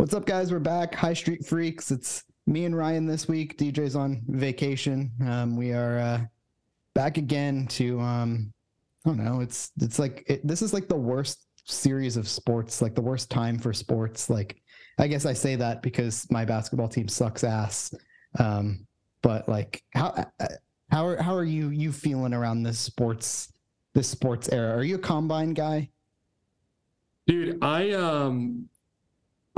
What's 0.00 0.14
up, 0.14 0.24
guys? 0.24 0.50
We're 0.50 0.60
back. 0.60 0.94
High 0.94 1.12
Street 1.12 1.44
Freaks. 1.44 1.90
It's 1.90 2.24
me 2.46 2.64
and 2.64 2.74
Ryan 2.74 3.04
this 3.04 3.28
week. 3.28 3.58
DJ's 3.58 3.94
on 3.94 4.22
vacation. 4.28 5.10
Um, 5.26 5.58
we 5.58 5.74
are 5.74 5.98
uh, 5.98 6.20
back 6.94 7.18
again 7.18 7.66
to 7.72 8.00
um, 8.00 8.50
I 9.04 9.10
don't 9.10 9.22
know. 9.22 9.40
It's 9.40 9.72
it's 9.78 9.98
like 9.98 10.24
it, 10.26 10.40
this 10.42 10.62
is 10.62 10.72
like 10.72 10.88
the 10.88 10.96
worst 10.96 11.46
series 11.66 12.16
of 12.16 12.26
sports, 12.28 12.80
like 12.80 12.94
the 12.94 13.02
worst 13.02 13.28
time 13.28 13.58
for 13.58 13.74
sports. 13.74 14.30
Like 14.30 14.62
I 14.98 15.06
guess 15.06 15.26
I 15.26 15.34
say 15.34 15.54
that 15.56 15.82
because 15.82 16.26
my 16.30 16.46
basketball 16.46 16.88
team 16.88 17.06
sucks 17.06 17.44
ass. 17.44 17.94
Um, 18.38 18.86
but 19.20 19.50
like 19.50 19.82
how 19.90 20.14
uh, 20.40 20.46
how 20.90 21.06
are 21.06 21.22
how 21.22 21.34
are 21.34 21.44
you 21.44 21.68
you 21.68 21.92
feeling 21.92 22.32
around 22.32 22.62
this 22.62 22.78
sports 22.78 23.52
this 23.92 24.08
sports 24.08 24.48
era? 24.50 24.74
Are 24.78 24.82
you 24.82 24.94
a 24.94 24.98
combine 24.98 25.52
guy? 25.52 25.90
Dude, 27.26 27.62
I 27.62 27.90
um 27.90 28.69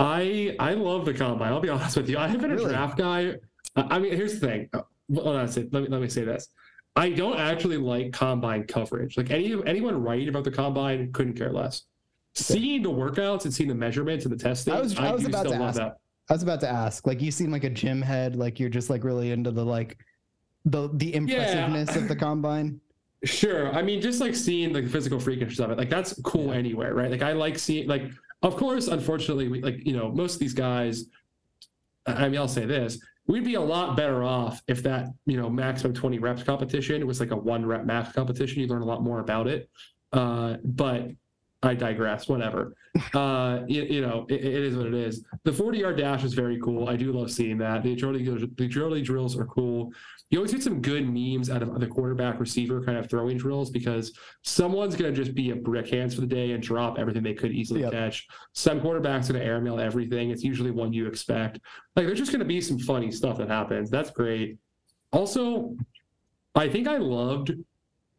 I 0.03 0.57
I 0.59 0.75
love 0.75 1.05
the 1.05 1.15
combine. 1.15 1.53
I'll 1.53 1.61
be 1.61 1.69
honest 1.77 1.97
with 1.97 2.09
you. 2.11 2.19
I 2.19 2.27
have 2.29 2.41
been 2.41 2.51
a 2.53 2.57
draft 2.57 2.99
guy. 2.99 3.37
I 3.77 3.83
I 3.83 3.99
mean, 3.99 4.13
here's 4.15 4.39
the 4.39 4.47
thing. 4.47 4.69
Uh, 4.73 4.83
Hold 5.15 5.37
on 5.37 5.49
a. 5.49 5.69
Let 5.73 5.83
me 5.83 5.89
let 5.89 6.01
me 6.01 6.09
say 6.09 6.25
this. 6.25 6.49
I 6.97 7.11
don't 7.11 7.39
actually 7.39 7.77
like 7.79 8.13
combine 8.13 8.65
coverage. 8.65 9.17
Like 9.17 9.31
any 9.31 9.55
anyone 9.67 10.03
writing 10.03 10.29
about 10.29 10.45
the 10.45 10.51
combine 10.51 11.13
couldn't 11.13 11.35
care 11.35 11.53
less. 11.53 11.83
Seeing 12.35 12.83
the 12.83 12.91
workouts 12.91 13.45
and 13.45 13.53
seeing 13.53 13.69
the 13.69 13.75
measurements 13.75 14.25
and 14.25 14.33
the 14.33 14.43
testing, 14.43 14.73
I 14.75 14.81
was- 14.81 14.97
I 14.99 15.13
was 15.13 15.23
do 15.23 15.29
about 15.29 15.41
still 15.41 15.53
to 15.53 15.59
love 15.59 15.69
ask. 15.71 15.79
that. 15.79 15.97
I 16.31 16.33
was 16.35 16.43
about 16.43 16.61
to 16.61 16.69
ask. 16.69 17.07
Like 17.07 17.21
you 17.21 17.31
seem 17.31 17.51
like 17.51 17.65
a 17.65 17.71
gym 17.71 18.01
head. 18.01 18.37
Like 18.37 18.59
you're 18.59 18.71
just 18.71 18.89
like 18.91 19.05
really 19.05 19.33
into 19.33 19.51
the 19.51 19.65
like 19.65 19.99
the 20.65 20.89
the 20.95 21.15
impressiveness 21.15 21.95
of 21.97 22.09
the 22.09 22.17
combine. 22.17 22.81
Sure. 23.25 23.73
I 23.75 23.83
mean, 23.83 24.01
just 24.01 24.21
like 24.21 24.35
seeing 24.35 24.73
the 24.73 24.83
physical 24.87 25.19
freakishness 25.19 25.61
of 25.61 25.71
it, 25.71 25.79
like 25.79 25.91
that's 25.91 26.19
cool 26.23 26.47
Yeah. 26.49 26.55
anywhere, 26.55 26.95
right? 26.95 27.11
Like 27.11 27.23
I 27.23 27.33
like 27.33 27.59
seeing, 27.59 27.87
like, 27.87 28.03
of 28.43 28.57
course, 28.57 28.89
unfortunately, 28.89 29.49
we 29.49 29.63
like 29.63 29.87
you 29.87 29.97
know 29.97 30.11
most 30.11 30.35
of 30.35 30.41
these 30.41 30.55
guys. 30.55 31.05
I 32.07 32.29
mean, 32.29 32.41
I'll 32.41 32.49
say 32.49 32.65
this: 32.65 32.99
we'd 33.27 33.45
be 33.45 33.55
a 33.55 33.61
lot 33.61 33.97
better 33.97 34.25
off 34.25 34.61
if 34.67 34.83
that 34.83 35.09
you 35.27 35.37
know 35.37 35.49
maximum 35.49 35.95
twenty 35.95 36.19
reps 36.19 36.43
competition 36.43 37.07
was 37.07 37.21
like 37.21 37.31
a 37.31 37.37
one 37.37 37.65
rep 37.65 37.85
max 37.85 38.13
competition. 38.13 38.61
You 38.61 38.67
learn 38.67 38.83
a 38.83 38.87
lot 38.87 39.03
more 39.03 39.21
about 39.21 39.47
it. 39.47 39.69
Uh, 40.13 40.57
but 40.65 41.11
I 41.63 41.75
digress. 41.75 42.29
Whatever. 42.29 42.75
Uh, 43.15 43.65
you, 43.69 43.85
you 43.85 44.01
know, 44.03 44.27
it, 44.29 44.45
it 44.45 44.63
is 44.63 44.77
what 44.77 44.87
it 44.87 44.93
is. 44.93 45.25
The 45.45 45.53
forty 45.53 45.79
yard 45.79 45.97
dash 45.97 46.25
is 46.25 46.35
very 46.35 46.61
cool. 46.61 46.91
I 46.91 46.97
do 46.97 47.11
love 47.11 47.31
seeing 47.31 47.57
that. 47.57 47.83
The 47.83 47.95
agility 47.95 48.23
the 48.23 48.65
agility 48.65 49.01
drills 49.01 49.35
are 49.39 49.47
cool 49.47 49.93
you 50.33 50.39
always 50.39 50.51
get 50.53 50.63
some 50.63 50.81
good 50.81 51.07
memes 51.07 51.51
out 51.51 51.63
of 51.63 51.79
the 51.79 51.87
quarterback 51.87 52.41
receiver 52.41 52.83
kind 52.83 52.97
of 52.97 53.09
throwing 53.09 53.37
drills 53.37 53.71
because 53.71 54.17
someone's 54.43 54.97
going 54.97 55.15
to 55.15 55.17
just 55.25 55.35
be 55.35 55.51
a 55.51 55.57
brick 55.57 55.89
hands 55.89 56.15
for 56.15 56.23
the 56.23 56.27
day 56.27 56.53
and 56.53 56.63
drop 56.63 56.99
everything 56.99 57.23
they 57.23 57.35
could 57.35 57.53
easily 57.53 57.83
Yep. 57.83 57.93
catch. 57.93 58.27
Some 58.55 58.81
quarterbacks 58.81 59.29
are 59.29 59.35
going 59.35 59.41
to 59.41 59.45
airmail 59.45 59.79
everything. 59.79 60.31
It's 60.31 60.43
usually 60.43 60.71
one 60.71 60.93
you 60.93 61.07
expect. 61.07 61.61
Like 61.97 62.07
there's 62.07 62.19
just 62.19 62.33
going 62.33 62.41
to 62.41 62.47
be 62.47 62.61
some 62.63 62.79
funny 62.79 63.13
stuff 63.13 63.37
that 63.39 63.49
happens. 63.49 63.91
That's 63.91 64.11
great. 64.11 64.57
Also, 65.13 65.77
I 66.55 66.69
think 66.69 66.89
I 66.89 66.97
loved 66.97 67.53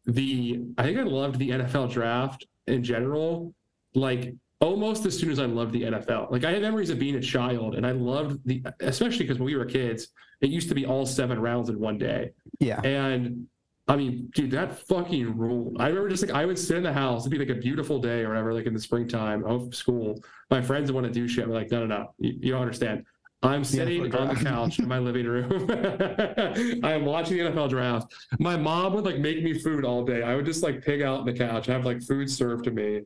the 0.06 0.60
I 0.78 0.82
think 0.84 0.98
I 0.98 1.02
loved 1.02 1.38
the 1.38 1.50
NFL 1.50 1.90
draft 1.90 2.46
in 2.68 2.84
general. 2.84 3.54
Like 3.94 4.34
almost 4.64 5.04
as 5.06 5.18
soon 5.18 5.30
as 5.30 5.38
I 5.38 5.44
loved 5.44 5.72
the 5.72 5.82
NFL. 5.82 6.30
Like 6.30 6.44
I 6.44 6.52
have 6.52 6.62
memories 6.62 6.90
of 6.90 6.98
being 6.98 7.16
a 7.16 7.20
child 7.20 7.74
and 7.74 7.86
I 7.86 7.92
loved 7.92 8.40
the 8.46 8.64
especially 8.80 9.24
because 9.24 9.38
when 9.38 9.46
we 9.46 9.56
were 9.56 9.64
kids, 9.64 10.08
it 10.40 10.50
used 10.50 10.68
to 10.70 10.74
be 10.74 10.86
all 10.86 11.06
seven 11.06 11.38
rounds 11.38 11.68
in 11.68 11.78
one 11.78 11.98
day. 11.98 12.30
Yeah. 12.58 12.80
And 12.82 13.46
I 13.86 13.96
mean, 13.96 14.30
dude, 14.34 14.50
that 14.52 14.78
fucking 14.88 15.36
ruled. 15.36 15.76
I 15.78 15.88
remember 15.88 16.08
just 16.08 16.26
like 16.26 16.34
I 16.34 16.46
would 16.46 16.58
sit 16.58 16.78
in 16.78 16.82
the 16.82 16.92
house, 16.92 17.22
it'd 17.22 17.32
be 17.32 17.38
like 17.38 17.54
a 17.54 17.60
beautiful 17.60 17.98
day 17.98 18.22
or 18.22 18.30
whatever, 18.30 18.54
like 18.54 18.66
in 18.66 18.72
the 18.72 18.80
springtime 18.80 19.44
of 19.44 19.74
school. 19.74 20.22
My 20.50 20.62
friends 20.62 20.90
would 20.90 21.02
want 21.02 21.12
to 21.12 21.20
do 21.20 21.28
shit. 21.28 21.44
I'm 21.44 21.50
like, 21.50 21.70
no, 21.70 21.84
no, 21.84 21.98
no, 21.98 22.14
you, 22.18 22.34
you 22.40 22.52
don't 22.52 22.62
understand. 22.62 23.04
I'm 23.42 23.62
sitting 23.62 24.04
NFL 24.04 24.20
on 24.20 24.28
the 24.28 24.44
couch 24.50 24.78
in 24.78 24.88
my 24.88 24.98
living 24.98 25.26
room. 25.26 25.68
I 26.82 26.92
am 26.92 27.04
watching 27.04 27.36
the 27.36 27.44
NFL 27.50 27.68
draft. 27.68 28.14
My 28.38 28.56
mom 28.56 28.94
would 28.94 29.04
like 29.04 29.18
make 29.18 29.42
me 29.42 29.58
food 29.58 29.84
all 29.84 30.02
day. 30.02 30.22
I 30.22 30.34
would 30.34 30.46
just 30.46 30.62
like 30.62 30.82
pig 30.82 31.02
out 31.02 31.20
on 31.20 31.26
the 31.26 31.34
couch, 31.34 31.66
have 31.66 31.84
like 31.84 32.02
food 32.02 32.30
served 32.30 32.64
to 32.64 32.70
me. 32.70 33.02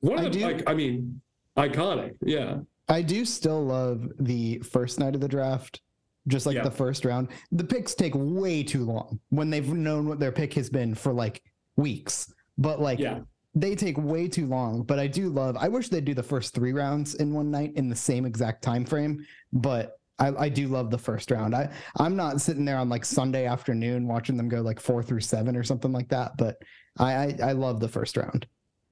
One 0.00 0.18
of 0.18 0.24
I 0.26 0.28
the 0.28 0.30
do- 0.30 0.40
like, 0.40 0.68
I 0.68 0.74
mean, 0.74 1.20
iconic. 1.56 2.14
Yeah. 2.22 2.58
I 2.88 3.02
do 3.02 3.24
still 3.24 3.64
love 3.64 4.08
the 4.20 4.58
first 4.60 4.98
night 4.98 5.14
of 5.14 5.20
the 5.20 5.28
draft, 5.28 5.80
just 6.26 6.46
like 6.46 6.56
Yeah. 6.56 6.62
the 6.64 6.70
first 6.70 7.04
round. 7.04 7.28
The 7.52 7.64
picks 7.64 7.94
take 7.94 8.12
way 8.14 8.62
too 8.62 8.84
long 8.84 9.20
when 9.30 9.50
they've 9.50 9.68
known 9.68 10.08
what 10.08 10.18
their 10.20 10.32
pick 10.32 10.54
has 10.54 10.70
been 10.70 10.94
for 10.94 11.12
like 11.12 11.42
weeks. 11.76 12.32
But 12.56 12.80
like 12.80 12.98
Yeah. 12.98 13.20
they 13.54 13.74
take 13.74 13.98
way 13.98 14.28
too 14.28 14.46
long. 14.46 14.82
But 14.84 14.98
I 14.98 15.06
do 15.06 15.28
love 15.28 15.56
I 15.58 15.68
wish 15.68 15.88
they'd 15.88 16.04
do 16.04 16.14
the 16.14 16.22
first 16.22 16.54
three 16.54 16.72
rounds 16.72 17.14
in 17.16 17.32
one 17.34 17.50
night 17.50 17.72
in 17.76 17.88
the 17.88 17.96
same 17.96 18.24
exact 18.24 18.62
time 18.62 18.84
frame. 18.84 19.24
But 19.52 19.98
I, 20.20 20.28
I 20.44 20.48
do 20.48 20.66
love 20.68 20.90
the 20.90 20.98
first 20.98 21.30
round. 21.30 21.54
I, 21.54 21.70
I'm 21.96 22.16
not 22.16 22.40
sitting 22.40 22.64
there 22.64 22.78
on 22.78 22.88
like 22.88 23.04
Sunday 23.04 23.46
afternoon 23.46 24.08
watching 24.08 24.36
them 24.36 24.48
go 24.48 24.62
like 24.62 24.80
four 24.80 25.02
through 25.02 25.20
seven 25.20 25.56
or 25.56 25.62
something 25.62 25.92
like 25.92 26.08
that. 26.08 26.36
But 26.36 26.56
I, 26.98 27.12
I, 27.12 27.38
I 27.44 27.52
love 27.52 27.78
the 27.80 27.88
first 27.88 28.16
round. 28.16 28.46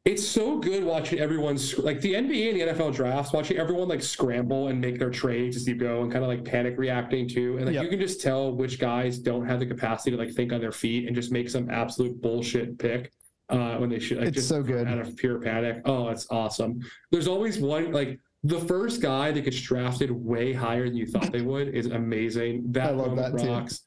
It's 0.07 0.27
so 0.27 0.59
good 0.61 0.85
watching 0.85 1.19
everyone 1.19 1.59
like 1.79 2.01
the 2.01 2.15
NBA 2.15 2.51
and 2.51 2.61
the 2.61 2.73
NFL 2.75 2.95
drafts, 2.95 3.33
watching 3.33 3.59
everyone 3.59 3.89
like 3.89 4.01
scramble 4.03 4.69
and 4.69 4.81
make 4.81 5.01
their 5.01 5.11
trades 5.11 5.57
as 5.57 5.67
you 5.67 5.75
go 5.75 6.03
and 6.03 6.13
kind 6.13 6.23
of 6.25 6.29
like 6.29 6.45
panic 6.45 6.79
reacting 6.79 7.29
too. 7.29 7.57
And 7.57 7.67
like 7.67 7.75
Yep. 7.75 7.83
you 7.85 7.91
can 7.91 7.99
just 7.99 8.21
tell 8.21 8.53
which 8.55 8.79
guys 8.79 9.19
don't 9.19 9.45
have 9.47 9.59
the 9.59 9.67
capacity 9.67 10.13
to 10.13 10.17
like 10.17 10.33
think 10.33 10.53
on 10.53 10.61
their 10.61 10.71
feet 10.71 11.07
and 11.09 11.17
just 11.17 11.33
make 11.33 11.51
some 11.51 11.69
absolute 11.71 12.23
bullshit 12.23 12.79
pick 12.79 13.11
uh 13.49 13.77
when 13.79 13.91
they 13.91 13.99
should 13.99 14.19
like 14.19 14.29
It's 14.29 14.37
just 14.37 14.49
so 14.49 14.63
good. 14.63 14.87
out 14.87 14.99
of 15.01 15.17
pure 15.17 15.41
panic. 15.41 15.83
Oh, 15.85 16.09
it's 16.09 16.29
awesome. 16.31 16.79
There's 17.11 17.27
always 17.27 17.59
one 17.59 17.91
like 17.91 18.21
the 18.45 18.61
first 18.61 19.03
guy 19.03 19.33
that 19.33 19.41
gets 19.41 19.61
drafted 19.61 20.13
way 20.13 20.53
higher 20.53 20.85
than 20.85 20.97
you 20.97 21.07
thought 21.07 21.33
they 21.33 21.43
would 21.53 21.75
is 21.75 21.87
amazing. 21.87 22.65
That 22.71 22.91
I 22.91 22.93
love 22.93 23.17
that 23.17 23.37
too. 23.37 23.49
rocks. 23.49 23.81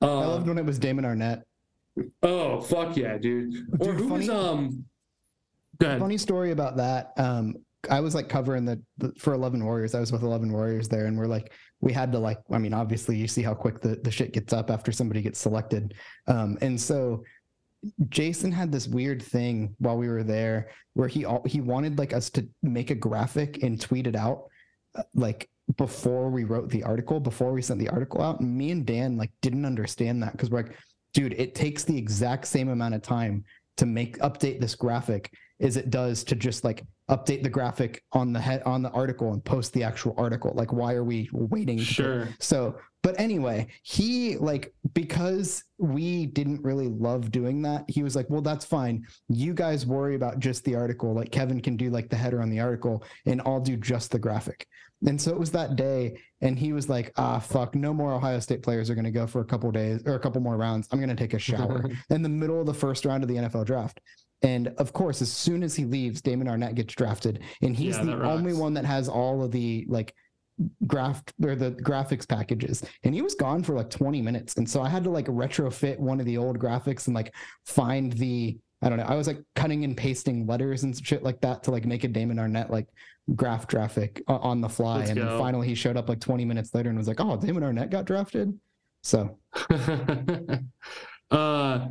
Uh, 0.00 0.20
I 0.20 0.26
loved 0.26 0.46
when 0.46 0.58
it 0.58 0.64
was 0.64 0.78
Damon 0.78 1.04
Arnette. 1.04 1.42
oh 2.22 2.60
fuck 2.60 2.96
yeah, 2.96 3.18
dude. 3.18 3.56
Or 3.80 3.86
Dude, 3.92 3.96
who 3.96 4.06
was 4.06 4.28
um. 4.28 4.84
Funny 5.98 6.18
story 6.18 6.50
about 6.50 6.76
that 6.76 7.12
um 7.16 7.54
i 7.90 8.00
was 8.00 8.14
like 8.14 8.28
covering 8.28 8.64
the, 8.64 8.80
the 8.98 9.12
for 9.18 9.32
11 9.32 9.64
warriors 9.64 9.94
i 9.94 10.00
was 10.00 10.12
with 10.12 10.22
11 10.22 10.52
warriors 10.52 10.88
there 10.88 11.06
and 11.06 11.16
we're 11.16 11.26
like 11.26 11.52
we 11.80 11.92
had 11.92 12.10
to 12.12 12.18
like 12.18 12.38
i 12.50 12.58
mean 12.58 12.74
obviously 12.74 13.16
you 13.16 13.28
see 13.28 13.42
how 13.42 13.54
quick 13.54 13.80
the, 13.80 13.96
the 14.02 14.10
shit 14.10 14.32
gets 14.32 14.52
up 14.52 14.70
after 14.70 14.90
somebody 14.90 15.22
gets 15.22 15.38
selected 15.38 15.94
um 16.26 16.58
and 16.60 16.80
so 16.80 17.22
jason 18.08 18.50
had 18.50 18.72
this 18.72 18.88
weird 18.88 19.22
thing 19.22 19.74
while 19.78 19.96
we 19.96 20.08
were 20.08 20.24
there 20.24 20.70
where 20.94 21.08
he 21.08 21.24
al- 21.24 21.44
he 21.46 21.60
wanted 21.60 21.96
like 21.98 22.12
us 22.12 22.28
to 22.28 22.46
make 22.62 22.90
a 22.90 22.94
graphic 22.94 23.62
and 23.62 23.80
tweet 23.80 24.06
it 24.08 24.16
out 24.16 24.48
uh, 24.96 25.02
like 25.14 25.48
before 25.76 26.30
we 26.30 26.42
wrote 26.42 26.68
the 26.70 26.82
article 26.82 27.20
before 27.20 27.52
we 27.52 27.62
sent 27.62 27.78
the 27.78 27.88
article 27.90 28.20
out 28.20 28.40
and 28.40 28.56
me 28.56 28.72
and 28.72 28.84
dan 28.84 29.16
like 29.16 29.30
didn't 29.42 29.64
understand 29.64 30.20
that 30.20 30.32
because 30.32 30.50
we're 30.50 30.62
like 30.62 30.76
dude 31.14 31.34
it 31.34 31.54
takes 31.54 31.84
the 31.84 31.96
exact 31.96 32.46
same 32.46 32.68
amount 32.68 32.94
of 32.94 33.02
time 33.02 33.44
to 33.76 33.86
make 33.86 34.18
update 34.18 34.60
this 34.60 34.74
graphic 34.74 35.32
as 35.60 35.76
it 35.76 35.90
does 35.90 36.22
to 36.24 36.34
just 36.34 36.64
like 36.64 36.84
update 37.10 37.42
the 37.42 37.48
graphic 37.48 38.04
on 38.12 38.32
the 38.32 38.40
head 38.40 38.62
on 38.64 38.82
the 38.82 38.90
article 38.90 39.32
and 39.32 39.44
post 39.44 39.72
the 39.72 39.82
actual 39.82 40.14
article. 40.16 40.52
Like 40.54 40.72
why 40.72 40.94
are 40.94 41.04
we 41.04 41.28
waiting 41.32 41.78
Sure. 41.78 42.28
so 42.38 42.76
but 43.02 43.18
anyway 43.18 43.66
he 43.82 44.36
like 44.36 44.72
because 44.92 45.64
we 45.78 46.26
didn't 46.26 46.62
really 46.62 46.88
love 46.88 47.30
doing 47.30 47.62
that 47.62 47.84
he 47.88 48.02
was 48.02 48.14
like 48.14 48.28
well 48.28 48.42
that's 48.42 48.64
fine. 48.64 49.04
You 49.28 49.54
guys 49.54 49.86
worry 49.86 50.14
about 50.16 50.38
just 50.38 50.64
the 50.64 50.74
article. 50.76 51.14
Like 51.14 51.32
kevin 51.32 51.60
can 51.60 51.76
do 51.76 51.90
like 51.90 52.08
the 52.10 52.16
header 52.16 52.42
on 52.42 52.50
the 52.50 52.60
article 52.60 53.02
and 53.26 53.40
i'll 53.46 53.60
do 53.60 53.76
just 53.76 54.10
the 54.10 54.18
graphic. 54.18 54.66
And 55.06 55.20
so 55.20 55.30
it 55.30 55.38
was 55.38 55.52
that 55.52 55.76
day 55.76 56.18
and 56.40 56.58
he 56.58 56.72
was 56.72 56.88
like 56.88 57.12
ah 57.16 57.38
fuck. 57.38 57.74
No 57.74 57.94
more 57.94 58.12
ohio 58.12 58.38
state 58.40 58.62
players 58.62 58.90
are 58.90 58.94
going 58.94 59.04
to 59.06 59.10
go 59.10 59.26
for 59.26 59.40
a 59.40 59.44
couple 59.44 59.70
days 59.70 60.02
or 60.06 60.14
a 60.14 60.20
couple 60.20 60.40
more 60.42 60.56
rounds. 60.56 60.88
I'm 60.92 60.98
going 60.98 61.08
to 61.08 61.14
take 61.16 61.34
a 61.34 61.38
shower. 61.38 61.84
In 62.10 62.22
the 62.22 62.28
middle 62.28 62.60
of 62.60 62.66
the 62.66 62.74
first 62.74 63.04
round 63.06 63.22
of 63.24 63.28
the 63.28 63.36
nfl 63.36 63.64
draft 63.64 64.00
and 64.42 64.68
of 64.78 64.92
course, 64.92 65.20
as 65.20 65.32
soon 65.32 65.62
as 65.62 65.74
he 65.74 65.84
leaves, 65.84 66.20
Damon 66.20 66.46
Arnette 66.46 66.74
gets 66.74 66.94
drafted, 66.94 67.42
and 67.62 67.76
he's 67.76 67.96
Yeah, 67.96 68.04
the 68.04 68.22
only 68.22 68.54
one 68.54 68.74
that 68.74 68.84
has 68.84 69.08
all 69.08 69.42
of 69.42 69.50
the 69.50 69.84
like 69.88 70.14
graph 70.86 71.22
or 71.42 71.54
the 71.54 71.72
graphics 71.72 72.28
packages. 72.28 72.84
And 73.04 73.14
he 73.14 73.22
was 73.22 73.34
gone 73.34 73.62
for 73.62 73.74
like 73.74 73.90
20 73.90 74.22
minutes, 74.22 74.54
and 74.56 74.68
so 74.68 74.82
I 74.82 74.88
had 74.88 75.04
to 75.04 75.10
like 75.10 75.26
retrofit 75.26 75.98
one 75.98 76.20
of 76.20 76.26
the 76.26 76.38
old 76.38 76.58
graphics 76.58 77.06
and 77.06 77.14
like 77.14 77.34
find 77.64 78.12
the 78.12 78.58
I 78.80 78.88
don't 78.88 78.98
know. 78.98 79.04
I 79.04 79.16
was 79.16 79.26
like 79.26 79.42
cutting 79.56 79.82
and 79.84 79.96
pasting 79.96 80.46
letters 80.46 80.84
and 80.84 80.96
shit 81.04 81.24
like 81.24 81.40
that 81.40 81.64
to 81.64 81.72
like 81.72 81.84
make 81.84 82.04
a 82.04 82.08
Damon 82.08 82.36
Arnette 82.36 82.70
like 82.70 82.86
graph 83.34 83.66
graphic 83.66 84.22
on 84.28 84.60
the 84.60 84.68
fly. 84.68 84.98
Let's 84.98 85.10
and 85.10 85.20
then 85.20 85.38
finally 85.38 85.66
he 85.66 85.74
showed 85.74 85.96
up 85.96 86.08
like 86.08 86.20
20 86.20 86.44
minutes 86.44 86.72
later 86.74 86.88
and 86.88 86.96
was 86.96 87.08
like, 87.08 87.20
"Oh, 87.20 87.36
Damon 87.36 87.64
Arnette 87.64 87.90
got 87.90 88.04
drafted." 88.04 88.56
So 89.02 89.38
uh, 91.30 91.88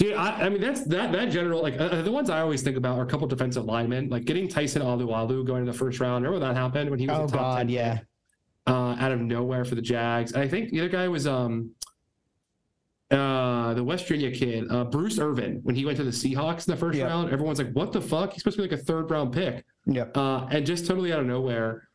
dude, 0.00 0.14
I, 0.14 0.46
I 0.46 0.48
mean 0.48 0.60
that's 0.62 0.82
that 0.86 1.12
that 1.12 1.26
general 1.30 1.60
like 1.62 1.78
uh, 1.78 2.00
the 2.02 2.10
ones 2.10 2.30
I 2.30 2.40
always 2.40 2.62
think 2.62 2.76
about 2.78 2.98
are 2.98 3.02
a 3.02 3.06
couple 3.06 3.26
defensive 3.28 3.64
linemen, 3.66 4.08
like 4.08 4.24
getting 4.24 4.48
Tyson 4.48 4.80
Alualu 4.82 5.44
going 5.46 5.60
in 5.60 5.66
the 5.66 5.72
first 5.72 6.00
round. 6.00 6.24
Remember 6.24 6.44
when 6.44 6.54
that 6.54 6.58
happened 6.58 6.88
when 6.90 6.98
he 6.98 7.06
was 7.06 7.18
Oh, 7.18 7.24
a 7.24 7.28
top 7.28 7.38
God, 7.40 7.56
10 7.58 7.68
yeah. 7.68 7.98
uh, 8.66 8.96
out 8.98 9.12
of 9.12 9.20
nowhere 9.20 9.64
for 9.64 9.74
the 9.74 9.82
Jags. 9.82 10.32
And 10.32 10.42
I 10.42 10.48
think 10.48 10.70
the 10.70 10.80
other 10.80 10.88
guy 10.88 11.06
was 11.08 11.26
um 11.26 11.70
uh 13.10 13.74
the 13.74 13.82
West 13.82 14.06
Virginia 14.06 14.30
kid, 14.30 14.70
uh 14.70 14.84
Bruce 14.84 15.18
Irvin, 15.18 15.60
when 15.64 15.74
he 15.74 15.84
went 15.84 15.96
to 15.98 16.04
the 16.04 16.10
Seahawks 16.10 16.66
in 16.68 16.72
the 16.72 16.76
first 16.76 16.96
Yeah. 16.98 17.06
round. 17.06 17.30
Everyone's 17.32 17.58
like, 17.58 17.72
what 17.72 17.92
the 17.92 18.00
fuck? 18.00 18.32
He's 18.32 18.42
supposed 18.42 18.56
to 18.56 18.62
be 18.62 18.68
like 18.70 18.80
a 18.80 18.82
third 18.82 19.10
round 19.10 19.32
pick. 19.32 19.64
Yeah. 19.86 20.04
uh, 20.14 20.46
and 20.50 20.64
just 20.64 20.86
totally 20.86 21.12
out 21.12 21.20
of 21.20 21.26
nowhere. 21.26 21.88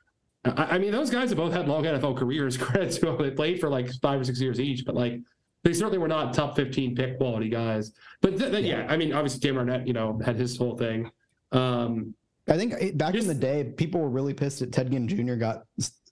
I, 0.43 0.75
I 0.75 0.77
mean, 0.77 0.91
those 0.91 1.09
guys 1.09 1.29
have 1.29 1.37
both 1.37 1.53
had 1.53 1.67
long 1.67 1.83
NFL 1.85 2.17
careers. 2.17 2.57
Credit 2.65 2.91
to 2.91 2.99
them. 3.05 3.17
They 3.19 3.31
played 3.31 3.59
for 3.61 3.69
like 3.69 3.89
five 4.01 4.19
or 4.19 4.23
six 4.25 4.41
years 4.41 4.59
each, 4.59 4.85
but 4.85 4.93
like 4.95 5.21
they 5.65 5.73
certainly 5.73 5.97
were 5.97 6.07
not 6.07 6.31
top 6.31 6.55
15 6.55 6.95
pick 6.95 7.17
quality 7.17 7.49
guys. 7.49 7.91
But 8.21 8.37
th- 8.37 8.51
th- 8.51 8.63
yeah. 8.63 8.83
yeah. 8.83 8.87
I 8.87 8.95
mean, 8.95 9.13
obviously, 9.13 9.39
Dave 9.39 9.55
Arnette, 9.55 9.87
you 9.87 9.93
know, 9.93 10.21
had 10.23 10.35
his 10.35 10.55
whole 10.55 10.77
thing. 10.77 11.09
Um, 11.51 12.13
I 12.47 12.55
think 12.55 12.75
eh, 12.79 12.91
back 12.93 13.13
just, 13.13 13.27
in 13.27 13.33
the 13.33 13.39
day, 13.39 13.63
people 13.63 13.99
were 13.99 14.09
really 14.09 14.35
pissed 14.35 14.59
that 14.59 14.71
Ted 14.71 14.91
Ginn 14.91 15.07
Jr. 15.07 15.33
got 15.33 15.63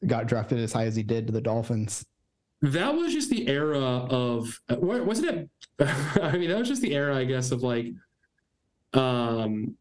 got 0.08 0.26
drafted 0.26 0.58
as 0.58 0.74
high 0.74 0.86
as 0.86 0.96
he 0.96 1.04
did 1.04 1.28
to 1.28 1.34
the 1.34 1.40
Dolphins. 1.40 2.04
That 2.64 2.96
was 2.96 3.14
just 3.14 3.30
the 3.30 3.48
era 3.48 3.78
of 3.78 4.60
wasn't 4.70 5.30
it? 5.30 5.50
I 6.20 6.36
mean, 6.36 6.50
that 6.50 6.58
was 6.58 6.68
just 6.68 6.82
the 6.82 6.96
era, 6.96 7.16
I 7.16 7.24
guess, 7.24 7.52
of 7.52 7.62
like, 7.62 7.88
um, 8.94 9.78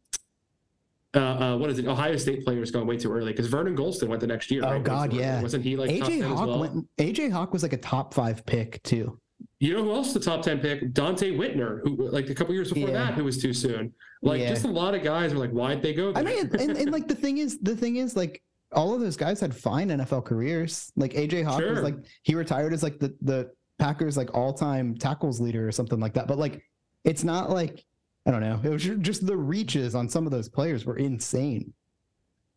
uh, 1.15 1.19
uh, 1.19 1.57
what 1.57 1.71
is 1.71 1.79
it? 1.79 1.87
Ohio 1.87 2.17
State 2.19 2.45
players 2.45 2.71
going 2.71 2.87
way 2.87 2.99
too 2.99 3.11
early 3.11 3.33
because 3.33 3.47
Vernon 3.47 3.75
Gholston 3.75 4.09
went 4.09 4.21
the 4.21 4.27
next 4.27 4.51
year. 4.51 4.63
Oh 4.67 4.73
right? 4.73 4.85
God, 4.85 5.15
yeah. 5.15 5.41
Wasn't 5.41 5.65
he 5.65 5.77
like 5.77 5.89
AJ 5.89 6.23
Hawk 6.23 6.47
well? 6.47 6.61
went? 6.61 6.97
AJ 6.99 7.33
Hawk 7.33 7.55
was 7.55 7.63
like 7.63 7.73
a 7.73 7.79
top 7.79 8.13
five 8.13 8.45
pick 8.45 8.83
too. 8.83 9.19
You 9.62 9.76
know 9.76 9.85
who 9.85 9.93
else 9.93 10.12
the 10.12 10.19
top 10.19 10.43
ten 10.43 10.59
pick? 10.59 10.93
Donte 10.93 11.37
Whitner, 11.38 11.82
who 11.85 12.09
like 12.09 12.29
a 12.31 12.35
couple 12.35 12.53
years 12.53 12.73
before 12.73 12.91
yeah. 12.91 13.05
that, 13.05 13.14
who 13.14 13.23
was 13.23 13.41
too 13.41 13.53
soon. 13.53 13.94
Like 14.20 14.41
yeah. 14.41 14.49
just 14.49 14.64
a 14.64 14.69
lot 14.69 14.93
of 14.93 15.05
guys 15.05 15.32
were 15.32 15.38
like, 15.38 15.53
why'd 15.53 15.81
they 15.81 15.94
go? 15.94 16.12
There? 16.12 16.20
I 16.20 16.26
mean, 16.26 16.50
and, 16.59 16.76
and 16.76 16.91
like 16.91 17.06
the 17.06 17.14
thing 17.14 17.38
is, 17.38 17.61
the 17.61 17.76
thing 17.76 17.94
is, 17.94 18.17
like 18.17 18.43
all 18.73 18.93
of 18.93 19.00
those 19.00 19.17
guys 19.17 19.38
had 19.38 19.55
fine 19.55 19.91
NFL 19.91 20.25
careers. 20.25 20.91
Like 20.97 21.12
AJ 21.12 21.44
Hawk 21.44 21.61
sure. 21.61 21.75
was 21.75 21.82
like 21.85 21.94
he 22.25 22.35
retired 22.35 22.73
as 22.73 22.82
like 22.82 22.99
the 22.99 23.14
the 23.20 23.53
Packers 23.79 24.17
like 24.17 24.35
all 24.35 24.53
time 24.53 24.97
tackles 24.97 25.41
leader 25.41 25.69
or 25.69 25.70
something 25.70 26.00
like 26.00 26.14
that. 26.14 26.26
But 26.26 26.38
like 26.38 26.61
it's 27.05 27.23
not 27.23 27.49
like 27.49 27.85
I 28.26 28.32
don't 28.32 28.41
know. 28.41 28.59
It 28.64 28.69
was 28.69 28.82
just 28.82 29.25
the 29.25 29.37
reaches 29.37 29.94
on 29.94 30.09
some 30.09 30.26
of 30.26 30.32
those 30.32 30.49
players 30.49 30.85
were 30.85 30.97
insane. 30.97 31.73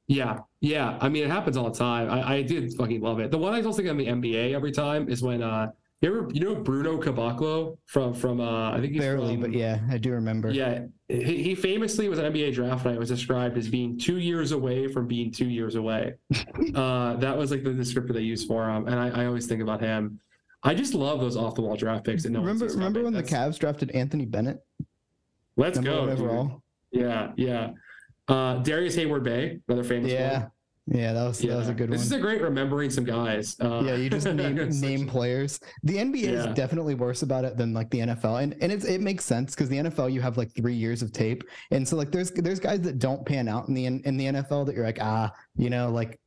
Yeah, 0.07 0.39
yeah. 0.59 0.97
I 1.01 1.09
mean, 1.09 1.23
it 1.23 1.29
happens 1.29 1.55
all 1.55 1.69
the 1.69 1.77
time. 1.77 2.09
I, 2.09 2.37
I 2.37 2.41
did 2.41 2.73
fucking 2.73 3.01
love 3.01 3.19
it. 3.19 3.29
The 3.29 3.37
one 3.37 3.53
I 3.53 3.61
also 3.61 3.77
think 3.77 3.89
on 3.89 3.97
the 3.97 4.07
NBA 4.07 4.55
every 4.55 4.71
time 4.71 5.07
is 5.07 5.21
when 5.21 5.43
uh 5.43 5.67
you 6.01 6.09
ever 6.09 6.29
you 6.31 6.41
know 6.41 6.55
Bruno 6.55 7.01
Caboclo 7.01 7.77
from 7.85 8.13
from 8.13 8.39
uh 8.39 8.71
I 8.71 8.79
think 8.79 8.93
he's 8.93 9.01
barely, 9.01 9.33
from, 9.33 9.41
but 9.41 9.53
yeah, 9.53 9.79
I 9.89 9.97
do 9.97 10.11
remember. 10.11 10.51
Yeah, 10.51 10.85
he, 11.07 11.41
he 11.41 11.55
famously 11.55 12.09
was 12.09 12.19
an 12.19 12.31
NBA 12.31 12.53
draft 12.53 12.85
night 12.85 12.99
was 12.99 13.09
described 13.09 13.57
as 13.57 13.69
being 13.69 13.97
two 13.97 14.17
years 14.17 14.51
away 14.51 14.87
from 14.87 15.07
being 15.07 15.31
two 15.31 15.47
years 15.47 15.75
away. 15.75 16.15
uh, 16.75 17.15
that 17.15 17.37
was 17.37 17.51
like 17.51 17.63
the 17.63 17.69
descriptor 17.69 18.13
they 18.13 18.21
used 18.21 18.47
for 18.47 18.69
him, 18.69 18.87
and 18.87 18.99
I, 18.99 19.23
I 19.23 19.25
always 19.25 19.47
think 19.47 19.61
about 19.61 19.81
him. 19.81 20.19
I 20.63 20.73
just 20.73 20.93
love 20.93 21.21
those 21.21 21.37
off 21.37 21.55
the 21.55 21.61
wall 21.61 21.75
draft 21.75 22.05
picks. 22.05 22.25
And 22.25 22.33
no 22.33 22.39
remember 22.41 22.65
remember 22.67 23.03
when 23.03 23.13
That's... 23.13 23.29
the 23.29 23.35
Cavs 23.35 23.59
drafted 23.59 23.91
Anthony 23.91 24.25
Bennett? 24.25 24.63
Let's 25.57 25.77
Number 25.77 25.91
go 25.91 26.11
overall. 26.11 26.63
Yeah, 26.91 27.31
yeah. 27.37 27.69
Uh, 28.27 28.55
Darrius 28.57 28.95
Heyward-Bey, 28.95 29.59
another 29.67 29.83
famous 29.83 30.11
yeah. 30.11 30.39
one. 30.39 30.51
Yeah, 30.87 31.13
that 31.13 31.23
was 31.23 31.43
yeah. 31.43 31.53
that 31.53 31.57
was 31.57 31.69
a 31.69 31.73
good 31.73 31.89
this 31.89 31.97
one. 31.97 31.97
This 31.97 32.05
is 32.05 32.11
a 32.11 32.19
great 32.19 32.41
remembering 32.41 32.91
some 32.91 33.05
guys. 33.05 33.55
Uh, 33.59 33.81
yeah, 33.83 33.95
you 33.95 34.07
just 34.07 34.27
name 34.33 34.55
name 34.79 35.07
players. 35.07 35.59
The 35.83 35.95
NBA 35.95 36.21
yeah. 36.21 36.29
is 36.29 36.55
definitely 36.55 36.93
worse 36.93 37.23
about 37.23 37.43
it 37.43 37.57
than 37.57 37.73
like 37.73 37.89
the 37.89 37.99
NFL, 37.99 38.43
and 38.43 38.55
and 38.61 38.71
it's 38.71 38.85
it 38.85 39.01
makes 39.01 39.25
sense 39.25 39.55
because 39.55 39.67
the 39.67 39.77
NFL 39.77 40.13
you 40.13 40.21
have 40.21 40.37
like 40.37 40.53
three 40.53 40.75
years 40.75 41.01
of 41.01 41.11
tape, 41.11 41.43
and 41.71 41.87
so 41.87 41.95
like 41.95 42.11
there's 42.11 42.29
there's 42.31 42.59
guys 42.59 42.81
that 42.81 42.99
don't 42.99 43.25
pan 43.25 43.47
out 43.47 43.67
in 43.67 43.73
the 43.73 43.85
in 43.85 44.17
the 44.17 44.25
NFL 44.25 44.67
that 44.67 44.75
you're 44.75 44.85
like 44.85 44.99
ah 45.01 45.31
you 45.55 45.71
know 45.71 45.89
like 45.89 46.19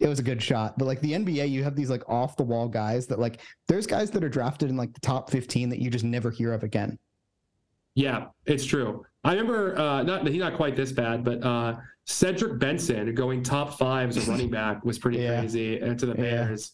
it 0.00 0.08
was 0.08 0.18
a 0.18 0.22
good 0.22 0.42
shot. 0.42 0.76
But 0.76 0.84
like 0.84 1.00
the 1.00 1.12
NBA, 1.12 1.48
you 1.48 1.62
have 1.64 1.76
these 1.76 1.88
like 1.88 2.06
off 2.08 2.36
the 2.36 2.42
wall 2.42 2.68
guys 2.68 3.06
that 3.06 3.18
like 3.18 3.40
there's 3.68 3.86
guys 3.86 4.10
that 4.10 4.22
are 4.22 4.28
drafted 4.28 4.68
in 4.68 4.76
like 4.76 4.92
the 4.92 5.00
top 5.00 5.30
15 5.30 5.70
that 5.70 5.78
you 5.78 5.88
just 5.88 6.04
never 6.04 6.30
hear 6.30 6.52
of 6.52 6.62
again. 6.62 6.98
Yeah, 7.94 8.26
it's 8.44 8.64
true. 8.64 9.06
I 9.24 9.32
remember 9.32 9.78
uh, 9.78 10.02
not 10.02 10.26
he's 10.26 10.40
not 10.40 10.54
quite 10.54 10.76
this 10.76 10.92
bad, 10.92 11.24
but 11.24 11.42
uh, 11.42 11.76
Cedric 12.06 12.58
Benson 12.58 13.14
going 13.14 13.42
top 13.42 13.78
five 13.78 14.10
as 14.10 14.28
a 14.28 14.30
running 14.30 14.50
back 14.50 14.84
was 14.84 14.98
pretty 14.98 15.18
yeah. 15.18 15.40
crazy. 15.40 15.78
And 15.78 15.98
to 15.98 16.06
the 16.06 16.14
Bears, 16.14 16.72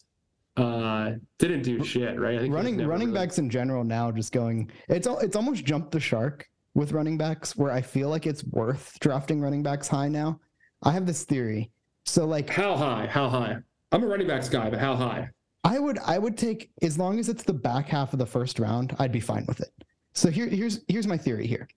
yeah. 0.57 0.63
uh, 0.63 1.15
didn't 1.39 1.61
do 1.61 1.83
shit, 1.83 2.19
right? 2.19 2.35
I 2.35 2.39
think 2.39 2.53
running 2.53 2.77
running 2.85 3.09
really... 3.09 3.19
backs 3.19 3.37
in 3.37 3.49
general 3.49 3.83
now 3.83 4.11
just 4.11 4.33
going. 4.33 4.69
It's 4.89 5.07
it's 5.07 5.35
almost 5.35 5.63
jumped 5.63 5.91
the 5.91 5.99
shark 5.99 6.47
with 6.73 6.91
running 6.91 7.17
backs, 7.17 7.55
where 7.55 7.71
I 7.71 7.81
feel 7.81 8.09
like 8.09 8.27
it's 8.27 8.43
worth 8.43 8.97
drafting 8.99 9.41
running 9.41 9.63
backs 9.63 9.87
high 9.87 10.09
now. 10.09 10.39
I 10.83 10.91
have 10.91 11.05
this 11.05 11.23
theory. 11.23 11.71
So 12.05 12.25
like, 12.25 12.49
how 12.49 12.75
high? 12.75 13.07
How 13.07 13.29
high? 13.29 13.57
I'm 13.91 14.03
a 14.03 14.07
running 14.07 14.27
backs 14.27 14.49
guy, 14.49 14.69
but 14.69 14.79
how 14.79 14.95
high? 14.95 15.29
I 15.63 15.79
would 15.79 15.99
I 15.99 16.17
would 16.17 16.37
take 16.37 16.71
as 16.81 16.97
long 16.97 17.19
as 17.19 17.29
it's 17.29 17.43
the 17.43 17.53
back 17.53 17.87
half 17.87 18.11
of 18.11 18.19
the 18.19 18.25
first 18.25 18.59
round, 18.59 18.95
I'd 18.99 19.11
be 19.11 19.19
fine 19.19 19.45
with 19.47 19.61
it. 19.61 19.71
So 20.13 20.29
here 20.29 20.47
here's 20.47 20.81
here's 20.89 21.07
my 21.07 21.17
theory 21.17 21.47
here. 21.47 21.67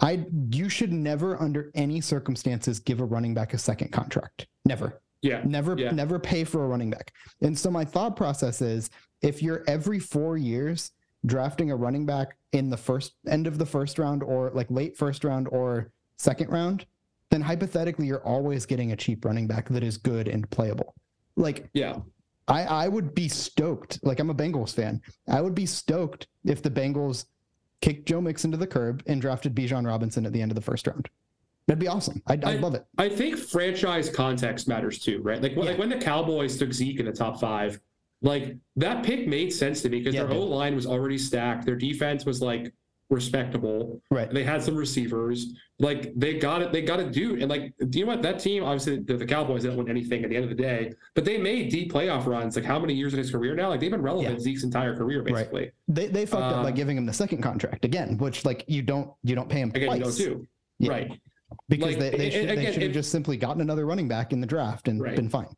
I 0.00 0.24
you 0.50 0.68
should 0.68 0.92
never 0.92 1.40
under 1.40 1.70
any 1.74 2.00
circumstances 2.00 2.80
give 2.80 3.00
a 3.00 3.04
running 3.04 3.34
back 3.34 3.54
a 3.54 3.58
second 3.58 3.92
contract. 3.92 4.46
Never. 4.64 5.00
Yeah. 5.20 5.42
Never 5.44 5.76
yeah. 5.78 5.92
never 5.92 6.18
pay 6.18 6.44
for 6.44 6.64
a 6.64 6.66
running 6.66 6.90
back. 6.90 7.12
And 7.40 7.56
so 7.56 7.70
my 7.70 7.84
thought 7.84 8.16
process 8.16 8.60
is 8.62 8.90
if 9.20 9.42
you're 9.42 9.62
every 9.68 10.00
4 10.00 10.36
years 10.36 10.90
drafting 11.26 11.70
a 11.70 11.76
running 11.76 12.04
back 12.04 12.36
in 12.52 12.68
the 12.68 12.76
first 12.76 13.12
end 13.28 13.46
of 13.46 13.58
the 13.58 13.66
first 13.66 13.98
round 13.98 14.22
or 14.22 14.50
like 14.54 14.68
late 14.70 14.96
first 14.96 15.22
round 15.22 15.46
or 15.48 15.92
second 16.16 16.50
round, 16.50 16.86
then 17.30 17.40
hypothetically 17.40 18.06
you're 18.06 18.26
always 18.26 18.66
getting 18.66 18.92
a 18.92 18.96
cheap 18.96 19.24
running 19.24 19.46
back 19.46 19.68
that 19.68 19.84
is 19.84 19.96
good 19.96 20.26
and 20.26 20.50
playable. 20.50 20.94
Like 21.36 21.68
Yeah. 21.74 21.98
I 22.48 22.64
I 22.64 22.88
would 22.88 23.14
be 23.14 23.28
stoked. 23.28 24.00
Like 24.02 24.18
I'm 24.18 24.30
a 24.30 24.34
Bengals 24.34 24.74
fan. 24.74 25.00
I 25.28 25.40
would 25.40 25.54
be 25.54 25.66
stoked 25.66 26.26
if 26.44 26.60
the 26.60 26.70
Bengals 26.70 27.26
kicked 27.82 28.06
Joe 28.06 28.20
Mixon 28.20 28.50
to 28.52 28.56
the 28.56 28.66
curb 28.66 29.02
and 29.06 29.20
drafted 29.20 29.54
Bijan 29.54 29.86
Robinson 29.86 30.24
at 30.24 30.32
the 30.32 30.40
end 30.40 30.50
of 30.50 30.54
the 30.54 30.62
first 30.62 30.86
round. 30.86 31.10
That'd 31.66 31.80
be 31.80 31.88
awesome. 31.88 32.22
I'd, 32.26 32.44
I'd 32.44 32.56
I, 32.56 32.60
love 32.60 32.74
it. 32.74 32.86
I 32.98 33.08
think 33.08 33.36
franchise 33.36 34.08
context 34.08 34.66
matters 34.66 34.98
too, 34.98 35.20
right? 35.22 35.40
Like, 35.42 35.54
yeah. 35.54 35.64
like 35.64 35.78
when 35.78 35.90
the 35.90 35.98
Cowboys 35.98 36.56
took 36.56 36.72
Zeke 36.72 37.00
in 37.00 37.06
the 37.06 37.12
top 37.12 37.38
five, 37.40 37.78
like 38.22 38.56
that 38.76 39.04
pick 39.04 39.26
made 39.28 39.52
sense 39.52 39.82
to 39.82 39.88
me 39.88 39.98
because 39.98 40.14
yeah, 40.14 40.24
their 40.24 40.36
O 40.36 40.42
line 40.42 40.74
was 40.74 40.86
already 40.86 41.18
stacked. 41.18 41.66
Their 41.66 41.76
defense 41.76 42.24
was 42.24 42.40
like 42.40 42.72
respectable. 43.12 44.02
Right. 44.10 44.32
They 44.32 44.42
had 44.42 44.62
some 44.62 44.74
receivers. 44.74 45.54
Like 45.78 46.12
they 46.16 46.38
got 46.38 46.62
it. 46.62 46.72
They 46.72 46.82
got 46.82 46.98
a 46.98 47.08
dude. 47.08 47.40
And 47.40 47.50
like, 47.50 47.74
do 47.90 47.98
you 47.98 48.06
know 48.06 48.12
what? 48.12 48.22
That 48.22 48.38
team, 48.38 48.64
obviously, 48.64 49.00
the, 49.00 49.16
the, 49.16 49.26
Cowboys 49.26 49.62
didn't 49.62 49.76
win 49.76 49.88
anything 49.88 50.24
at 50.24 50.30
the 50.30 50.36
end 50.36 50.44
of 50.44 50.50
the 50.50 50.60
day, 50.60 50.92
but 51.14 51.24
they 51.24 51.38
made 51.38 51.70
deep 51.70 51.92
playoff 51.92 52.26
runs. 52.26 52.56
Like 52.56 52.64
how 52.64 52.78
many 52.78 52.94
years 52.94 53.12
in 53.12 53.18
his 53.18 53.30
career 53.30 53.54
now? 53.54 53.68
Like 53.68 53.80
they've 53.80 53.90
been 53.90 54.02
relevant 54.02 54.38
yeah. 54.38 54.42
Zeke's 54.42 54.64
entire 54.64 54.96
career, 54.96 55.22
basically. 55.22 55.62
Right. 55.62 55.72
They 55.88 56.06
they 56.06 56.26
fucked 56.26 56.44
um, 56.44 56.54
up 56.54 56.62
by 56.62 56.70
um, 56.70 56.74
giving 56.74 56.96
him 56.96 57.06
the 57.06 57.12
second 57.12 57.42
contract 57.42 57.84
again, 57.84 58.16
which 58.18 58.44
like 58.44 58.64
you 58.66 58.82
don't 58.82 59.12
you 59.22 59.34
don't 59.34 59.48
pay 59.48 59.60
him 59.60 59.70
again. 59.70 59.88
Twice. 59.88 60.18
You 60.18 60.28
don't 60.28 60.38
do. 60.38 60.48
Yeah. 60.78 60.90
Right. 60.90 61.20
Because 61.68 61.96
like, 61.96 61.98
they, 61.98 62.10
they, 62.16 62.30
should, 62.30 62.44
again, 62.50 62.64
they 62.64 62.72
should 62.72 62.82
have 62.82 62.92
just 62.92 63.10
simply 63.10 63.36
gotten 63.36 63.60
another 63.60 63.84
running 63.84 64.08
back 64.08 64.32
in 64.32 64.40
the 64.40 64.46
draft 64.46 64.88
and 64.88 65.02
right. 65.02 65.14
been 65.14 65.28
fine. 65.28 65.54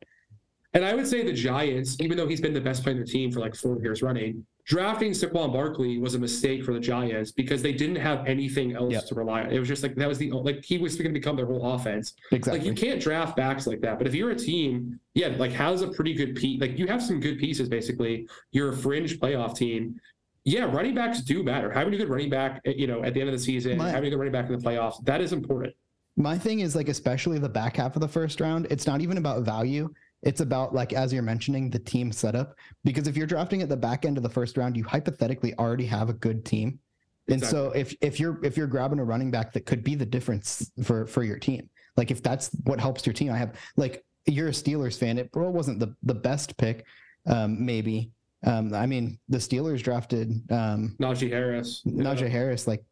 And 0.75 0.83
I 0.83 0.93
would 0.93 1.07
say 1.07 1.23
the 1.23 1.31
Giants, 1.31 1.95
even 2.01 2.17
though 2.17 2.27
he's 2.27 2.41
been 2.41 2.53
the 2.53 2.59
best 2.59 2.83
player 2.83 2.95
in 2.95 3.01
the 3.01 3.07
team 3.07 3.31
for 3.31 3.39
like 3.39 3.55
four 3.55 3.81
years 3.81 4.03
running, 4.03 4.45
drafting 4.65 5.11
Saquon 5.11 5.53
Barkley 5.53 5.99
was 5.99 6.15
a 6.15 6.19
mistake 6.19 6.65
for 6.65 6.73
the 6.73 6.81
Giants 6.81 7.31
because 7.31 7.61
they 7.61 7.71
didn't 7.71 7.95
have 7.95 8.27
anything 8.27 8.75
else 8.75 8.91
yep. 8.91 9.05
to 9.05 9.15
rely 9.15 9.43
on. 9.43 9.51
It 9.51 9.59
was 9.59 9.69
just 9.69 9.83
like 9.83 9.95
that 9.95 10.07
was 10.07 10.17
the 10.17 10.31
like 10.31 10.65
he 10.65 10.77
was 10.77 10.97
going 10.97 11.13
to 11.13 11.13
become 11.13 11.37
their 11.37 11.45
whole 11.45 11.73
offense. 11.73 12.15
Exactly. 12.33 12.59
Like 12.59 12.67
you 12.67 12.73
can't 12.73 13.01
draft 13.01 13.37
backs 13.37 13.65
like 13.65 13.79
that. 13.81 13.97
But 13.97 14.05
if 14.05 14.13
you're 14.13 14.31
a 14.31 14.35
team, 14.35 14.99
yeah, 15.13 15.29
like 15.37 15.53
has 15.53 15.81
a 15.81 15.87
pretty 15.87 16.13
good 16.13 16.35
piece. 16.35 16.59
Like 16.59 16.77
you 16.77 16.87
have 16.87 17.01
some 17.01 17.21
good 17.21 17.39
pieces. 17.39 17.69
Basically, 17.69 18.27
you're 18.51 18.73
a 18.73 18.75
fringe 18.75 19.17
playoff 19.17 19.55
team. 19.55 19.97
Yeah, 20.43 20.65
running 20.65 20.93
backs 20.93 21.21
do 21.21 21.41
matter. 21.41 21.71
Having 21.71 21.93
a 21.93 21.97
good 21.97 22.09
running 22.09 22.29
back, 22.29 22.61
eh, 22.65 22.73
you 22.75 22.85
know, 22.85 23.01
at 23.01 23.13
the 23.13 23.21
end 23.21 23.29
of 23.29 23.33
the 23.33 23.41
season, 23.41 23.77
My, 23.77 23.89
having 23.89 24.07
a 24.07 24.09
good 24.09 24.19
running 24.19 24.33
back 24.33 24.49
in 24.49 24.59
the 24.59 24.63
playoffs, 24.63 25.03
that 25.05 25.21
is 25.21 25.31
important. 25.31 25.73
My 26.17 26.37
thing 26.37 26.59
is 26.59 26.75
like, 26.75 26.87
especially 26.87 27.39
the 27.39 27.49
back 27.49 27.77
half 27.77 27.95
of 27.95 28.01
the 28.01 28.07
first 28.07 28.39
round, 28.39 28.67
it's 28.69 28.85
not 28.85 29.01
even 29.01 29.17
about 29.17 29.43
value. 29.43 29.89
It's 30.25 30.41
about 30.41 30.73
like 30.73 30.91
as 30.91 31.13
you're 31.13 31.23
mentioning 31.23 31.69
the 31.69 31.79
team 31.79 32.11
setup 32.11 32.55
because 32.83 33.07
if 33.07 33.15
you're 33.15 33.27
drafting 33.27 33.61
at 33.61 33.69
the 33.69 33.77
back 33.77 34.05
end 34.05 34.17
of 34.17 34.23
the 34.23 34.29
first 34.29 34.57
round, 34.57 34.75
you 34.75 34.83
hypothetically 34.83 35.53
already 35.57 35.85
have 35.85 36.09
a 36.09 36.13
good 36.13 36.43
team. 36.43 36.79
And 37.27 37.37
exactly. 37.37 37.59
so 37.59 37.71
if 37.71 37.95
if 38.01 38.19
you're 38.19 38.43
if 38.43 38.57
you're 38.57 38.67
grabbing 38.67 38.99
a 38.99 39.03
running 39.03 39.31
back 39.31 39.53
that 39.53 39.65
could 39.65 39.83
be 39.83 39.95
the 39.95 40.05
difference 40.05 40.71
for 40.83 41.07
for 41.07 41.23
your 41.23 41.39
team, 41.39 41.69
like 41.95 42.11
if 42.11 42.21
that's 42.21 42.49
what 42.65 42.79
helps 42.79 43.05
your 43.05 43.13
team, 43.13 43.31
I 43.31 43.37
have 43.37 43.55
like 43.77 44.03
you're 44.25 44.47
a 44.47 44.51
Steelers 44.51 44.97
fan. 44.97 45.17
It 45.17 45.29
well, 45.33 45.51
wasn't 45.51 45.79
the 45.79 45.95
the 46.03 46.15
best 46.15 46.57
pick, 46.57 46.85
um, 47.27 47.63
maybe. 47.63 48.11
Um, 48.45 48.73
I 48.73 48.85
mean, 48.85 49.19
the 49.29 49.37
Steelers 49.37 49.81
drafted 49.81 50.29
um, 50.51 50.95
Najee 50.99 51.29
Harris. 51.29 51.81
Najee 51.87 52.21
yeah. 52.21 52.27
Harris, 52.27 52.67
like 52.67 52.83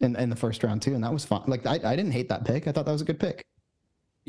in, 0.00 0.16
in 0.16 0.30
the 0.30 0.36
first 0.36 0.62
round 0.62 0.82
too, 0.82 0.94
and 0.94 1.02
that 1.02 1.12
was 1.12 1.24
fun. 1.24 1.42
Like 1.46 1.66
I, 1.66 1.74
I 1.74 1.96
didn't 1.96 2.12
hate 2.12 2.28
that 2.28 2.44
pick. 2.44 2.68
I 2.68 2.72
thought 2.72 2.86
that 2.86 2.92
was 2.92 3.02
a 3.02 3.06
good 3.06 3.20
pick. 3.20 3.44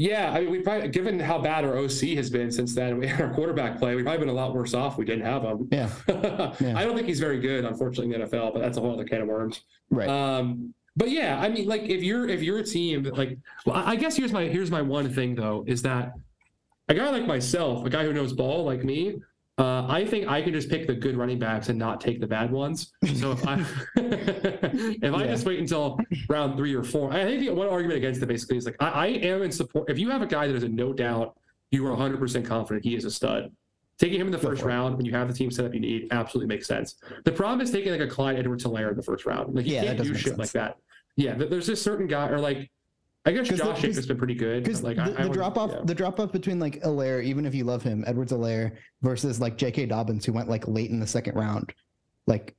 Yeah, 0.02 0.32
I 0.32 0.42
mean, 0.42 0.50
we 0.50 0.60
probably, 0.62 0.88
given 0.90 1.20
how 1.20 1.38
bad 1.38 1.64
our 1.64 1.78
OC 1.78 2.16
has 2.16 2.32
been 2.32 2.52
since 2.52 2.74
then, 2.74 2.98
we 3.00 3.06
had 3.06 3.22
our 3.22 3.32
quarterback 3.32 3.78
play. 3.78 3.94
We've 3.94 4.04
probably 4.04 4.22
been 4.26 4.30
a 4.30 4.34
lot 4.34 4.56
worse 4.56 4.74
off. 4.74 4.98
We 4.98 5.06
didn't 5.06 5.26
have 5.26 5.44
him. 5.44 5.68
Yeah. 5.72 5.90
yeah. 6.60 6.74
I 6.76 6.84
don't 6.84 6.96
think 6.96 7.06
he's 7.06 7.20
very 7.20 7.40
good, 7.40 7.66
unfortunately, 7.66 8.12
in 8.16 8.22
the 8.22 8.28
NFL, 8.28 8.52
but 8.52 8.62
that's 8.62 8.80
a 8.80 8.82
whole 8.82 8.94
other 8.94 9.06
can 9.06 9.22
of 9.22 9.28
worms. 9.28 9.62
Right. 9.92 10.10
Um, 10.10 10.74
but 10.96 11.12
yeah, 11.12 11.40
I 11.40 11.50
mean, 11.50 11.68
like 11.68 11.84
if 11.84 12.02
you're 12.02 12.28
if 12.28 12.42
you're 12.42 12.58
a 12.58 12.64
team 12.64 13.04
like, 13.04 13.38
well, 13.66 13.76
I 13.78 13.96
guess 13.96 14.18
here's 14.18 14.34
my 14.34 14.46
here's 14.46 14.72
my 14.72 14.82
one 14.82 15.14
thing 15.14 15.36
though 15.36 15.64
is 15.66 15.84
that 15.84 16.14
a 16.90 16.94
guy 16.94 17.10
like 17.12 17.26
myself, 17.26 17.86
a 17.86 17.90
guy 17.90 18.04
who 18.04 18.12
knows 18.12 18.34
ball 18.34 18.66
like 18.66 18.84
me, 18.84 19.22
uh, 19.62 19.86
I 19.88 20.06
think 20.06 20.28
I 20.28 20.42
can 20.42 20.54
just 20.54 20.70
pick 20.70 20.88
the 20.88 20.96
good 20.96 21.16
running 21.16 21.38
backs 21.38 21.70
and 21.70 21.78
not 21.78 22.02
take 22.02 22.20
the 22.20 22.26
bad 22.26 22.52
ones. 22.52 22.92
So 23.14 23.34
if 23.34 23.48
I 23.48 23.64
if 23.96 25.02
yeah. 25.04 25.14
I 25.14 25.28
just 25.28 25.46
wait 25.46 25.60
until 25.60 26.00
round 26.28 26.58
three 26.58 26.74
or 26.74 26.84
four, 26.84 27.14
I 27.14 27.24
think 27.26 27.42
the 27.42 27.54
one 27.54 27.68
argument 27.68 27.98
against 27.98 28.24
it 28.24 28.26
basically 28.26 28.58
is 28.58 28.66
like 28.66 28.76
I, 28.80 28.90
I, 28.90 29.08
am 29.08 29.44
in 29.44 29.52
support. 29.52 29.90
If 29.90 30.00
you 30.00 30.10
have 30.10 30.24
a 30.24 30.26
guy 30.26 30.48
that 30.48 30.56
is 30.56 30.64
a 30.64 30.70
no 30.70 30.94
doubt 30.94 31.38
you 31.70 31.86
are 31.86 31.96
100% 31.96 32.46
confident 32.46 32.84
he 32.84 32.96
is 32.96 33.06
a 33.06 33.12
stud. 33.12 33.52
Taking 34.00 34.20
him 34.20 34.28
in 34.28 34.32
the 34.32 34.40
first 34.40 34.64
round 34.64 34.98
when 34.98 35.06
you 35.06 35.12
have 35.12 35.28
the 35.28 35.34
team 35.34 35.52
set 35.52 35.66
up 35.66 35.74
you 35.76 35.80
need 35.80 36.08
absolutely 36.10 36.48
makes 36.48 36.66
sense. 36.66 36.96
The 37.24 37.32
problem 37.32 37.62
is 37.62 37.70
taking 37.70 37.92
like 37.92 38.02
a 38.02 38.08
Clyde 38.08 38.40
Edwards 38.40 38.64
Helaire 38.64 38.90
in 38.90 38.98
the 38.98 39.04
first 39.04 39.28
round. 39.28 39.54
Like 39.54 39.68
you 39.68 39.76
Yeah, 39.76 39.84
can't 39.84 40.02
do 40.02 40.16
shit 40.16 40.40
like 40.40 40.52
that. 40.54 40.78
Yeah, 41.18 41.36
there's 41.36 41.68
this 41.68 41.82
certain 41.82 42.08
guy 42.08 42.30
or 42.30 42.40
like 42.40 42.72
I 43.26 43.32
guess 43.32 43.50
the- 43.50 43.58
Josh 43.58 43.82
Jacobs 43.82 44.08
been 44.08 44.18
pretty 44.18 44.36
good. 44.36 44.64
Because 44.64 44.84
like 44.84 44.98
the, 44.98 45.04
I, 45.04 45.24
I 45.24 45.24
the 45.24 45.30
drop 45.30 45.58
off, 45.58 45.72
yeah. 45.72 45.82
the 45.84 45.96
drop 45.96 46.20
off 46.20 46.32
between 46.32 46.60
like 46.60 46.82
Helaire, 46.82 47.24
even 47.24 47.46
if 47.46 47.54
you 47.54 47.64
love 47.64 47.84
him, 47.84 48.04
Edwards 48.08 48.32
Helaire 48.32 48.78
versus 49.02 49.40
like 49.40 49.58
J.K. 49.58 49.86
Dobbins, 49.88 50.26
who 50.26 50.34
went 50.34 50.50
like 50.50 50.68
late 50.68 50.90
in 50.90 51.00
the 51.00 51.08
second 51.08 51.36
round, 51.36 51.74
like, 52.28 52.56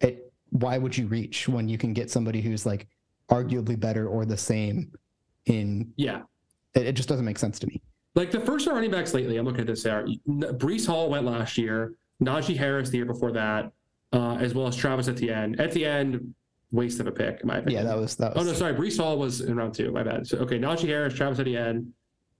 it. 0.00 0.32
Why 0.50 0.78
would 0.78 0.96
you 0.96 1.06
reach 1.08 1.48
when 1.48 1.68
you 1.68 1.76
can 1.76 1.92
get 1.92 2.10
somebody 2.10 2.40
who's 2.40 2.64
like 2.64 2.86
arguably 3.30 3.78
better 3.78 4.08
or 4.08 4.24
the 4.24 4.36
same? 4.36 4.92
In 5.46 5.92
yeah. 5.96 6.22
it, 6.74 6.86
it 6.86 6.92
just 6.92 7.08
doesn't 7.08 7.24
make 7.24 7.38
sense 7.38 7.58
to 7.60 7.66
me. 7.68 7.80
Like 8.16 8.30
the 8.30 8.40
first 8.40 8.66
running 8.66 8.90
backs 8.90 9.12
lately, 9.12 9.36
I'm 9.36 9.44
looking 9.44 9.60
at 9.60 9.66
this 9.66 9.82
there. 9.82 10.06
Breece 10.26 10.86
Hall 10.86 11.10
went 11.10 11.24
last 11.24 11.58
year, 11.58 11.92
Najee 12.22 12.56
Harris 12.56 12.90
the 12.90 12.96
year 12.96 13.06
before 13.06 13.30
that, 13.32 13.70
uh, 14.12 14.36
as 14.36 14.54
well 14.54 14.66
as 14.66 14.74
Travis 14.74 15.06
Etienne. 15.06 15.54
Etienne, 15.60 16.34
waste 16.72 17.00
of 17.00 17.06
a 17.06 17.12
pick, 17.12 17.40
in 17.40 17.46
my 17.46 17.58
opinion. 17.58 17.84
Yeah, 17.84 17.90
that 17.90 17.98
was 17.98 18.16
that 18.16 18.32
Oh 18.36 18.42
no, 18.42 18.52
sorry. 18.52 18.74
Breece 18.74 18.98
Hall 18.98 19.18
was 19.18 19.40
in 19.40 19.56
round 19.56 19.74
two. 19.74 19.90
My 19.92 20.02
bad. 20.02 20.26
So 20.26 20.38
okay, 20.38 20.58
Najee 20.58 20.88
Harris, 20.88 21.14
Travis 21.14 21.38
Etienne, 21.38 21.92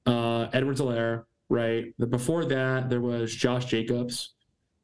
uh, 0.07 0.49
Edwards 0.53 0.81
Helaire, 0.81 1.25
right? 1.49 1.87
The, 1.99 2.07
before 2.07 2.45
that, 2.47 2.91
there 2.91 3.01
was 3.01 3.35
Josh 3.35 3.67
Jacobs. 3.67 4.35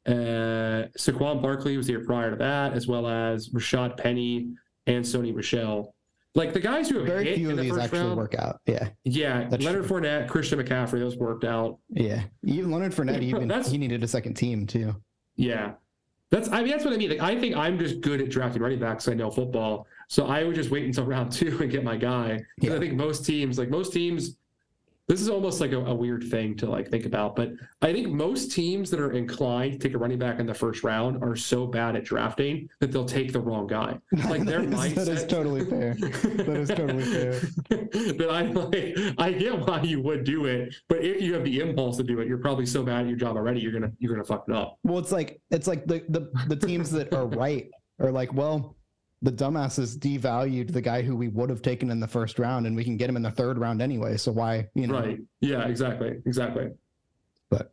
Uh, 0.05 0.87
Saquon 0.97 1.41
Barkley 1.41 1.77
was 1.77 1.87
here 1.87 2.03
prior 2.03 2.29
to 2.31 2.35
that, 2.37 2.73
as 2.73 2.87
well 2.87 3.07
as 3.07 3.49
Rashaad 3.49 3.97
Penny 3.97 4.53
and 4.85 5.03
Sony 5.05 5.33
Michel. 5.33 5.95
Like 6.35 6.51
the 6.53 6.59
guys 6.59 6.89
who 6.89 6.97
have 6.97 7.05
Very 7.07 7.25
hit 7.25 7.35
few 7.35 7.49
in 7.49 7.51
of 7.51 7.57
the 7.57 7.63
these 7.71 7.77
actually 7.77 7.99
round. 7.99 8.17
work 8.17 8.33
out. 8.35 8.59
Yeah, 8.65 8.89
Yeah, 9.03 9.47
That's 9.49 9.63
Leonard 9.63 9.85
true. 9.87 10.01
Fournette, 10.01 10.27
Christian 10.27 10.59
McCaffrey, 10.59 10.99
those 10.99 11.15
worked 11.15 11.43
out. 11.45 11.77
yeah. 11.89 12.23
Even 12.43 12.71
Leonard 12.71 12.91
Fournette, 12.91 13.21
even 13.21 13.49
he 13.65 13.77
needed 13.77 14.03
a 14.03 14.07
second 14.07 14.33
team 14.33 14.65
too. 14.65 14.95
Yeah. 15.35 15.73
That's 16.33 16.49
I 16.49 16.63
mean 16.63 16.71
that's 16.71 16.83
what 16.83 16.95
I 16.95 16.97
mean. 16.97 17.11
Like 17.11 17.19
I 17.21 17.39
think 17.39 17.55
I'm 17.55 17.77
just 17.77 18.01
good 18.01 18.19
at 18.19 18.29
drafting 18.31 18.59
running 18.63 18.79
backs. 18.79 19.07
I 19.07 19.13
know 19.13 19.29
football, 19.29 19.85
so 20.07 20.25
I 20.25 20.43
would 20.43 20.55
just 20.55 20.71
wait 20.71 20.83
until 20.83 21.05
round 21.13 21.31
two 21.31 21.59
and 21.61 21.69
get 21.69 21.83
my 21.83 21.95
guy. 21.95 22.37
'Cause 22.59 22.69
Yeah. 22.71 22.75
I 22.75 22.79
think 22.79 22.95
most 22.95 23.23
teams, 23.23 23.59
like 23.59 23.69
most 23.69 23.93
teams, 23.93 24.35
this 25.13 25.21
is 25.21 25.29
almost 25.29 25.61
like 25.61 25.73
a, 25.73 25.77
a 25.77 25.93
weird 25.93 26.23
thing 26.23 26.57
to 26.57 26.65
like 26.65 26.89
think 26.89 27.05
about. 27.05 27.35
But 27.35 27.51
I 27.83 27.93
think 27.93 28.07
most 28.07 28.51
teams 28.51 28.89
that 28.89 28.99
are 28.99 29.11
inclined 29.11 29.73
to 29.73 29.77
take 29.77 29.93
a 29.93 29.97
running 29.99 30.17
back 30.17 30.39
in 30.39 30.47
the 30.47 30.55
first 30.55 30.83
round 30.83 31.23
are 31.23 31.35
so 31.35 31.67
bad 31.67 31.95
at 31.95 32.03
drafting 32.03 32.67
that 32.79 32.91
they'll 32.91 33.05
take 33.05 33.31
the 33.31 33.39
wrong 33.39 33.67
guy. 33.67 33.99
Like 34.33 34.45
their 34.45 34.65
that, 34.65 34.85
is, 34.85 34.93
that 34.95 35.07
is 35.09 35.25
totally 35.25 35.65
fair. 35.65 35.93
That 35.93 36.57
is 36.57 36.69
totally 36.69 37.03
fair. 37.03 37.39
but 38.17 38.29
I 38.29 38.41
like 38.43 38.97
I 39.19 39.31
get 39.31 39.59
why 39.59 39.81
you 39.81 40.01
would 40.01 40.23
do 40.23 40.45
it, 40.45 40.73
but 40.87 41.03
if 41.03 41.21
you 41.21 41.35
have 41.35 41.43
the 41.43 41.59
impulse 41.59 41.97
to 41.97 42.03
do 42.03 42.19
it, 42.21 42.27
you're 42.27 42.39
probably 42.39 42.65
so 42.65 42.81
bad 42.81 43.01
at 43.01 43.07
your 43.07 43.17
job 43.17 43.35
already, 43.35 43.59
you're 43.59 43.73
gonna 43.73 43.91
you're 43.99 44.11
gonna 44.11 44.23
fuck 44.23 44.45
it 44.47 44.55
up. 44.55 44.79
Well, 44.83 44.97
it's 44.97 45.11
like 45.11 45.41
it's 45.51 45.67
like 45.67 45.85
the 45.85 46.03
the 46.09 46.31
the 46.47 46.55
teams 46.55 46.89
that 46.91 47.13
are 47.13 47.27
right 47.43 47.69
are 47.99 48.11
like, 48.11 48.33
well, 48.33 48.75
the 49.23 49.31
dumbasses 49.31 49.97
devalued 49.97 50.71
the 50.71 50.81
guy 50.81 51.01
who 51.01 51.15
we 51.15 51.29
would 51.29 51.49
have 51.49 51.61
taken 51.61 51.89
in 51.89 51.99
the 51.99 52.07
first 52.07 52.37
round, 52.39 52.67
and 52.67 52.75
we 52.75 52.83
can 52.83 52.97
get 52.97 53.09
him 53.09 53.15
in 53.15 53.21
the 53.23 53.31
third 53.31 53.57
round 53.57 53.81
anyway. 53.81 54.17
So 54.17 54.31
why, 54.31 54.67
you 54.75 54.85
know? 54.87 54.99
Right. 54.99 55.19
Yeah, 55.39 55.65
exactly. 55.67 56.21
Exactly. 56.25 56.69
But 57.49 57.71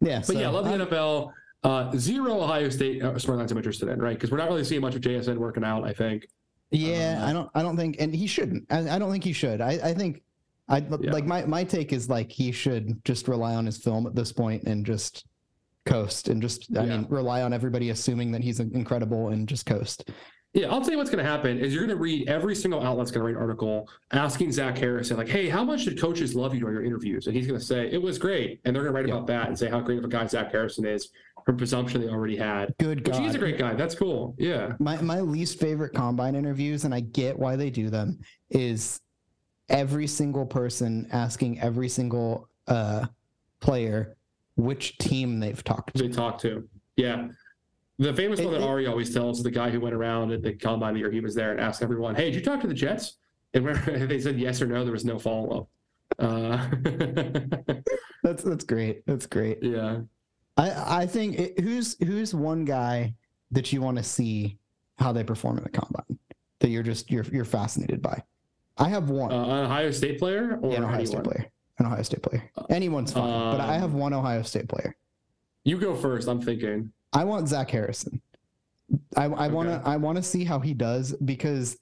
yeah. 0.00 0.22
But 0.26 0.36
yeah, 0.36 0.48
I 0.48 0.50
love 0.50 0.64
the 0.64 0.72
I'm- 0.72 0.80
NFL. 0.80 1.32
Uh, 1.64 1.90
zero 1.96 2.40
Ohio 2.40 2.68
State 2.68 3.02
uh, 3.02 3.12
storylines 3.14 3.50
I'm 3.50 3.56
interested 3.56 3.88
in, 3.88 4.00
right? 4.00 4.14
Because 4.14 4.30
we're 4.30 4.36
not 4.38 4.48
really 4.48 4.62
seeing 4.62 4.80
much 4.80 4.94
of 4.94 5.00
JSN 5.00 5.36
working 5.38 5.64
out. 5.64 5.82
I 5.84 5.92
think. 5.92 6.28
Yeah, 6.70 7.20
Uh, 7.22 7.26
I 7.28 7.32
don't. 7.32 7.50
I 7.54 7.62
don't 7.62 7.76
think, 7.76 7.96
and 7.98 8.14
he 8.14 8.26
shouldn't. 8.28 8.64
I, 8.70 8.90
I 8.90 8.98
don't 8.98 9.10
think 9.10 9.24
he 9.24 9.32
should. 9.32 9.60
I, 9.60 9.70
I 9.82 9.94
think, 9.94 10.22
I 10.68 10.78
Yeah. 11.00 11.12
like 11.12 11.24
my 11.26 11.44
my 11.46 11.64
take 11.64 11.92
is 11.92 12.08
like 12.08 12.30
he 12.30 12.52
should 12.52 13.04
just 13.04 13.26
rely 13.26 13.54
on 13.56 13.66
his 13.66 13.76
film 13.78 14.06
at 14.06 14.14
this 14.14 14.32
point 14.32 14.64
and 14.64 14.86
just 14.86 15.24
coast 15.84 16.28
and 16.28 16.40
just 16.42 16.68
I 16.76 16.84
Yeah. 16.84 16.98
mean 16.98 17.06
rely 17.10 17.42
on 17.42 17.52
everybody 17.52 17.90
assuming 17.90 18.30
that 18.32 18.42
he's 18.42 18.60
incredible 18.60 19.28
and 19.30 19.48
just 19.48 19.66
coast. 19.66 20.10
Yeah, 20.54 20.68
I'll 20.72 20.80
tell 20.80 20.92
you 20.92 20.96
what's 20.98 21.10
going 21.10 21.22
to 21.22 21.30
happen 21.30 21.58
is 21.58 21.74
you're 21.74 21.84
going 21.86 21.96
to 21.96 22.02
read 22.02 22.26
every 22.28 22.54
single 22.54 22.82
outlet's 22.82 23.10
going 23.10 23.20
to 23.20 23.26
write 23.26 23.36
an 23.36 23.42
article 23.42 23.88
asking 24.12 24.50
Zach 24.50 24.78
Harrison 24.78 25.16
like, 25.18 25.28
"Hey, 25.28 25.48
how 25.48 25.62
much 25.62 25.84
did 25.84 26.00
coaches 26.00 26.34
love 26.34 26.54
you 26.54 26.60
during 26.60 26.74
your 26.74 26.84
interviews?" 26.84 27.26
And 27.26 27.36
he's 27.36 27.46
going 27.46 27.60
to 27.60 27.64
say 27.64 27.90
it 27.92 28.00
was 28.00 28.18
great, 28.18 28.60
and 28.64 28.74
they're 28.74 28.82
going 28.82 28.94
to 28.94 28.98
write 28.98 29.08
Yeah. 29.08 29.14
about 29.14 29.26
that 29.26 29.48
and 29.48 29.58
say 29.58 29.68
how 29.68 29.80
great 29.80 29.98
of 29.98 30.04
a 30.04 30.08
guy 30.08 30.26
Zach 30.26 30.50
Harrison 30.50 30.86
is 30.86 31.10
from 31.44 31.58
presumption 31.58 32.00
they 32.00 32.08
already 32.08 32.36
had. 32.36 32.74
Good 32.78 33.04
God. 33.04 33.20
he's 33.20 33.34
a 33.34 33.38
great 33.38 33.58
guy. 33.58 33.74
That's 33.74 33.94
cool. 33.94 34.34
Yeah. 34.38 34.72
my 34.78 35.00
my 35.02 35.20
least 35.20 35.60
favorite 35.60 35.92
combine 35.94 36.34
interviews 36.34 36.84
and 36.84 36.94
i 36.94 37.00
get 37.00 37.38
why 37.38 37.54
they 37.56 37.70
do 37.70 37.88
them 37.90 38.18
is 38.50 39.00
every 39.68 40.06
single 40.06 40.44
person 40.46 41.06
asking 41.12 41.60
every 41.60 41.88
single 41.88 42.48
uh 42.68 43.06
player 43.60 44.16
which 44.56 44.96
team 44.98 45.40
they've 45.40 45.62
talked 45.62 45.94
to 45.96 46.02
they 46.02 46.08
talk 46.08 46.38
to. 46.40 46.66
Yeah. 46.96 47.28
The 48.00 48.12
famous 48.14 48.38
It- 48.40 48.44
one 48.44 48.54
that 48.54 48.62
Ari 48.62 48.86
always 48.86 49.12
tells 49.12 49.38
is 49.38 49.44
the 49.44 49.50
guy 49.50 49.70
who 49.70 49.80
went 49.80 49.94
around 49.94 50.30
at 50.32 50.42
the 50.42 50.52
combine 50.52 50.94
the 50.94 51.00
year 51.00 51.10
he 51.10 51.20
was 51.20 51.34
there 51.34 51.50
and 51.50 51.60
asked 51.60 51.82
everyone, 51.82 52.14
"Hey, 52.14 52.26
did 52.26 52.36
you 52.36 52.42
talk 52.42 52.60
to 52.60 52.66
the 52.68 52.74
Jets?" 52.74 53.16
And 53.54 53.64
where 53.64 53.74
they 54.06 54.20
said 54.20 54.38
yes 54.38 54.62
or 54.62 54.66
no, 54.66 54.84
there 54.84 54.92
was 54.92 55.04
no 55.04 55.18
follow 55.18 55.60
up. 55.62 55.68
Uh, 56.18 56.68
that's 58.22 58.42
that's 58.42 58.64
great 58.64 59.04
that's 59.06 59.26
great 59.26 59.58
yeah. 59.62 60.00
i 60.56 61.00
i 61.02 61.06
think 61.06 61.38
it, 61.38 61.60
who's 61.60 61.96
who's 62.02 62.34
one 62.34 62.64
guy 62.64 63.12
that 63.50 63.72
you 63.74 63.82
want 63.82 63.96
to 63.98 64.02
see 64.02 64.56
how 64.98 65.12
they 65.12 65.22
perform 65.22 65.58
in 65.58 65.64
the 65.64 65.68
combine 65.70 66.18
that 66.60 66.70
you're 66.70 66.82
just 66.82 67.10
you're 67.10 67.24
you're 67.24 67.44
fascinated 67.44 68.00
by 68.00 68.20
i 68.78 68.88
have 68.88 69.10
one 69.10 69.30
Uh, 69.30 69.42
an 69.44 69.64
Ohio 69.66 69.90
State 69.90 70.18
player 70.18 70.58
or 70.62 70.70
yeah, 70.72 70.78
an 70.78 70.84
ohio 70.84 70.94
anyone? 71.00 71.06
state 71.06 71.24
player 71.24 71.46
an 71.78 71.86
ohio 71.86 72.02
state 72.02 72.22
player 72.22 72.50
anyone's 72.70 73.12
fine 73.12 73.52
but 73.52 73.60
i 73.60 73.74
have 73.74 73.92
Um, 73.92 73.98
one 74.00 74.12
ohio 74.14 74.40
state 74.42 74.66
player 74.68 74.96
You 75.64 75.76
go 75.78 75.94
first. 75.94 76.26
I'm 76.26 76.40
thinking. 76.40 76.90
I 77.12 77.24
want 77.24 77.48
Zach 77.48 77.70
Harrison. 77.70 78.20
I, 79.16 79.24
I 79.24 79.48
want 79.48 79.68
to 79.68 79.76
Okay. 79.76 79.84
I 79.90 79.96
want 79.96 80.16
to 80.16 80.22
see 80.22 80.44
how 80.44 80.58
he 80.60 80.74
does 80.74 81.12
because 81.24 81.76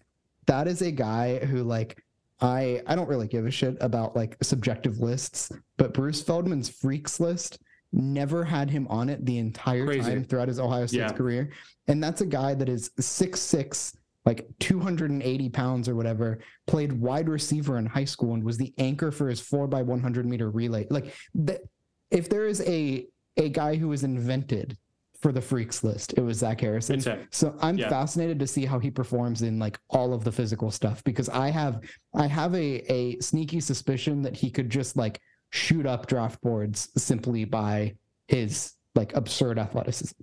that 0.46 0.66
is 0.68 0.82
a 0.82 0.90
guy 0.90 1.38
who 1.38 1.62
like 1.62 2.02
I 2.40 2.82
I 2.86 2.94
don't 2.96 3.08
really 3.08 3.28
give 3.28 3.46
a 3.46 3.50
shit 3.50 3.76
about 3.80 4.16
like 4.16 4.36
subjective 4.42 4.98
lists, 4.98 5.50
but 5.76 5.94
Bruce 5.94 6.22
Feldman's 6.22 6.68
freaks 6.68 7.20
list 7.20 7.58
never 7.92 8.44
had 8.44 8.68
him 8.70 8.86
on 8.88 9.08
it 9.08 9.24
the 9.24 9.38
entire 9.38 9.86
Crazy. 9.86 10.10
time 10.10 10.24
throughout 10.24 10.48
his 10.48 10.58
Ohio 10.58 10.86
State's 10.86 11.12
Yeah. 11.12 11.16
career. 11.16 11.50
And 11.88 12.02
that's 12.02 12.20
a 12.20 12.26
guy 12.26 12.54
that 12.54 12.68
is 12.68 12.90
six 12.98 13.40
six, 13.40 13.96
like 14.24 14.46
280 14.58 15.48
pounds 15.50 15.88
or 15.88 15.94
whatever, 15.94 16.40
played 16.66 16.92
wide 16.92 17.28
receiver 17.28 17.78
in 17.78 17.86
high 17.86 18.04
school 18.04 18.34
and 18.34 18.42
was 18.42 18.58
the 18.58 18.74
anchor 18.78 19.10
for 19.12 19.28
his 19.28 19.40
four 19.40 19.66
by 19.68 19.82
100 19.82 20.26
meter 20.26 20.50
relay. 20.50 20.86
Like 20.90 21.14
if 22.10 22.28
there 22.28 22.46
is 22.46 22.60
a 22.62 23.06
a 23.36 23.48
guy 23.50 23.76
who 23.76 23.88
was 23.88 24.02
invented 24.02 24.76
for 25.20 25.32
the 25.32 25.40
freaks 25.40 25.82
list, 25.82 26.14
it 26.16 26.20
was 26.20 26.38
Zach 26.38 26.60
Harrison. 26.60 27.00
So 27.30 27.56
I'm 27.60 27.78
Yeah. 27.78 27.88
fascinated 27.88 28.38
to 28.40 28.46
see 28.46 28.64
how 28.66 28.78
he 28.78 28.90
performs 28.90 29.42
in 29.42 29.58
like 29.58 29.78
all 29.90 30.12
of 30.12 30.24
the 30.24 30.32
physical 30.32 30.70
stuff 30.70 31.02
because 31.04 31.28
I 31.28 31.50
have 31.50 31.80
I 32.14 32.26
have 32.26 32.54
a 32.54 32.80
a 32.92 33.18
sneaky 33.20 33.60
suspicion 33.60 34.22
that 34.22 34.36
he 34.36 34.50
could 34.50 34.68
just 34.70 34.96
like 34.96 35.20
shoot 35.50 35.86
up 35.86 36.06
draft 36.06 36.40
boards 36.42 36.88
simply 37.00 37.44
by 37.44 37.94
his 38.28 38.74
like 38.94 39.14
absurd 39.14 39.58
athleticism. 39.58 40.20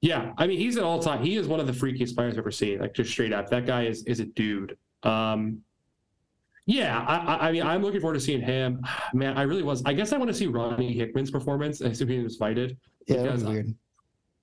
Yeah, 0.00 0.32
I 0.36 0.46
mean 0.46 0.58
he's 0.58 0.76
an 0.76 0.84
all 0.84 0.98
time. 0.98 1.22
He 1.22 1.36
is 1.36 1.48
one 1.48 1.60
of 1.60 1.66
the 1.66 1.72
freakiest 1.72 2.14
players 2.14 2.34
I've 2.34 2.38
ever 2.40 2.50
seen. 2.50 2.80
Like 2.80 2.92
just 2.94 3.10
straight 3.10 3.32
up, 3.32 3.48
that 3.50 3.64
guy 3.66 3.84
is 3.86 4.02
is 4.04 4.20
a 4.20 4.26
dude. 4.26 4.76
Um, 5.02 5.60
yeah, 6.66 7.04
I, 7.06 7.48
I- 7.48 7.52
mean 7.52 7.62
I'm 7.62 7.82
looking 7.82 8.00
forward 8.00 8.14
to 8.14 8.20
seeing 8.20 8.40
him. 8.40 8.82
Man, 9.14 9.36
I 9.36 9.42
really 9.42 9.62
was. 9.62 9.82
I 9.84 9.92
guess 9.92 10.12
I 10.12 10.16
want 10.18 10.28
to 10.28 10.34
see 10.34 10.46
Ronnie 10.46 10.92
Hickman's 10.92 11.30
performance. 11.30 11.82
I 11.82 11.86
assume 11.88 12.08
he 12.08 12.18
was 12.18 12.34
invited. 12.34 12.76
Yeah, 13.06 13.22
that 13.22 13.32
was 13.32 13.44
weird. 13.44 13.74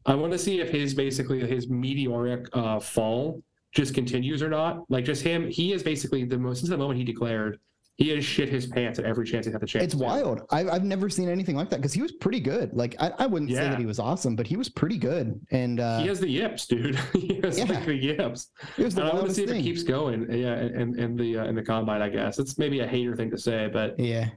I 0.06 0.16
want 0.16 0.32
to 0.34 0.38
see 0.40 0.60
if 0.62 0.70
his 0.70 0.94
basically 0.94 1.40
his 1.48 1.70
meteoric 1.70 2.48
uh, 2.54 2.80
fall 2.80 3.42
just 3.72 3.94
continues 3.94 4.42
or 4.42 4.50
not. 4.50 4.84
Like 4.90 5.06
just 5.06 5.24
him, 5.24 5.48
he 5.50 5.74
is 5.74 5.84
basically 5.84 6.24
the 6.25 6.38
most 6.38 6.60
since 6.60 6.70
the 6.70 6.78
moment 6.78 6.98
he 7.00 7.04
declared, 7.06 7.60
he 8.01 8.10
has 8.10 8.25
shit 8.25 8.50
his 8.50 8.65
pants 8.65 8.98
at 8.98 9.05
every 9.05 9.25
chance 9.27 9.46
he 9.46 9.51
had 9.51 9.62
the 9.62 9.67
chance. 9.67 9.86
It's 9.86 9.93
wild. 9.96 10.41
I've 10.50 10.67
I've 10.70 10.84
never 10.84 11.08
seen 11.08 11.29
anything 11.29 11.55
like 11.55 11.70
that 11.70 11.75
because 11.77 11.93
he 11.93 12.01
was 12.01 12.12
pretty 12.13 12.39
good. 12.39 12.74
Like 12.74 12.96
I, 13.00 13.12
I 13.20 13.27
wouldn't 13.27 13.51
say 13.51 13.70
that 13.70 13.77
he 13.77 13.86
was 13.86 14.00
awesome, 14.00 14.36
but 14.36 14.48
he 14.48 14.58
was 14.58 14.70
pretty 14.70 14.98
good. 14.98 15.39
And 15.51 15.79
uh, 15.79 16.00
He 16.00 16.08
has 16.08 16.20
the 16.20 16.27
yips, 16.29 16.65
dude. 16.65 16.96
he 17.13 17.39
has 17.43 17.60
Yeah. 17.60 17.65
like 17.65 17.86
the 17.86 17.93
yips. 17.96 18.50
it 18.77 18.84
was 18.86 18.96
the 18.96 19.01
And 19.01 19.12
I 19.12 19.13
want 19.13 19.27
to 19.27 19.34
see 19.36 19.43
if 19.43 19.51
it 19.51 19.62
keeps 19.62 19.84
going. 19.84 20.22
Yeah, 20.31 20.60
in, 20.62 20.98
in 21.00 21.15
the 21.15 21.38
uh, 21.39 21.46
in 21.46 21.53
the 21.55 21.62
combine, 21.63 22.01
I 22.01 22.10
guess 22.10 22.39
it's 22.39 22.58
maybe 22.58 22.79
a 22.79 22.88
hater 22.88 23.15
thing 23.15 23.29
to 23.29 23.38
say, 23.38 23.70
but 23.72 24.00
Yeah. 24.00 24.29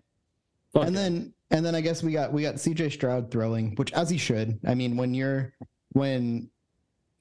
and 0.75 0.91
it. 0.91 0.93
then 0.95 1.33
and 1.51 1.65
then 1.65 1.75
I 1.75 1.81
guess 1.81 2.03
we 2.03 2.13
got 2.13 2.33
we 2.35 2.43
got 2.43 2.57
CJ 2.57 2.93
Stroud 2.93 3.31
throwing, 3.31 3.75
which 3.77 3.93
as 3.95 4.11
he 4.11 4.19
should. 4.19 4.59
I 4.67 4.75
mean, 4.75 4.97
when 4.99 5.15
you're 5.15 5.55
when 5.93 6.51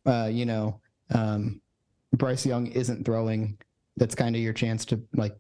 uh 0.06 0.30
you 0.30 0.46
know 0.46 0.82
um 1.14 1.62
Bryce 2.12 2.46
Young 2.46 2.68
isn't 2.68 3.06
throwing, 3.06 3.58
that's 3.96 4.14
kind 4.16 4.36
of 4.36 4.42
your 4.42 4.54
chance 4.54 4.84
to 4.86 5.02
like 5.16 5.38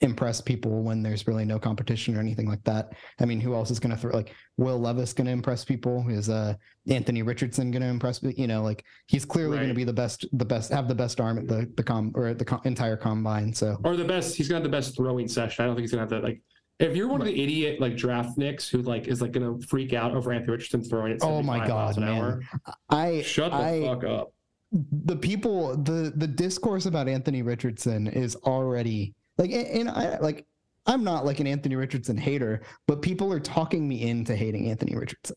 impress 0.00 0.40
people 0.40 0.82
when 0.82 1.02
there's 1.02 1.26
really 1.26 1.44
no 1.44 1.58
competition 1.58 2.16
or 2.16 2.20
anything 2.20 2.48
like 2.48 2.62
that. 2.64 2.92
I 3.18 3.24
mean, 3.24 3.40
who 3.40 3.54
else 3.54 3.70
is 3.70 3.78
going 3.80 3.90
to 3.90 3.96
throw 4.00 4.12
like 4.12 4.32
Will 4.56 4.78
Levis 4.78 5.12
going 5.12 5.26
to 5.26 5.32
impress 5.32 5.64
people? 5.64 6.04
Is 6.08 6.28
uh 6.28 6.54
Anthony 6.88 7.22
Richardson 7.22 7.70
going 7.70 7.82
to 7.82 7.88
impress 7.88 8.22
you 8.22 8.46
know, 8.46 8.62
like 8.62 8.84
he's 9.06 9.24
clearly 9.24 9.56
going 9.56 9.68
to 9.68 9.74
be 9.74 9.84
the 9.84 9.92
best 9.92 10.24
the 10.32 10.44
best 10.44 10.70
have 10.72 10.88
the 10.88 10.94
best 10.94 11.20
arm 11.20 11.38
at 11.38 11.48
the 11.48 11.70
the 11.76 11.82
com 11.82 12.12
or 12.14 12.26
at 12.28 12.38
the 12.38 12.44
com- 12.44 12.60
entire 12.64 12.96
combine. 12.96 13.52
So 13.52 13.76
or 13.84 13.96
the 13.96 14.04
best. 14.04 14.36
He's 14.36 14.48
got 14.48 14.62
the 14.62 14.68
best 14.68 14.96
throwing 14.96 15.28
session. 15.28 15.64
I 15.64 15.66
don't 15.66 15.74
think 15.76 15.82
he's 15.82 15.90
gonna 15.90 16.02
have 16.02 16.10
that 16.10 16.22
like. 16.22 16.40
If 16.78 16.94
you're 16.94 17.08
one 17.08 17.20
of 17.20 17.26
the 17.26 17.42
idiot 17.42 17.80
like 17.80 17.96
draft 17.96 18.38
nicks 18.38 18.68
who 18.68 18.82
like 18.82 19.08
is 19.08 19.20
like 19.20 19.32
gonna 19.32 19.58
freak 19.68 19.92
out 19.94 20.14
over 20.14 20.32
Anthony 20.32 20.52
Richardson 20.52 20.84
throwing 20.84 21.10
it, 21.12 21.18
Oh 21.22 21.42
my 21.42 21.58
75 21.66 21.68
miles 21.68 21.96
God, 21.96 22.02
an 22.04 22.08
man. 22.08 22.22
hour, 22.22 22.40
I 22.88 23.22
shut 23.22 23.50
the 23.50 23.56
I, 23.56 23.80
fuck 23.82 24.04
up. 24.04 24.32
the 24.70 25.16
people 25.16 25.76
the 25.76 26.12
the 26.14 26.28
discourse 26.28 26.86
about 26.86 27.08
Anthony 27.08 27.42
Richardson 27.42 28.06
is 28.06 28.36
already 28.36 29.12
like 29.38 29.50
and, 29.52 29.66
and 29.66 29.90
I 29.90 30.18
like 30.18 30.46
I'm 30.86 31.04
not 31.04 31.24
like 31.24 31.40
an 31.40 31.46
Anthony 31.46 31.76
Richardson 31.76 32.16
hater, 32.16 32.62
but 32.86 33.02
people 33.02 33.32
are 33.32 33.40
talking 33.40 33.86
me 33.88 34.08
into 34.08 34.34
hating 34.34 34.70
Anthony 34.70 34.96
Richardson. 34.96 35.36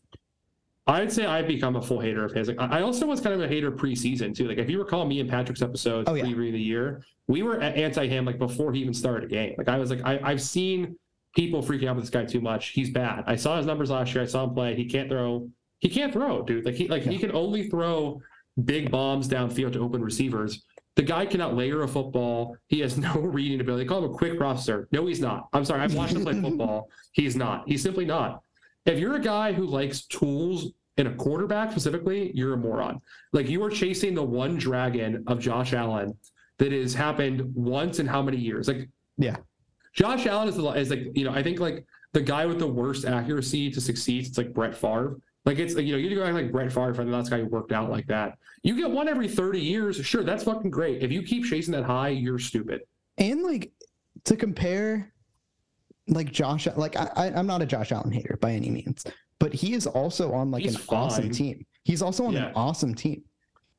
I'd 0.86 1.12
say 1.12 1.26
I've 1.26 1.46
become 1.46 1.76
a 1.76 1.82
full 1.82 2.00
hater 2.00 2.24
of 2.24 2.32
his. 2.32 2.48
Like, 2.48 2.58
I 2.58 2.82
also 2.82 3.06
was 3.06 3.20
kind 3.20 3.34
of 3.34 3.40
a 3.40 3.46
hater 3.46 3.70
preseason 3.70 4.34
too. 4.34 4.48
Like 4.48 4.58
if 4.58 4.68
you 4.68 4.78
recall 4.80 5.04
me 5.04 5.20
and 5.20 5.30
Patrick's 5.30 5.62
episodes 5.62 6.08
Oh, 6.08 6.14
yeah. 6.14 6.24
previewing 6.24 6.52
the 6.52 6.60
year, 6.60 7.02
we 7.28 7.42
were 7.42 7.60
anti 7.60 8.08
him 8.08 8.24
like 8.24 8.38
before 8.38 8.72
he 8.72 8.80
even 8.80 8.92
started 8.94 9.24
a 9.30 9.32
game. 9.32 9.54
Like 9.56 9.68
I 9.68 9.78
was 9.78 9.90
like 9.90 10.00
I, 10.04 10.18
I've 10.22 10.42
seen 10.42 10.96
people 11.36 11.62
freaking 11.62 11.86
out 11.88 11.96
with 11.96 12.04
this 12.04 12.10
guy 12.10 12.24
too 12.24 12.40
much. 12.40 12.68
He's 12.70 12.90
bad. 12.90 13.24
I 13.26 13.36
saw 13.36 13.56
his 13.58 13.66
numbers 13.66 13.90
last 13.90 14.12
year. 14.14 14.24
I 14.24 14.26
saw 14.26 14.44
him 14.44 14.54
play. 14.54 14.74
He 14.74 14.86
can't 14.86 15.08
throw. 15.08 15.48
He 15.78 15.88
can't 15.88 16.12
throw, 16.12 16.42
dude. 16.42 16.64
Like 16.64 16.74
he 16.74 16.88
like 16.88 17.02
he 17.02 17.18
can 17.18 17.30
only 17.32 17.68
throw 17.68 18.20
big 18.64 18.90
bombs 18.90 19.28
downfield 19.28 19.72
to 19.74 19.80
open 19.80 20.02
receivers. 20.02 20.64
The 20.96 21.02
guy 21.02 21.24
cannot 21.26 21.54
layer 21.54 21.82
a 21.82 21.88
football. 21.88 22.56
He 22.68 22.80
has 22.80 22.98
no 23.06 23.14
reading 23.14 23.60
ability. 23.60 23.84
They 23.84 23.88
call 23.88 24.04
him 24.04 24.10
a 24.10 24.14
quick 24.14 24.38
processor. 24.38 24.86
No, 24.92 25.06
he's 25.06 25.20
not. 25.20 25.48
I'm 25.52 25.64
sorry. 25.64 25.80
I've 25.80 25.94
watched 25.94 26.14
him 26.14 26.22
play 26.22 26.40
football. 26.40 26.90
He's 27.12 27.36
not. 27.36 27.68
He's 27.68 27.82
simply 27.82 28.04
not. 28.04 28.42
If 28.86 28.98
you're 28.98 29.14
a 29.16 29.20
guy 29.20 29.52
who 29.52 29.64
likes 29.66 30.06
tools 30.06 30.72
in 30.96 31.06
a 31.06 31.14
quarterback 31.14 31.70
specifically, 31.70 32.32
you're 32.34 32.54
a 32.54 32.56
moron. 32.56 33.00
Like 33.32 33.48
you 33.48 33.62
are 33.64 33.70
chasing 33.70 34.14
the 34.14 34.22
one 34.22 34.56
dragon 34.56 35.24
of 35.26 35.38
Josh 35.38 35.72
Allen 35.72 36.16
that 36.58 36.72
has 36.72 36.92
happened 36.94 37.54
once 37.54 37.98
in 37.98 38.06
how 38.06 38.22
many 38.22 38.36
years? 38.38 38.68
Like, 38.68 38.88
Yeah. 39.18 39.36
Josh 39.94 40.26
Allen 40.26 40.48
is 40.48 40.56
the 40.56 40.66
is 40.70 40.90
like 40.90 41.08
you 41.14 41.24
know 41.24 41.32
I 41.32 41.42
think 41.42 41.60
like 41.60 41.84
the 42.12 42.20
guy 42.22 42.46
with 42.46 42.58
the 42.58 42.66
worst 42.66 43.04
accuracy 43.04 43.70
to 43.70 43.80
succeed. 43.80 44.26
It's 44.26 44.38
like 44.38 44.52
Brett 44.54 44.74
Favre. 44.74 45.18
Like 45.44 45.58
it's 45.58 45.74
you 45.74 45.92
know 45.92 45.98
you 45.98 46.14
go 46.14 46.24
act 46.24 46.34
like 46.34 46.50
Brett 46.52 46.72
Favre 46.72 47.02
and 47.02 47.12
that's 47.12 47.28
guy 47.28 47.40
who 47.40 47.46
worked 47.46 47.72
out 47.72 47.90
like 47.90 48.06
that. 48.06 48.38
You 48.62 48.76
get 48.76 48.90
one 48.90 49.08
every 49.08 49.28
thirty 49.28 49.60
years, 49.60 49.96
sure, 50.04 50.22
that's 50.22 50.44
fucking 50.44 50.70
great. 50.70 51.02
If 51.02 51.10
you 51.10 51.22
keep 51.22 51.44
chasing 51.44 51.72
that 51.72 51.84
high, 51.84 52.08
you're 52.10 52.38
stupid. 52.38 52.82
And 53.18 53.42
like 53.42 53.72
to 54.24 54.36
compare 54.36 55.12
like 56.08 56.30
Josh 56.32 56.66
like 56.76 56.96
I, 56.96 57.10
I 57.16 57.26
I'm 57.34 57.46
not 57.46 57.62
a 57.62 57.66
Josh 57.66 57.92
Allen 57.92 58.12
hater 58.12 58.38
by 58.40 58.52
any 58.52 58.70
means, 58.70 59.04
but 59.38 59.52
he 59.52 59.74
is 59.74 59.86
also 59.86 60.32
on 60.32 60.50
like 60.50 60.62
He's 60.62 60.76
an 60.76 60.82
awesome 60.90 61.30
team. 61.30 61.64
He's 61.84 62.02
also 62.02 62.24
on 62.26 62.34
Yeah. 62.34 62.46
an 62.48 62.52
awesome 62.54 62.94
team. 62.94 63.22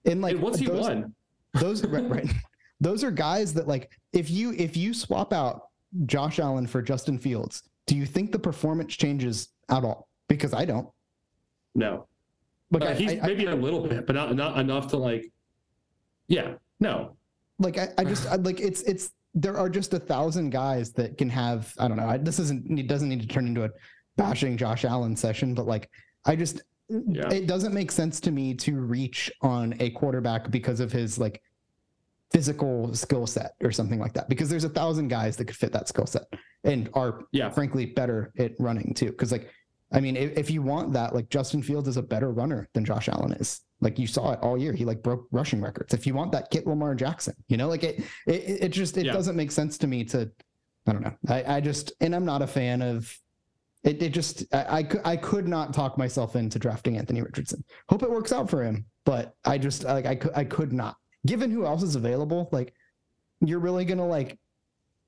And 0.05 0.21
like 0.21 0.33
and 0.35 0.43
what's 0.43 0.59
he 0.59 0.65
those, 0.65 0.81
won? 0.81 1.15
those 1.53 1.83
right, 1.87 2.09
right 2.09 2.29
those 2.81 3.03
are 3.05 3.11
guys 3.11 3.53
that 3.53 3.67
like 3.67 3.89
if 4.11 4.29
you 4.29 4.51
if 4.53 4.75
you 4.75 4.93
swap 4.93 5.31
out 5.31 5.69
Josh 6.05 6.39
Allen 6.39 6.67
for 6.67 6.81
Justin 6.81 7.17
Fields, 7.17 7.63
do 7.87 7.95
you 7.95 8.05
think 8.05 8.31
the 8.33 8.39
performance 8.39 8.93
changes 8.95 9.49
at 9.69 9.85
all? 9.85 10.09
Because 10.27 10.53
I 10.53 10.65
don't. 10.65 10.89
No, 11.75 12.07
Like 12.73 12.83
Uh, 12.83 12.87
I, 12.87 12.93
he's 12.95 13.11
I- 13.11 13.19
I- 13.23 13.27
maybe 13.27 13.45
a 13.45 13.55
little 13.55 13.87
bit, 13.87 14.05
but 14.07 14.15
not 14.15 14.35
not 14.35 14.57
enough 14.59 14.87
to 14.89 14.97
like. 14.97 15.31
Yeah, 16.27 16.53
no, 16.79 17.15
like 17.59 17.77
I, 17.77 17.89
I 17.97 18.03
just 18.03 18.27
I, 18.27 18.35
like 18.35 18.59
it's 18.59 18.81
it's 18.83 19.11
there 19.35 19.57
are 19.57 19.69
just 19.69 19.93
a 19.93 19.99
thousand 19.99 20.49
guys 20.49 20.91
that 20.93 21.17
can 21.17 21.29
have 21.29 21.73
I 21.77 21.87
don't 21.87 21.97
know. 21.97 22.07
I, 22.07 22.17
this 22.17 22.39
isn't 22.39 22.79
it 22.79 22.87
doesn't 22.87 23.09
need 23.09 23.21
to 23.21 23.27
turn 23.27 23.45
into 23.47 23.63
a 23.65 23.69
bashing 24.17 24.57
Josh 24.57 24.85
Allen 24.85 25.15
session, 25.15 25.53
but 25.53 25.65
like 25.67 25.89
I 26.25 26.35
just 26.35 26.61
Yeah. 26.89 27.29
it 27.29 27.45
doesn't 27.47 27.73
make 27.73 27.91
sense 27.91 28.19
to 28.21 28.31
me 28.31 28.53
to 28.55 28.79
reach 28.79 29.31
on 29.41 29.75
a 29.79 29.89
quarterback 29.91 30.49
because 30.49 30.79
of 30.79 30.91
his 30.91 31.17
like 31.19 31.41
physical 32.31 32.93
skill 32.95 33.27
set 33.27 33.51
or 33.63 33.71
something 33.71 33.99
like 33.99 34.13
that. 34.13 34.29
Because 34.29 34.49
there's 34.49 34.63
a 34.63 34.69
thousand 34.69 35.09
guys 35.09 35.35
that 35.37 35.45
could 35.45 35.55
fit 35.57 35.71
that 35.73 35.87
skill 35.87 36.05
set 36.07 36.23
and 36.63 36.89
are 36.93 37.25
yeah, 37.31 37.49
frankly 37.49 37.85
better 37.85 38.31
at 38.39 38.53
running 38.59 38.93
too. 38.95 39.07
Because 39.07 39.31
like, 39.31 39.51
I 39.93 39.99
mean, 40.01 40.15
if, 40.17 40.37
if 40.37 40.51
you 40.51 40.61
want 40.61 40.91
that, 40.93 41.13
like 41.13 41.29
Justin 41.29 41.61
Fields 41.61 41.87
is 41.87 41.97
a 41.97 42.01
better 42.01 42.31
runner 42.31 42.67
than 42.73 42.83
Josh 42.83 43.07
Allen 43.09 43.33
is. 43.33 43.61
Like 43.79 43.99
you 43.99 44.07
saw 44.07 44.31
it 44.31 44.39
all 44.41 44.57
year. 44.57 44.73
He 44.73 44.85
like 44.85 45.03
broke 45.03 45.27
rushing 45.31 45.61
records. 45.61 45.93
If 45.93 46.07
you 46.07 46.13
want 46.13 46.31
that, 46.31 46.49
get 46.51 46.65
Lamar 46.65 46.95
Jackson. 46.95 47.35
You 47.47 47.57
know, 47.57 47.67
like 47.67 47.83
it 47.83 47.99
it, 48.25 48.63
it 48.63 48.69
just 48.69 48.97
it 48.97 49.05
Yeah. 49.05 49.13
doesn't 49.13 49.35
make 49.35 49.51
sense 49.51 49.77
to 49.79 49.87
me 49.87 50.03
to 50.05 50.31
I 50.87 50.93
don't 50.93 51.01
know. 51.03 51.13
I, 51.27 51.55
I 51.57 51.61
just 51.61 51.93
and 52.01 52.15
I'm 52.15 52.25
not 52.25 52.41
a 52.41 52.47
fan 52.47 52.81
of 52.81 53.15
it. 53.83 54.01
It 54.01 54.09
just 54.09 54.45
I, 54.53 54.77
I 54.77 54.83
could 54.83 55.01
I 55.05 55.17
could 55.17 55.47
not 55.47 55.73
talk 55.73 55.97
myself 55.97 56.35
into 56.35 56.57
drafting 56.59 56.97
Anthony 56.97 57.21
Richardson. 57.21 57.63
Hope 57.89 58.03
it 58.03 58.09
works 58.09 58.31
out 58.31 58.49
for 58.49 58.63
him, 58.63 58.85
but 59.05 59.35
I 59.45 59.57
just 59.57 59.83
like 59.83 60.05
I 60.05 60.15
could 60.15 60.31
I 60.33 60.45
could 60.45 60.71
not. 60.73 60.95
Given 61.25 61.51
who 61.51 61.65
else 61.65 61.83
is 61.83 61.95
available, 61.95 62.49
like 62.51 62.73
you're 63.41 63.59
really 63.59 63.83
gonna 63.85 64.07
like 64.07 64.39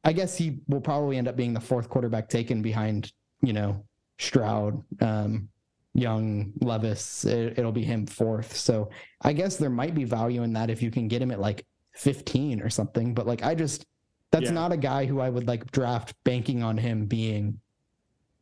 I 0.04 0.12
guess 0.13 0.38
he 0.38 0.60
will 0.67 0.82
probably 0.82 1.17
end 1.17 1.28
up 1.30 1.36
being 1.38 1.54
the 1.54 1.60
fourth 1.62 1.89
quarterback 1.89 2.30
taken 2.30 2.62
behind, 2.62 3.12
you 3.41 3.54
know, 3.54 3.84
Stroud, 4.19 4.84
um, 5.01 5.49
Young, 5.93 6.51
Levis. 6.62 7.25
It, 7.25 7.58
will 7.58 7.71
be 7.71 7.84
him 7.84 8.06
fourth. 8.06 8.56
So 8.56 8.89
I 9.21 9.34
guess 9.34 9.58
there 9.58 9.69
might 9.69 9.95
be 9.95 10.04
value 10.04 10.43
in 10.43 10.54
that 10.54 10.69
if 10.69 10.82
you 10.82 10.91
can 10.91 11.08
get 11.08 11.21
him 11.21 11.32
at 11.32 11.39
like 11.39 11.65
15 11.93 12.62
or 12.62 12.69
something. 12.69 13.13
But 13.13 13.28
like, 13.28 13.43
I 13.43 13.56
just, 13.56 13.86
that's 14.32 14.45
Yeah. 14.45 14.51
not 14.51 14.71
a 14.71 14.78
guy 14.78 15.06
who 15.06 15.19
I 15.19 15.30
would 15.30 15.47
like 15.47 15.69
draft 15.71 16.13
banking 16.23 16.63
on 16.63 16.78
him 16.78 17.06
being. 17.06 17.60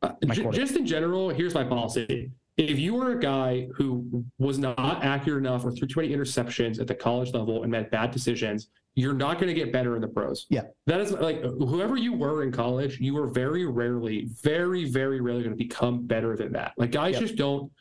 Uh, 0.01 0.13
j- 0.31 0.49
just 0.51 0.75
in 0.75 0.85
general, 0.85 1.29
here's 1.29 1.53
my 1.53 1.63
policy. 1.63 2.31
If 2.57 2.77
you 2.77 2.93
were 2.93 3.11
a 3.11 3.19
guy 3.19 3.67
who 3.75 4.25
was 4.37 4.59
not 4.59 4.77
accurate 5.03 5.39
enough 5.39 5.65
or 5.65 5.71
threw 5.71 5.87
too 5.87 6.01
many 6.01 6.13
interceptions 6.13 6.79
at 6.79 6.87
the 6.87 6.93
college 6.95 7.33
level 7.33 7.63
and 7.63 7.71
made 7.71 7.89
bad 7.89 8.11
decisions, 8.11 8.69
you're 8.95 9.13
not 9.13 9.39
going 9.39 9.47
to 9.47 9.53
get 9.53 9.71
better 9.71 9.95
in 9.95 10.01
the 10.01 10.07
pros. 10.07 10.45
Yeah. 10.49 10.63
That 10.85 11.01
is 11.01 11.11
like 11.13 11.41
whoever 11.41 11.97
you 11.97 12.13
were 12.13 12.43
in 12.43 12.51
college, 12.51 12.99
you 12.99 13.13
were 13.15 13.27
very 13.27 13.65
rarely, 13.65 14.29
very, 14.43 14.85
very 14.85 15.19
rarely 15.19 15.41
going 15.43 15.57
to 15.57 15.63
become 15.63 16.05
better 16.05 16.35
than 16.35 16.51
that. 16.53 16.73
Like 16.77 16.91
guys 16.91 17.13
Yep. 17.13 17.21
just 17.21 17.35
don't 17.35 17.71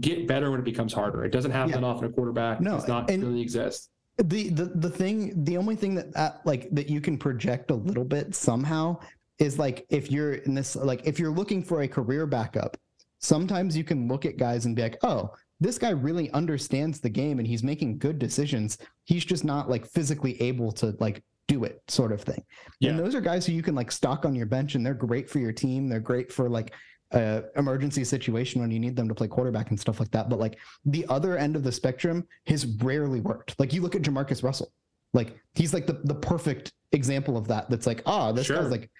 get 0.00 0.26
better 0.26 0.50
when 0.50 0.60
it 0.60 0.64
becomes 0.64 0.92
harder. 0.92 1.24
It 1.24 1.30
doesn't 1.32 1.50
happen 1.50 1.82
Yeah. 1.82 1.86
often. 1.88 2.06
A 2.08 2.12
quarterback 2.12 2.60
No, 2.60 2.72
does 2.76 2.88
not 2.88 3.10
and- 3.10 3.22
really 3.22 3.40
exist. 3.42 3.90
The, 4.18 4.48
the, 4.50 4.66
the 4.66 4.90
thing, 4.90 5.42
the 5.44 5.56
only 5.56 5.74
thing 5.74 5.96
that, 5.96 6.12
that 6.14 6.40
like 6.44 6.70
that 6.70 6.88
you 6.88 7.00
can 7.00 7.18
project 7.18 7.72
a 7.72 7.74
little 7.74 8.04
bit 8.04 8.32
somehow 8.34 9.00
is 9.40 9.58
like 9.58 9.84
if 9.90 10.08
you're 10.10 10.34
in 10.34 10.54
this, 10.54 10.76
like 10.76 11.02
if 11.04 11.18
you're 11.18 11.32
looking 11.32 11.64
for 11.64 11.82
a 11.82 11.88
career 11.88 12.24
backup, 12.24 12.76
sometimes 13.18 13.76
you 13.76 13.82
can 13.82 14.06
look 14.06 14.24
at 14.24 14.36
guys 14.36 14.66
and 14.66 14.76
be 14.76 14.82
like, 14.82 14.98
oh, 15.02 15.30
this 15.60 15.78
guy 15.78 15.90
really 15.90 16.30
understands 16.32 17.00
the 17.00 17.08
game 17.08 17.38
and 17.38 17.46
he's 17.46 17.62
making 17.62 17.98
good 17.98 18.18
decisions. 18.18 18.78
He's 19.04 19.24
just 19.24 19.44
not 19.44 19.70
like 19.70 19.86
physically 19.86 20.40
able 20.42 20.72
to 20.72 20.94
like 21.00 21.22
do 21.46 21.64
it, 21.64 21.82
sort 21.88 22.12
of 22.12 22.20
thing. 22.22 22.42
Yeah. 22.80 22.90
And 22.90 22.98
those 22.98 23.14
are 23.14 23.20
guys 23.20 23.46
who 23.46 23.52
you 23.52 23.62
can 23.62 23.74
like 23.74 23.92
stock 23.92 24.24
on 24.24 24.34
your 24.34 24.46
bench 24.46 24.74
and 24.74 24.84
they're 24.84 24.94
great 24.94 25.28
for 25.30 25.38
your 25.38 25.52
team. 25.52 25.88
They're 25.88 26.00
great 26.00 26.32
for 26.32 26.48
like 26.48 26.72
uh 27.12 27.42
emergency 27.56 28.02
situation 28.02 28.60
when 28.60 28.70
you 28.70 28.80
need 28.80 28.96
them 28.96 29.08
to 29.08 29.14
play 29.14 29.28
quarterback 29.28 29.70
and 29.70 29.78
stuff 29.78 30.00
like 30.00 30.10
that. 30.10 30.28
But 30.28 30.38
like 30.40 30.58
the 30.84 31.06
other 31.08 31.36
end 31.36 31.54
of 31.54 31.62
the 31.62 31.70
spectrum 31.72 32.26
has 32.46 32.66
rarely 32.82 33.20
worked. 33.20 33.54
Like 33.58 33.72
you 33.72 33.82
look 33.82 33.94
at 33.94 34.02
Jamarcus 34.02 34.42
Russell, 34.42 34.72
like 35.12 35.38
he's 35.54 35.72
like 35.72 35.86
the, 35.86 36.00
the 36.04 36.14
perfect 36.14 36.72
example 36.92 37.36
of 37.36 37.46
that. 37.48 37.70
That's 37.70 37.86
like, 37.86 38.02
ah, 38.06 38.32
this 38.32 38.46
Sure. 38.46 38.56
guy's 38.56 38.70
like 38.70 38.90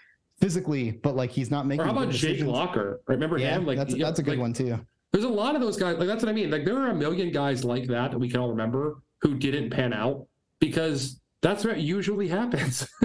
physically, 0.40 0.90
but 0.92 1.16
like 1.16 1.30
he's 1.30 1.50
not 1.50 1.66
making. 1.66 1.80
Or 1.80 1.84
how 1.86 1.90
about 1.92 2.10
Jake. 2.10 2.42
Locker? 2.44 3.00
Remember 3.08 3.38
Yeah, 3.38 3.56
him? 3.56 3.66
Like 3.66 3.78
that's 3.78 3.94
that's 3.96 4.18
a 4.18 4.22
good 4.22 4.32
like, 4.32 4.40
one 4.40 4.52
too. 4.52 4.78
There's 5.14 5.24
a 5.24 5.28
lot 5.28 5.54
of 5.54 5.60
those 5.60 5.76
guys. 5.76 5.96
Like 5.96 6.08
that's 6.08 6.24
what 6.24 6.28
I 6.28 6.32
mean. 6.32 6.50
Like 6.50 6.64
there 6.64 6.76
are 6.76 6.88
a 6.88 6.94
million 6.94 7.30
guys 7.30 7.64
like 7.64 7.86
that 7.86 8.10
that 8.10 8.18
we 8.18 8.28
can 8.28 8.40
all 8.40 8.48
remember 8.48 8.96
who 9.20 9.34
didn't 9.36 9.70
pan 9.70 9.92
out 9.92 10.26
because 10.58 11.20
that's 11.40 11.64
what 11.64 11.78
usually 11.78 12.26
happens. 12.26 12.88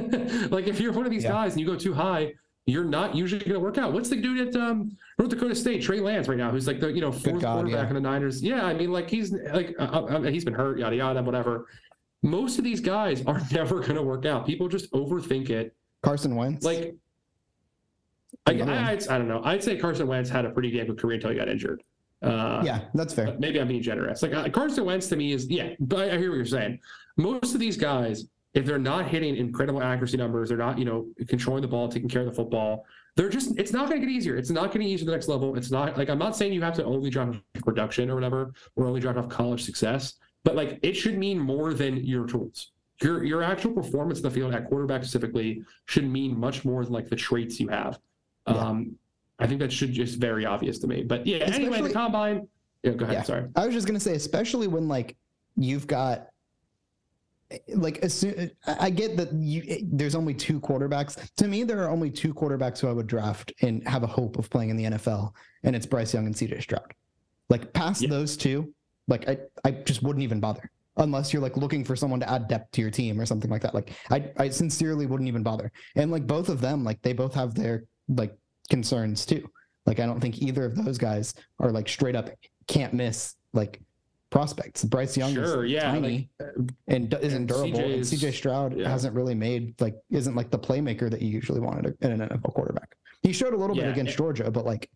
like 0.49 0.65
if 0.65 0.79
you're 0.79 0.91
one 0.91 1.05
of 1.05 1.11
these 1.11 1.23
Yeah. 1.23 1.33
guys 1.33 1.51
and 1.53 1.61
you 1.61 1.67
go 1.67 1.75
too 1.75 1.93
high, 1.93 2.33
you're 2.65 2.83
not 2.83 3.13
usually 3.13 3.41
going 3.41 3.53
to 3.53 3.59
work 3.59 3.77
out. 3.77 3.93
What's 3.93 4.09
the 4.09 4.15
dude 4.15 4.47
at 4.47 4.59
um, 4.59 4.97
North 5.19 5.29
Dakota 5.29 5.53
State, 5.53 5.83
Trey 5.83 5.99
Lance, 5.99 6.27
right 6.27 6.37
now, 6.37 6.49
who's 6.49 6.65
like 6.65 6.79
the 6.79 6.91
you 6.91 6.99
know 6.99 7.11
fourth 7.11 7.43
God, 7.43 7.53
quarterback 7.53 7.83
yeah. 7.83 7.87
in 7.89 7.93
the 7.93 8.01
Niners? 8.01 8.41
Yeah, 8.41 8.65
I 8.65 8.73
mean 8.73 8.91
like 8.91 9.07
he's 9.07 9.31
like 9.31 9.75
uh, 9.77 9.83
uh, 9.83 10.21
he's 10.23 10.43
been 10.43 10.55
hurt, 10.55 10.79
yada 10.79 10.95
yada, 10.95 11.21
whatever. 11.21 11.67
Most 12.23 12.57
of 12.57 12.63
these 12.63 12.79
guys 12.79 13.23
are 13.27 13.39
never 13.51 13.81
going 13.81 13.95
to 13.95 14.01
work 14.01 14.25
out. 14.25 14.47
People 14.47 14.67
just 14.67 14.91
overthink 14.93 15.51
it. 15.51 15.75
Carson 16.01 16.35
Wentz. 16.35 16.65
Like 16.65 16.95
I, 18.47 18.53
I, 18.53 18.91
I'd, 18.93 19.07
I 19.09 19.19
don't 19.19 19.27
know. 19.27 19.41
I'd 19.43 19.63
say 19.63 19.77
Carson 19.77 20.07
Wentz 20.07 20.27
had 20.31 20.45
a 20.45 20.49
pretty 20.49 20.71
damn 20.71 20.87
good 20.87 20.99
career 20.99 21.15
until 21.15 21.29
he 21.29 21.35
got 21.35 21.49
injured. 21.49 21.83
Uh, 22.21 22.61
yeah, 22.65 22.81
that's 22.93 23.13
fair. 23.13 23.35
Maybe 23.39 23.59
I'm 23.61 23.67
being 23.67 23.81
generous. 23.81 24.21
Like 24.21 24.33
uh, 24.33 24.49
Carson 24.49 24.85
Wentz 24.85 25.07
to 25.07 25.15
me 25.15 25.31
is 25.31 25.47
yeah, 25.47 25.73
but 25.79 26.09
I 26.11 26.17
hear 26.17 26.29
what 26.29 26.35
you're 26.35 26.45
saying. 26.45 26.79
Most 27.17 27.53
of 27.53 27.59
these 27.59 27.77
guys, 27.77 28.25
if 28.53 28.65
they're 28.65 28.77
not 28.77 29.07
hitting 29.07 29.35
incredible 29.35 29.81
accuracy 29.81 30.17
numbers, 30.17 30.49
they're 30.49 30.57
not 30.57 30.77
you 30.77 30.85
know 30.85 31.07
controlling 31.27 31.61
the 31.61 31.67
ball, 31.67 31.87
taking 31.87 32.09
care 32.09 32.21
of 32.21 32.27
the 32.27 32.33
football. 32.33 32.85
They're 33.15 33.29
just 33.29 33.57
it's 33.57 33.71
not 33.71 33.89
going 33.89 34.01
to 34.01 34.07
get 34.07 34.13
easier. 34.13 34.35
It's 34.35 34.49
not 34.49 34.71
getting 34.71 34.87
easier 34.87 35.05
the 35.05 35.11
next 35.13 35.29
level. 35.29 35.55
It's 35.55 35.71
not 35.71 35.97
like 35.97 36.09
I'm 36.09 36.19
not 36.19 36.35
saying 36.35 36.51
you 36.51 36.61
have 36.61 36.75
to 36.75 36.83
only 36.83 37.15
off 37.15 37.37
production 37.53 38.09
or 38.09 38.15
whatever, 38.15 38.53
or 38.75 38.85
only 38.85 38.99
drive 38.99 39.17
off 39.17 39.29
college 39.29 39.63
success, 39.63 40.15
but 40.43 40.55
like 40.55 40.79
it 40.83 40.93
should 40.93 41.17
mean 41.17 41.39
more 41.39 41.73
than 41.73 42.03
your 42.03 42.27
tools. 42.27 42.71
Your 43.01 43.23
your 43.23 43.43
actual 43.43 43.71
performance 43.71 44.19
in 44.19 44.23
the 44.23 44.31
field 44.31 44.53
at 44.53 44.67
quarterback 44.67 45.03
specifically 45.03 45.63
should 45.85 46.05
mean 46.05 46.37
much 46.37 46.65
more 46.65 46.83
than 46.83 46.91
like 46.91 47.07
the 47.07 47.15
traits 47.15 47.61
you 47.61 47.69
have. 47.69 47.97
Yeah. 48.45 48.55
Um, 48.55 48.95
I 49.39 49.47
think 49.47 49.59
that 49.61 49.71
should 49.71 49.93
just 49.93 50.19
be 50.19 50.27
very 50.27 50.45
obvious 50.45 50.79
to 50.79 50.87
me. 50.87 51.03
But 51.03 51.25
yeah, 51.25 51.37
anyway, 51.37 51.81
the 51.81 51.91
combine. 51.91 52.47
Yeah, 52.83 52.91
go 52.91 53.05
ahead. 53.05 53.15
Yeah. 53.17 53.23
Sorry. 53.23 53.47
I 53.55 53.65
was 53.65 53.73
just 53.73 53.87
gonna 53.87 53.99
say, 53.99 54.13
especially 54.13 54.67
when 54.67 54.87
like 54.87 55.15
you've 55.55 55.87
got 55.87 56.27
like 57.73 57.97
as 57.99 58.13
soon 58.13 58.51
I 58.67 58.75
I 58.79 58.89
get 58.89 59.17
that 59.17 59.33
you 59.33 59.63
eh, 59.67 59.79
there's 59.83 60.15
only 60.15 60.33
two 60.33 60.59
quarterbacks. 60.59 61.33
To 61.37 61.47
me, 61.47 61.63
there 61.63 61.83
are 61.83 61.89
only 61.89 62.11
two 62.11 62.33
quarterbacks 62.33 62.79
who 62.79 62.87
I 62.87 62.93
would 62.93 63.07
draft 63.07 63.51
and 63.61 63.85
have 63.87 64.03
a 64.03 64.07
hope 64.07 64.37
of 64.37 64.49
playing 64.49 64.69
in 64.69 64.77
the 64.77 64.83
NFL, 64.85 65.31
and 65.63 65.75
it's 65.75 65.85
Bryce 65.85 66.13
Young 66.13 66.25
and 66.25 66.35
CJ 66.35 66.61
Stroud. 66.61 66.93
Like 67.49 67.73
past 67.73 68.01
Yeah. 68.01 68.09
those 68.09 68.37
two, 68.37 68.73
like 69.07 69.27
I 69.27 69.37
I 69.63 69.71
just 69.71 70.03
wouldn't 70.03 70.23
even 70.23 70.39
bother 70.39 70.69
unless 70.97 71.31
you're 71.31 71.41
like 71.41 71.55
looking 71.57 71.83
for 71.85 71.95
someone 71.95 72.19
to 72.19 72.29
add 72.29 72.47
depth 72.49 72.71
to 72.73 72.81
your 72.81 72.91
team 72.91 73.19
or 73.19 73.25
something 73.25 73.49
like 73.49 73.61
that. 73.61 73.73
Like 73.73 73.91
I 74.11 74.31
I 74.37 74.49
sincerely 74.49 75.05
wouldn't 75.05 75.27
even 75.27 75.43
bother. 75.43 75.71
And 75.95 76.11
like 76.11 76.27
both 76.27 76.49
of 76.49 76.61
them, 76.61 76.83
like 76.83 77.01
they 77.01 77.13
both 77.13 77.33
have 77.33 77.55
their 77.55 77.85
like 78.09 78.35
concerns 78.69 79.25
too. 79.25 79.49
Like 79.85 79.99
I 79.99 80.05
don't 80.05 80.19
think 80.19 80.41
either 80.41 80.65
of 80.65 80.75
those 80.83 80.97
guys 80.97 81.33
are 81.59 81.71
like 81.71 81.87
straight 81.89 82.15
up 82.15 82.29
can't 82.67 82.93
miss 82.93 83.35
like 83.53 83.81
prospects. 84.29 84.83
Bryce 84.83 85.17
Young 85.17 85.33
Sure, 85.33 85.65
is 85.65 85.71
yeah, 85.71 85.91
tiny 85.91 86.29
uh, 86.39 86.45
and 86.87 87.13
isn't 87.21 87.37
and 87.37 87.47
durable. 87.47 87.79
And 87.79 88.03
CJ 88.03 88.33
Stroud 88.33 88.77
yeah. 88.77 88.87
hasn't 88.87 89.15
really 89.15 89.35
made 89.35 89.79
like 89.81 89.95
isn't 90.11 90.35
like 90.35 90.51
the 90.51 90.59
playmaker 90.59 91.09
that 91.09 91.21
you 91.21 91.29
usually 91.29 91.59
wanted 91.59 91.97
in 92.01 92.11
an 92.21 92.29
NFL 92.29 92.53
quarterback. 92.53 92.95
He 93.23 93.33
showed 93.33 93.53
a 93.53 93.57
little 93.57 93.75
Yeah, 93.75 93.83
bit 93.85 93.91
against 93.93 94.11
and- 94.11 94.17
Georgia, 94.17 94.51
but 94.51 94.65
like 94.65 94.89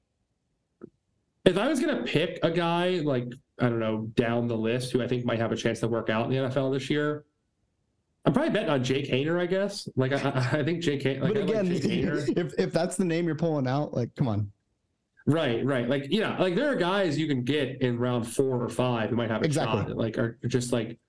if 1.46 1.58
I 1.58 1.68
was 1.68 1.80
gonna 1.80 2.04
pick 2.04 2.40
a 2.44 2.52
guy 2.52 3.02
like 3.04 3.26
I 3.60 3.70
don't 3.70 3.80
know 3.80 4.08
down 4.16 4.48
the 4.48 4.58
list 4.58 4.92
who 4.92 5.02
I 5.02 5.08
think 5.08 5.26
might 5.26 5.40
have 5.40 5.52
a 5.52 5.56
chance 5.58 5.80
to 5.82 5.88
work 5.88 6.10
out 6.10 6.26
in 6.26 6.32
the 6.32 6.38
NFL 6.50 6.72
this 6.74 6.90
year, 6.90 7.26
I'm 8.26 8.32
probably 8.34 8.52
betting 8.52 8.70
on 8.70 8.84
Jake 8.84 9.10
Haener. 9.10 9.40
I 9.40 9.46
guess. 9.46 9.88
Like 9.96 10.14
I, 10.14 10.60
I 10.60 10.64
think 10.64 10.82
Jake. 10.82 11.04
Hay- 11.04 11.20
Like, 11.20 11.34
but 11.34 11.42
like 11.44 11.50
again, 11.50 11.66
Jake 11.68 11.84
Haener. 11.84 12.38
if 12.38 12.54
if 12.58 12.72
that's 12.74 12.96
the 12.96 13.06
name 13.06 13.26
you're 13.26 13.36
pulling 13.36 13.68
out, 13.68 13.94
like 13.94 14.14
come 14.16 14.28
on. 14.28 14.52
Right, 15.26 15.66
right. 15.66 15.88
Like, 15.88 16.08
yeah, 16.10 16.38
like 16.38 16.54
there 16.56 16.70
are 16.70 16.76
guys 16.76 17.18
you 17.18 17.28
can 17.28 17.44
get 17.44 17.82
in 17.82 17.98
round 17.98 18.28
four 18.28 18.62
or 18.62 18.68
five 18.68 19.10
who 19.10 19.16
might 19.16 19.30
have 19.32 19.42
a 19.42 19.46
Exactly. 19.46 19.84
shot. 19.84 19.96
Like, 19.96 20.18
are 20.18 20.38
just 20.48 20.74
like, 20.74 21.00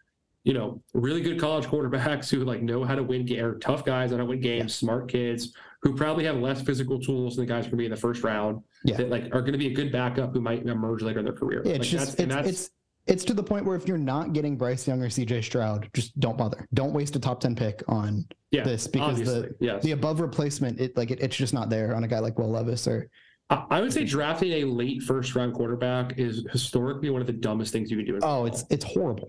you 0.45 0.53
know, 0.53 0.81
really 0.93 1.21
good 1.21 1.41
college 1.41 1.65
quarterbacks 1.67 2.31
who 2.31 2.45
like 2.45 2.63
know 2.63 2.85
how 2.85 2.95
to 2.95 3.03
win, 3.03 3.27
ga- 3.27 3.41
or 3.41 3.55
tough 3.59 3.85
guys 3.85 4.11
that 4.11 4.19
know 4.19 4.23
how 4.23 4.27
to 4.27 4.31
win 4.31 4.41
games, 4.41 4.73
smart 4.73 5.09
kids 5.09 5.53
who 5.83 5.97
probably 5.97 6.25
have 6.27 6.37
less 6.37 6.63
physical 6.63 7.01
tools 7.01 7.35
than 7.35 7.45
the 7.45 7.53
guys 7.53 7.63
going 7.65 7.73
to 7.73 7.77
be 7.77 7.87
in 7.87 7.91
the 7.91 7.97
first 7.97 8.23
round. 8.23 8.63
Yeah. 8.85 8.99
That 8.99 9.11
like 9.11 9.25
are 9.35 9.41
going 9.41 9.53
to 9.53 9.59
be 9.59 9.67
a 9.67 9.75
good 9.75 9.91
backup 9.91 10.33
who 10.33 10.41
might 10.41 10.65
emerge 10.65 11.03
later 11.03 11.19
in 11.19 11.25
their 11.25 11.35
career. 11.35 11.63
It's 11.65 11.79
like, 11.79 11.83
just 11.83 12.07
that's, 12.07 12.21
and 12.21 12.31
it's, 12.31 12.37
that's 12.37 12.49
it's 12.49 12.71
it's 13.07 13.25
to 13.25 13.35
the 13.35 13.43
point 13.43 13.67
where 13.67 13.77
if 13.77 13.87
you're 13.87 13.99
not 13.99 14.33
getting 14.33 14.57
Bryce 14.57 14.87
Young 14.87 15.03
or 15.03 15.09
CJ 15.09 15.45
Stroud, 15.45 15.89
just 15.93 16.19
don't 16.21 16.39
bother. 16.39 16.67
Don't 16.73 16.93
waste 16.93 17.15
a 17.17 17.21
top 17.21 17.41
10 17.41 17.55
pick 17.55 17.83
on 17.87 18.27
yeah, 18.51 18.63
this 18.63 18.87
because 18.87 19.11
obviously, 19.11 19.41
the 19.43 19.57
yes. 19.61 19.83
the 19.83 19.91
above 19.93 20.21
replacement, 20.21 20.81
it 20.81 20.97
like 20.97 21.11
it, 21.11 21.21
it's 21.21 21.37
just 21.37 21.53
not 21.53 21.69
there 21.69 21.95
on 21.95 22.05
a 22.05 22.09
guy 22.09 22.19
like 22.19 22.39
Will 22.39 22.51
Levis 22.51 22.87
or 22.87 23.09
I, 23.51 23.81
would 23.81 23.93
say 23.93 24.05
drafting 24.05 24.53
a 24.53 24.65
late 24.65 25.03
first 25.03 25.35
round 25.35 25.55
quarterback 25.55 26.19
is 26.19 26.47
historically 26.51 27.11
one 27.11 27.21
of 27.21 27.27
the 27.27 27.33
dumbest 27.33 27.73
things 27.73 27.91
you 27.91 27.99
can 27.99 28.07
do. 28.07 28.19
Oh, 28.23 28.47
it's 28.47 28.65
it's 28.71 28.85
horrible. 28.85 29.29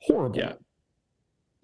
Horrible. 0.00 0.38
Yeah. 0.38 0.52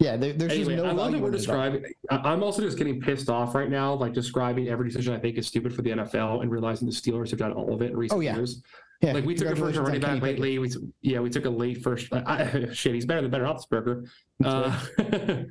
Yeah, 0.01 0.17
there, 0.17 0.33
there's 0.33 0.53
Anyway, 0.53 0.75
just 0.75 0.85
no 0.85 0.91
I 0.91 0.93
love 0.93 1.13
that 1.13 1.21
we're 1.21 1.31
describing. 1.31 1.85
I'm 2.11 2.43
also 2.43 2.63
just 2.63 2.77
getting 2.77 3.01
pissed 3.01 3.31
off 3.31 3.55
right 3.55 3.71
now, 3.71 3.95
like 3.95 4.13
describing 4.13 4.69
every 4.69 4.89
decision 4.89 5.15
I 5.15 5.21
think 5.21 5.39
is 5.39 5.47
stupid 5.47 5.73
for 5.73 5.83
the 5.83 5.91
NFL 5.91 6.43
and 6.43 6.51
realizing 6.51 6.89
the 6.89 6.93
Steelers 6.93 7.31
have 7.31 7.39
done 7.39 7.53
all 7.53 7.73
of 7.73 7.81
it 7.81 7.93
in 7.93 7.97
recent 7.97 8.19
Oh, 8.19 8.21
yeah. 8.21 8.35
years. 8.35 8.61
Yeah, 9.05 9.13
Like 9.13 9.25
we 9.25 9.35
took 9.35 9.49
a 9.49 9.57
first 9.57 9.79
running 9.79 10.01
back 10.01 10.23
lately. 10.23 10.59
We 10.59 10.71
yeah, 11.03 11.21
we 11.21 11.31
took 11.31 11.45
a 11.45 11.51
late 11.51 11.83
first. 11.83 12.13
I, 12.13 12.23
I, 12.27 12.69
shit, 12.73 12.95
he's 12.95 13.07
better 13.07 13.23
than 13.23 13.31
better 13.31 13.45
Roethlisberger. 13.45 14.09
Uh, 14.43 15.45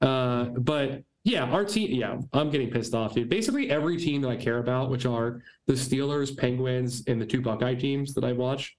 uh, 0.04 0.44
but 0.58 1.02
yeah, 1.24 1.44
our 1.44 1.64
team. 1.64 1.90
Yeah, 1.92 2.18
I'm 2.32 2.50
getting 2.50 2.70
pissed 2.70 2.94
off, 2.94 3.14
dude. 3.14 3.28
Basically, 3.28 3.70
every 3.70 3.96
team 3.98 4.22
that 4.22 4.28
I 4.28 4.36
care 4.36 4.58
about, 4.58 4.90
which 4.90 5.06
are 5.06 5.42
the 5.66 5.74
Steelers, 5.74 6.36
Penguins, 6.36 7.02
and 7.06 7.20
the 7.20 7.26
two 7.26 7.40
Buckeye 7.40 7.74
teams 7.74 8.14
that 8.14 8.24
I 8.24 8.32
watch, 8.32 8.76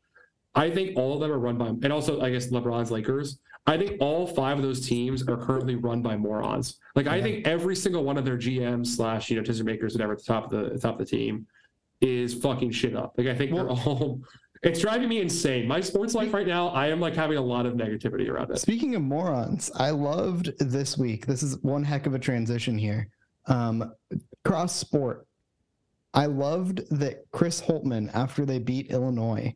I 0.55 0.69
think 0.69 0.97
all 0.97 1.13
of 1.13 1.19
them 1.19 1.31
are 1.31 1.39
run 1.39 1.57
by, 1.57 1.67
and 1.67 1.91
also 1.91 2.21
I 2.21 2.31
guess 2.31 2.47
LeBron's 2.47 2.91
Lakers. 2.91 3.39
I 3.67 3.77
think 3.77 3.97
all 4.01 4.25
five 4.25 4.57
of 4.57 4.63
those 4.63 4.87
teams 4.87 5.27
are 5.27 5.37
currently 5.37 5.75
run 5.75 6.01
by 6.01 6.17
morons. 6.17 6.79
Like 6.95 7.07
I 7.07 7.21
think 7.21 7.45
every 7.45 7.75
single 7.75 8.03
one 8.03 8.17
of 8.17 8.25
their 8.25 8.37
GMs 8.37 8.87
slash 8.87 9.29
you 9.29 9.35
know 9.35 9.43
decision 9.43 9.65
makers, 9.65 9.93
whatever, 9.93 10.13
at 10.13 10.19
the 10.19 10.25
top 10.25 10.51
of 10.51 10.73
the 10.73 10.79
top 10.79 10.99
of 10.99 10.99
the 10.99 11.05
team, 11.05 11.45
is 12.01 12.33
fucking 12.33 12.71
shit 12.71 12.95
up. 12.95 13.13
Like 13.17 13.27
I 13.27 13.35
think 13.35 13.53
they're 13.53 13.69
all. 13.69 14.21
It's 14.63 14.79
driving 14.79 15.09
me 15.09 15.19
insane. 15.21 15.67
My 15.67 15.81
sports 15.81 16.13
life 16.13 16.35
right 16.35 16.45
now, 16.45 16.67
I 16.67 16.89
am 16.89 16.99
like 16.99 17.15
having 17.15 17.37
a 17.39 17.41
lot 17.41 17.65
of 17.65 17.73
negativity 17.73 18.29
around 18.29 18.51
it. 18.51 18.59
Speaking 18.59 18.93
of 18.93 19.01
morons, 19.01 19.71
I 19.75 19.89
loved 19.89 20.51
this 20.59 20.99
week. 20.99 21.25
This 21.25 21.41
is 21.41 21.57
one 21.63 21.83
heck 21.83 22.05
of 22.05 22.13
a 22.13 22.19
transition 22.19 22.77
here. 22.77 23.07
Um, 23.47 23.91
cross 24.45 24.75
sport. 24.75 25.25
I 26.13 26.27
loved 26.27 26.81
that 26.99 27.23
Chris 27.31 27.59
Holtmann, 27.59 28.11
after 28.13 28.45
they 28.45 28.59
beat 28.59 28.91
Illinois, 28.91 29.55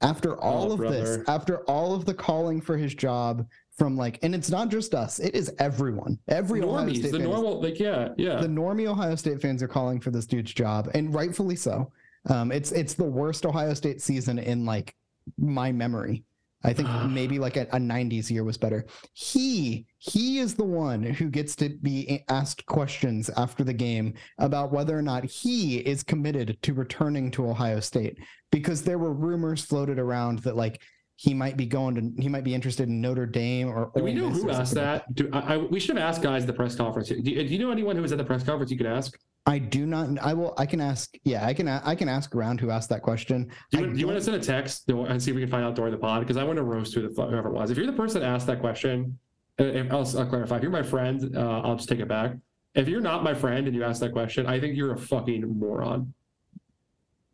after 0.00 0.36
all 0.42 0.72
Oh, 0.72 0.74
of 0.74 0.80
this, 0.80 1.18
after 1.28 1.58
all 1.70 1.94
of 1.94 2.04
the 2.04 2.14
calling 2.14 2.60
for 2.60 2.76
his 2.76 2.92
job 2.92 3.46
from 3.80 3.96
like, 3.96 4.18
and 4.22 4.34
it's 4.34 4.50
not 4.50 4.68
just 4.68 4.94
us, 4.94 5.20
it 5.20 5.34
is 5.34 5.50
everyone. 5.58 6.18
Every 6.28 6.62
Ohio 6.62 6.84
Normies, 6.84 6.98
State 6.98 7.12
the 7.12 7.18
normal, 7.20 7.62
like 7.62 7.80
yeah, 7.80 8.10
yeah. 8.18 8.38
the 8.38 8.46
normie 8.46 8.86
Ohio 8.86 9.14
State 9.14 9.40
fans 9.40 9.62
are 9.62 9.68
calling 9.68 9.98
for 9.98 10.10
this 10.10 10.26
dude's 10.26 10.52
job, 10.52 10.90
and 10.92 11.14
rightfully 11.14 11.56
so. 11.56 11.90
Um, 12.28 12.52
it's 12.52 12.72
it's 12.72 12.92
the 12.92 13.04
worst 13.04 13.46
Ohio 13.46 13.72
State 13.72 14.02
season 14.02 14.38
in 14.38 14.66
like 14.66 14.94
my 15.38 15.72
memory. 15.72 16.24
I 16.62 16.74
think 16.74 16.90
maybe 17.08 17.38
like 17.38 17.56
a, 17.56 17.62
a 17.72 17.78
90s 17.78 18.30
year 18.30 18.44
was 18.44 18.58
better. 18.58 18.84
He 19.14 19.86
he 19.96 20.40
is 20.40 20.54
the 20.54 20.62
one 20.62 21.02
who 21.02 21.30
gets 21.30 21.56
to 21.56 21.70
be 21.70 22.22
asked 22.28 22.66
questions 22.66 23.30
after 23.38 23.64
the 23.64 23.72
game 23.72 24.12
about 24.36 24.72
whether 24.72 24.94
or 24.94 25.00
not 25.00 25.24
he 25.24 25.78
is 25.78 26.02
committed 26.02 26.58
to 26.64 26.74
returning 26.74 27.30
to 27.30 27.48
Ohio 27.48 27.80
State 27.80 28.18
because 28.52 28.82
there 28.82 28.98
were 28.98 29.14
rumors 29.14 29.64
floated 29.64 29.98
around 29.98 30.40
that 30.40 30.54
like 30.54 30.82
he 31.20 31.34
might 31.34 31.54
be 31.58 31.66
going 31.66 31.94
to 31.94 32.22
he 32.22 32.30
might 32.30 32.44
be 32.44 32.54
interested 32.54 32.88
in 32.88 32.98
Notre 32.98 33.26
Dame 33.26 33.68
or 33.68 33.92
Do 33.94 34.02
we 34.02 34.14
know 34.14 34.30
who 34.30 34.48
asked 34.48 34.74
that? 34.74 35.14
Do, 35.14 35.28
I, 35.34 35.54
I, 35.54 35.56
we 35.58 35.78
should 35.78 35.94
have 35.98 36.08
asked 36.08 36.22
guys 36.22 36.44
at 36.44 36.46
the 36.46 36.54
press 36.54 36.74
conference. 36.74 37.10
Do 37.10 37.16
you, 37.16 37.22
do 37.46 37.52
you 37.52 37.58
know 37.58 37.70
anyone 37.70 37.94
who 37.94 38.00
was 38.00 38.10
at 38.12 38.16
the 38.16 38.24
press 38.24 38.42
conference 38.42 38.70
you 38.70 38.78
could 38.78 38.86
ask? 38.86 39.18
I 39.44 39.58
do 39.58 39.84
not. 39.84 40.18
I 40.22 40.32
will. 40.32 40.54
I 40.56 40.64
can 40.64 40.80
ask. 40.80 41.14
Yeah, 41.24 41.44
I 41.44 41.52
can. 41.52 41.68
I 41.68 41.94
can 41.94 42.08
ask 42.08 42.34
around 42.34 42.58
who 42.58 42.70
asked 42.70 42.88
that 42.88 43.02
question. 43.02 43.50
Do 43.70 43.78
you, 43.78 43.84
want- 43.84 43.94
do 43.94 44.00
you 44.00 44.06
want 44.06 44.18
to 44.18 44.24
send 44.24 44.36
a 44.38 44.40
text 44.40 44.88
and 44.88 45.22
see 45.22 45.30
if 45.30 45.34
we 45.34 45.42
can 45.42 45.50
find 45.50 45.62
out 45.62 45.74
during 45.74 45.92
the 45.92 45.98
pod? 45.98 46.20
Because 46.20 46.38
I 46.38 46.44
want 46.44 46.56
to 46.56 46.62
roast 46.62 46.94
who 46.94 47.02
the 47.06 47.08
whoever 47.22 47.48
it 47.48 47.54
was. 47.54 47.70
If 47.70 47.76
you're 47.76 47.86
the 47.86 47.92
person 47.92 48.22
that 48.22 48.26
asked 48.26 48.46
that 48.46 48.60
question, 48.60 49.18
uh, 49.58 49.64
if, 49.64 49.92
I'll, 49.92 50.18
I'll 50.18 50.26
clarify. 50.26 50.56
If 50.56 50.62
you're 50.62 50.72
my 50.72 50.82
friend, 50.82 51.36
uh, 51.36 51.60
I'll 51.60 51.76
just 51.76 51.88
take 51.90 52.00
it 52.00 52.08
back. 52.08 52.32
If 52.74 52.88
you're 52.88 53.02
not 53.02 53.22
my 53.24 53.34
friend 53.34 53.66
and 53.66 53.76
you 53.76 53.84
ask 53.84 54.00
that 54.00 54.12
question, 54.12 54.46
I 54.46 54.58
think 54.58 54.74
you're 54.74 54.94
a 54.94 54.98
fucking 54.98 55.58
moron. 55.58 56.14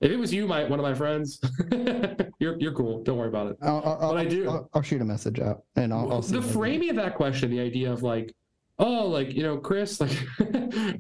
If 0.01 0.11
it 0.11 0.17
was 0.17 0.33
you, 0.33 0.47
my 0.47 0.65
one 0.65 0.79
of 0.79 0.83
my 0.85 0.95
friends, 0.95 1.41
you're 2.39 2.59
you're 2.61 2.73
cool. 2.73 3.03
Don't 3.03 3.17
worry 3.17 3.29
about 3.29 3.53
it. 3.53 3.57
I'll, 3.63 3.83
I'll, 3.85 4.13
But 4.13 4.19
I 4.19 4.25
do. 4.27 4.49
I'll, 4.49 4.69
I'll 4.75 4.83
shoot 4.83 5.01
a 5.01 5.05
message 5.05 5.41
out 5.41 5.63
and 5.77 5.93
I'll. 5.93 6.13
I'll 6.13 6.21
the 6.21 6.43
framing 6.43 6.91
of 6.91 6.97
that 6.97 7.15
question, 7.15 7.51
the 7.51 7.61
idea 7.61 7.91
of 7.91 8.03
like, 8.03 8.35
oh, 8.79 9.07
like 9.07 9.33
you 9.33 9.43
know, 9.43 9.57
Chris, 9.57 10.01
like, 10.01 10.17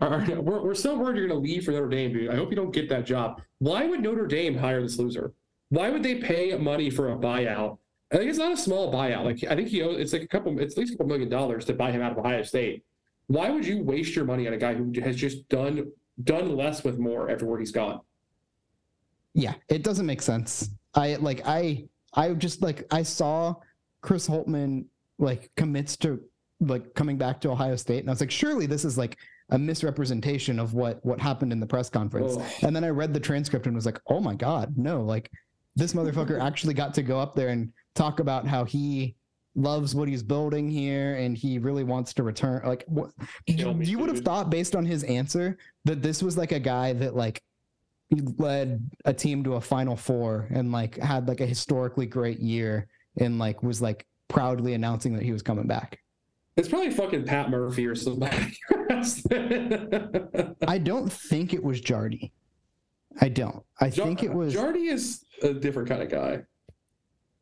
we're 0.00 0.62
we're 0.62 0.74
so 0.74 0.96
worried 0.96 1.18
you're 1.18 1.28
going 1.28 1.42
to 1.42 1.48
leave 1.48 1.64
for 1.64 1.72
Notre 1.72 1.88
Dame, 1.88 2.12
dude. 2.12 2.30
I 2.30 2.36
hope 2.36 2.48
you 2.50 2.56
don't 2.56 2.72
get 2.72 2.88
that 2.88 3.04
job. 3.04 3.42
Why 3.58 3.86
would 3.86 4.00
Notre 4.00 4.26
Dame 4.26 4.56
hire 4.56 4.80
this 4.80 4.98
loser? 4.98 5.34
Why 5.68 5.90
would 5.90 6.02
they 6.02 6.16
pay 6.16 6.56
money 6.56 6.88
for 6.88 7.12
a 7.12 7.16
buyout? 7.16 7.78
I 8.12 8.18
think 8.18 8.30
it's 8.30 8.38
not 8.38 8.52
a 8.52 8.56
small 8.56 8.92
buyout. 8.92 9.24
Like 9.24 9.44
I 9.50 9.56
think 9.56 9.68
he 9.68 9.82
owes, 9.82 9.98
it's 9.98 10.12
like 10.12 10.22
a 10.22 10.28
couple, 10.28 10.58
it's 10.60 10.74
at 10.74 10.78
least 10.78 10.94
a 10.94 10.96
couple 10.96 11.08
million 11.08 11.28
dollars 11.28 11.64
to 11.66 11.74
buy 11.74 11.90
him 11.90 12.02
out 12.02 12.12
of 12.12 12.18
Ohio 12.18 12.42
State. 12.42 12.84
Why 13.26 13.50
would 13.50 13.66
you 13.66 13.82
waste 13.82 14.14
your 14.14 14.24
money 14.24 14.46
on 14.46 14.54
a 14.54 14.58
guy 14.58 14.74
who 14.74 14.92
has 15.02 15.16
just 15.16 15.48
done 15.48 15.90
done 16.22 16.56
less 16.56 16.84
with 16.84 16.98
more 16.98 17.28
everywhere 17.28 17.58
he's 17.58 17.72
gone? 17.72 18.00
Yeah, 19.36 19.54
it 19.68 19.84
doesn't 19.84 20.06
make 20.06 20.22
sense. 20.22 20.70
I 20.94 21.16
like. 21.16 21.42
I. 21.46 21.88
I 22.14 22.32
just 22.32 22.62
like. 22.62 22.86
I 22.90 23.02
saw 23.02 23.54
Chris 24.00 24.26
Holtmann 24.26 24.86
like 25.18 25.50
commits 25.56 25.96
to 25.98 26.20
like 26.60 26.94
coming 26.94 27.18
back 27.18 27.40
to 27.42 27.50
Ohio 27.50 27.76
State, 27.76 28.00
and 28.00 28.08
I 28.08 28.12
was 28.12 28.20
like, 28.20 28.30
surely 28.30 28.66
this 28.66 28.84
is 28.84 28.96
like 28.96 29.18
a 29.50 29.58
misrepresentation 29.58 30.58
of 30.58 30.72
what 30.72 31.04
what 31.04 31.20
happened 31.20 31.52
in 31.52 31.60
the 31.60 31.66
press 31.66 31.90
conference. 31.90 32.36
Ugh. 32.38 32.52
And 32.62 32.74
then 32.74 32.82
I 32.82 32.88
read 32.88 33.12
the 33.12 33.20
transcript 33.20 33.66
and 33.66 33.74
was 33.76 33.84
like, 33.84 34.00
oh 34.08 34.20
my 34.20 34.34
god, 34.34 34.72
no! 34.78 35.02
Like 35.02 35.30
this 35.76 35.92
motherfucker 35.92 36.40
actually 36.42 36.72
got 36.74 36.94
to 36.94 37.02
go 37.02 37.20
up 37.20 37.36
there 37.36 37.48
and 37.48 37.70
talk 37.94 38.20
about 38.20 38.46
how 38.46 38.64
he 38.64 39.16
loves 39.54 39.94
what 39.94 40.06
he's 40.08 40.22
building 40.22 40.70
here 40.70 41.16
and 41.16 41.36
he 41.36 41.58
really 41.58 41.84
wants 41.84 42.14
to 42.14 42.22
return. 42.22 42.62
Like, 42.64 42.84
what 42.86 43.10
you, 43.46 43.74
you 43.80 43.98
would 43.98 44.08
have 44.08 44.20
thought 44.20 44.50
based 44.50 44.76
on 44.76 44.84
his 44.84 45.02
answer 45.04 45.58
that 45.84 46.02
this 46.02 46.22
was 46.22 46.36
like 46.36 46.52
a 46.52 46.60
guy 46.60 46.92
that 46.94 47.16
like 47.16 47.42
he 48.08 48.20
led 48.38 48.88
a 49.04 49.12
team 49.12 49.42
to 49.44 49.54
a 49.54 49.60
Final 49.60 49.96
Four 49.96 50.48
and 50.50 50.70
like 50.70 50.96
had 50.96 51.28
like 51.28 51.40
a 51.40 51.46
historically 51.46 52.06
great 52.06 52.38
year 52.38 52.86
and 53.18 53.38
like 53.38 53.62
was 53.62 53.82
like 53.82 54.06
proudly 54.28 54.74
announcing 54.74 55.14
that 55.14 55.22
he 55.22 55.32
was 55.32 55.42
coming 55.42 55.66
back. 55.66 55.98
It's 56.56 56.68
probably 56.68 56.90
fucking 56.90 57.24
Pat 57.24 57.50
Murphy 57.50 57.86
or 57.86 57.94
somebody. 57.94 58.56
I 60.66 60.78
don't 60.78 61.12
think 61.12 61.52
it 61.52 61.62
was 61.62 61.80
Jardy. 61.80 62.32
I 63.20 63.28
don't. 63.28 63.62
I 63.80 63.90
think 63.90 64.22
it 64.22 64.32
was. 64.32 64.54
Jardy 64.54 64.90
is 64.90 65.24
a 65.42 65.52
different 65.52 65.88
kind 65.88 66.02
of 66.02 66.08
guy. 66.08 66.42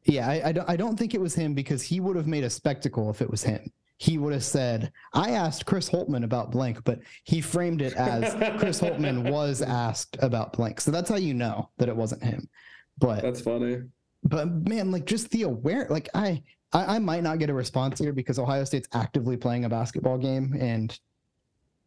Yeah, 0.04 0.28
I, 0.28 0.48
I 0.48 0.52
don't. 0.52 0.68
I 0.70 0.76
don't 0.76 0.96
think 0.98 1.14
it 1.14 1.20
was 1.20 1.34
him 1.34 1.54
because 1.54 1.82
he 1.82 2.00
would 2.00 2.16
have 2.16 2.26
made 2.26 2.44
a 2.44 2.50
spectacle 2.50 3.10
if 3.10 3.22
it 3.22 3.30
was 3.30 3.42
him. 3.42 3.70
He 3.98 4.18
would 4.18 4.32
have 4.32 4.44
said, 4.44 4.90
"I 5.12 5.30
asked 5.30 5.66
Chris 5.66 5.88
Holtmann 5.88 6.24
about 6.24 6.50
blank," 6.50 6.82
but 6.84 6.98
he 7.24 7.40
framed 7.40 7.80
it 7.80 7.94
as 7.94 8.34
Chris 8.58 8.80
Holtmann 8.80 9.30
was 9.32 9.62
asked 9.62 10.16
about 10.20 10.52
blank. 10.52 10.80
So 10.80 10.90
that's 10.90 11.08
how 11.08 11.16
you 11.16 11.32
know 11.34 11.70
that 11.78 11.88
it 11.88 11.96
wasn't 11.96 12.22
him. 12.24 12.48
But 12.98 13.22
That's 13.22 13.40
funny. 13.40 13.82
but 14.24 14.48
man, 14.68 14.90
like 14.90 15.04
just 15.06 15.30
the 15.30 15.42
aware, 15.42 15.86
like 15.90 16.08
I 16.14 16.42
I, 16.72 16.96
I 16.96 16.98
might 16.98 17.22
not 17.22 17.38
get 17.38 17.50
a 17.50 17.54
response 17.54 17.98
here 18.00 18.12
because 18.12 18.38
Ohio 18.38 18.64
State's 18.64 18.88
actively 18.92 19.36
playing 19.36 19.64
a 19.64 19.68
basketball 19.68 20.18
game, 20.18 20.54
and 20.58 20.98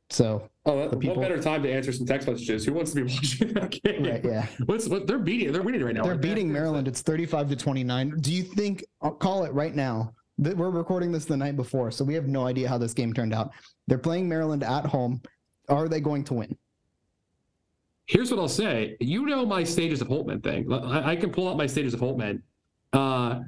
so 0.10 0.50
Oh, 0.66 0.78
that, 0.80 0.92
The 0.92 0.98
people- 0.98 1.18
what 1.18 1.24
better 1.30 1.42
time 1.42 1.64
to 1.64 1.72
answer 1.72 1.92
some 1.92 2.06
text 2.06 2.28
messages? 2.28 2.66
Who 2.66 2.74
wants 2.74 2.92
to 2.94 3.04
be 3.04 3.04
watching 3.14 3.54
that 3.54 3.72
game? 3.84 4.04
right, 4.04 4.24
yeah, 4.24 4.48
What's 4.66 4.88
what 4.88 5.08
they're 5.08 5.20
beating? 5.20 5.52
They're 5.52 5.62
winning 5.62 5.84
right 5.84 5.94
now. 5.96 6.04
they're 6.04 6.16
beating 6.16 6.52
Maryland. 6.52 6.88
It's 6.88 7.02
thirty-five 7.02 7.50
to 7.50 7.56
twenty-nine. 7.58 8.18
Do 8.22 8.34
you 8.34 8.44
think? 8.44 8.86
I'll 9.02 9.12
call 9.12 9.44
it 9.44 9.52
right 9.54 9.76
now. 9.76 10.14
That 10.40 10.56
we're 10.56 10.70
recording 10.70 11.12
this 11.12 11.26
the 11.26 11.36
night 11.36 11.56
before, 11.56 11.90
so 11.90 12.06
we 12.06 12.14
have 12.14 12.28
no 12.28 12.46
idea 12.46 12.70
how 12.70 12.78
this 12.78 12.94
game 12.94 13.12
turned 13.12 13.34
out. 13.34 13.52
They're 13.88 13.98
playing 13.98 14.30
Maryland 14.30 14.64
at 14.64 14.86
home. 14.86 15.22
Are 15.68 15.88
they 15.88 16.00
going 16.00 16.24
to 16.26 16.36
win? 16.36 16.56
Here's 18.06 18.30
what 18.30 18.40
I'll 18.40 18.48
say. 18.48 18.96
You 19.00 19.26
know 19.26 19.46
my 19.46 19.64
stages 19.64 20.00
of 20.00 20.08
Holtmann 20.08 20.44
thing. 20.44 20.72
I, 20.72 21.12
I 21.12 21.16
can 21.16 21.32
pull 21.32 21.50
out 21.50 21.58
my 21.58 21.66
stages 21.68 21.94
of 21.94 22.00
Holtmann. 22.00 22.42
Uh, 22.94 23.42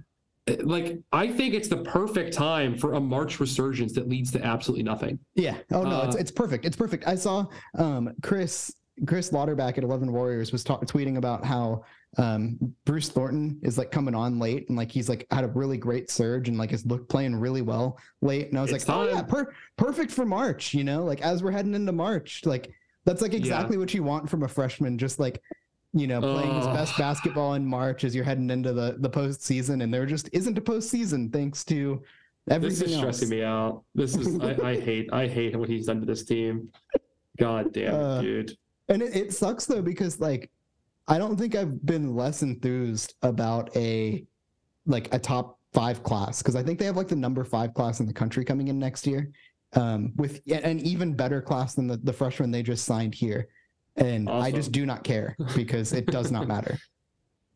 like 0.63 0.97
I 1.11 1.27
think 1.27 1.53
it's 1.53 1.67
the 1.67 1.77
perfect 1.83 2.33
time 2.33 2.75
for 2.75 2.95
a 2.95 2.99
March 2.99 3.39
resurgence 3.39 3.93
that 3.93 4.09
leads 4.09 4.31
to 4.31 4.43
absolutely 4.43 4.83
nothing. 4.83 5.19
Yeah. 5.35 5.57
Oh 5.71 5.83
no, 5.83 6.01
it's 6.01 6.15
Uh, 6.15 6.19
it's 6.19 6.31
perfect. 6.31 6.65
It's 6.65 6.75
perfect. 6.75 7.07
I 7.07 7.13
saw 7.15 7.45
um 7.77 8.09
Chris 8.23 8.73
Chris 9.05 9.29
Lauderback 9.29 9.77
at 9.77 9.83
Eleven 9.83 10.11
Warriors 10.11 10.51
was 10.51 10.63
ta- 10.63 10.79
tweeting 10.79 11.17
about 11.17 11.45
how 11.45 11.85
um 12.17 12.57
Bruce 12.85 13.09
Thornton 13.09 13.59
is 13.61 13.77
like 13.77 13.91
coming 13.91 14.15
on 14.15 14.39
late 14.39 14.67
and 14.67 14.77
like 14.77 14.91
he's 14.91 15.07
like 15.09 15.27
had 15.31 15.43
a 15.43 15.47
really 15.47 15.77
great 15.77 16.09
surge 16.09 16.47
and 16.49 16.57
like 16.57 16.73
is 16.73 16.85
look 16.85 17.07
playing 17.07 17.35
really 17.35 17.61
well 17.61 17.99
late. 18.21 18.49
And 18.49 18.57
I 18.57 18.61
was 18.63 18.71
It's 18.71 18.87
like, 18.87 18.97
oh 18.97 19.07
yeah, 19.07 19.21
per- 19.21 19.53
perfect 19.77 20.11
for 20.11 20.25
March. 20.25 20.73
You 20.73 20.83
know, 20.83 21.03
like 21.03 21.21
as 21.21 21.43
we're 21.43 21.51
heading 21.51 21.75
into 21.75 21.91
March, 21.91 22.41
like 22.45 22.71
that's 23.05 23.21
like 23.21 23.33
Yeah. 23.33 23.39
exactly 23.39 23.77
what 23.77 23.93
you 23.93 24.03
want 24.03 24.29
from 24.29 24.43
a 24.43 24.47
freshman. 24.47 24.97
Just 24.97 25.19
like 25.19 25.41
you 25.93 26.05
know, 26.07 26.19
playing 26.21 26.55
his 26.55 26.67
best 26.67 26.95
basketball 26.99 27.55
in 27.55 27.65
March 27.65 28.03
as 28.03 28.13
you're 28.15 28.23
heading 28.25 28.49
into 28.49 28.73
the 28.73 28.97
the 28.99 29.09
postseason, 29.09 29.83
and 29.83 29.93
there 29.93 30.05
just 30.05 30.29
isn't 30.33 30.57
a 30.57 30.61
postseason 30.61 31.31
thanks 31.33 31.63
to 31.65 32.01
everything 32.49 32.79
This 32.79 32.87
is 32.89 32.93
else. 32.93 33.01
stressing 33.17 33.29
me 33.29 33.43
out. 33.43 33.83
This 33.95 34.15
is 34.15 34.39
I, 34.39 34.69
I 34.71 34.79
hate 34.79 35.09
I 35.13 35.27
hate 35.27 35.55
what 35.55 35.69
he's 35.69 35.85
done 35.87 35.99
to 35.99 36.05
this 36.07 36.23
team. 36.25 36.69
God 37.39 37.71
damn 37.73 37.93
it, 37.93 37.97
Uh, 37.97 38.21
dude. 38.21 38.57
And 38.89 39.01
it, 39.03 39.15
it 39.15 39.33
sucks 39.33 39.65
though 39.65 39.81
because 39.83 40.19
like 40.19 40.51
I 41.09 41.17
don't 41.17 41.35
think 41.37 41.55
I've 41.55 41.83
been 41.85 42.15
less 42.15 42.43
enthused 42.43 43.15
about 43.23 43.75
a 43.75 44.23
like 44.85 45.13
a 45.13 45.19
top 45.19 45.57
five 45.73 46.03
class 46.03 46.41
because 46.41 46.55
I 46.55 46.63
think 46.63 46.79
they 46.79 46.85
have 46.85 46.95
like 46.97 47.07
the 47.07 47.15
number 47.15 47.43
five 47.43 47.73
class 47.73 47.99
in 47.99 48.05
the 48.05 48.13
country 48.13 48.45
coming 48.45 48.67
in 48.67 48.77
next 48.79 49.05
year, 49.07 49.31
um, 49.73 50.13
with 50.15 50.41
an 50.51 50.79
even 50.79 51.15
better 51.15 51.41
class 51.41 51.73
than 51.75 51.87
the, 51.87 51.97
the 51.97 52.13
freshman 52.13 52.51
they 52.51 52.63
just 52.63 52.85
signed 52.85 53.13
here. 53.15 53.47
And 53.95 54.29
I 54.29 54.51
just 54.51 54.71
do 54.71 54.85
not 54.85 55.03
care 55.03 55.35
because 55.55 55.91
it 55.93 56.05
does 56.05 56.31
not 56.31 56.47
matter. 56.47 56.77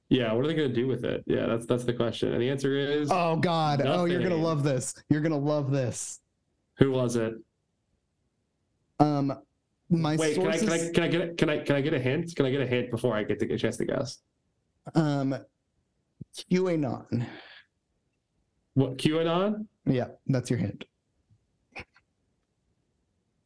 Yeah, 0.10 0.32
what 0.34 0.46
are 0.46 0.48
they 0.48 0.54
gonna 0.54 0.68
do 0.70 0.86
with 0.86 1.06
it? 1.06 1.24
Yeah, 1.26 1.48
that's 1.48 1.66
that's 1.66 1.86
the 1.86 1.94
question. 1.94 2.34
And 2.34 2.42
the 2.42 2.48
answer 2.48 2.78
is 2.78 3.10
Oh 3.12 3.36
God! 3.36 3.82
Oh, 3.84 4.06
you're 4.06 4.22
gonna 4.22 4.36
love 4.36 4.62
this. 4.62 4.94
You're 5.10 5.22
gonna 5.22 5.40
love 5.40 5.72
this. 5.72 6.20
who 6.78 6.92
was 6.92 7.16
it? 7.16 7.34
Um, 9.00 9.34
my 9.94 10.16
Wait, 10.16 10.36
can 10.36 10.48
I, 10.48 10.58
can 10.58 10.70
I 10.70 10.90
can 10.92 11.04
I 11.04 11.08
get 11.08 11.38
can 11.38 11.50
I 11.50 11.60
can 11.60 11.76
I 11.76 11.82
get 11.82 11.94
a 11.94 12.00
hint? 12.00 12.36
Can 12.36 12.46
I 12.46 12.52
get 12.52 12.62
a 12.62 12.68
hint 12.68 12.90
before 12.92 13.16
I 13.16 13.24
get 13.24 13.40
to 13.40 13.46
get 13.46 13.56
a 13.56 13.58
chance 13.58 13.78
to 13.78 13.86
guess? 13.86 14.20
Um, 14.96 15.36
QAnon. 16.52 17.26
What 18.74 18.98
QAnon? 18.98 19.68
Yeah, 19.86 20.08
that's 20.28 20.50
your 20.50 20.60
hint. 20.60 20.86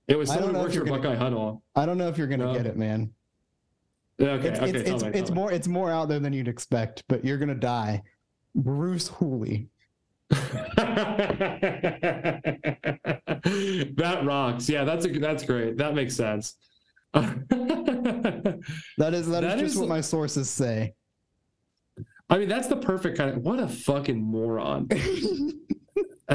It 0.07 0.17
was 0.17 0.29
someone 0.29 0.53
know 0.53 0.61
who 0.61 0.67
if 0.67 0.73
you're 0.73 0.85
gonna- 0.85 1.01
Buckeye 1.01 1.15
Huddle. 1.15 1.63
I 1.75 1.85
don't 1.85 1.97
know 1.97 2.07
if 2.07 2.17
you're 2.17 2.27
gonna 2.27 2.45
No. 2.45 2.53
get 2.53 2.65
it, 2.65 2.77
man. 2.77 3.13
Okay, 4.19 4.47
it's 4.47 4.59
okay, 4.59 4.69
it's 4.71 4.89
it's, 4.89 5.03
me, 5.03 5.09
it's 5.13 5.31
more 5.31 5.51
it's 5.51 5.67
more 5.67 5.91
out 5.91 6.07
there 6.07 6.19
than 6.19 6.31
you'd 6.33 6.47
expect, 6.47 7.03
but 7.09 7.25
you're 7.25 7.37
gonna 7.37 7.53
die. 7.55 8.01
Bruce 8.55 9.09
Hooley. 9.09 9.69
that 13.97 14.21
rocks. 14.23 14.69
Yeah, 14.69 14.83
that's 14.83 15.05
a 15.05 15.09
that's 15.19 15.43
great. 15.45 15.77
That 15.77 15.95
makes 15.95 16.15
sense. 16.15 16.55
That 18.97 19.13
is 19.13 19.27
that 19.29 19.43
is 19.43 19.53
just 19.59 19.73
is- 19.73 19.77
what 19.77 19.89
my 19.89 20.01
sources 20.01 20.49
say. 20.49 20.93
I 22.29 22.37
mean, 22.37 22.49
that's 22.49 22.67
the 22.67 22.75
perfect 22.77 23.17
kind 23.17 23.29
of 23.35 23.37
what 23.43 23.59
a 23.59 23.67
fucking 23.67 24.21
moron. 24.21 24.87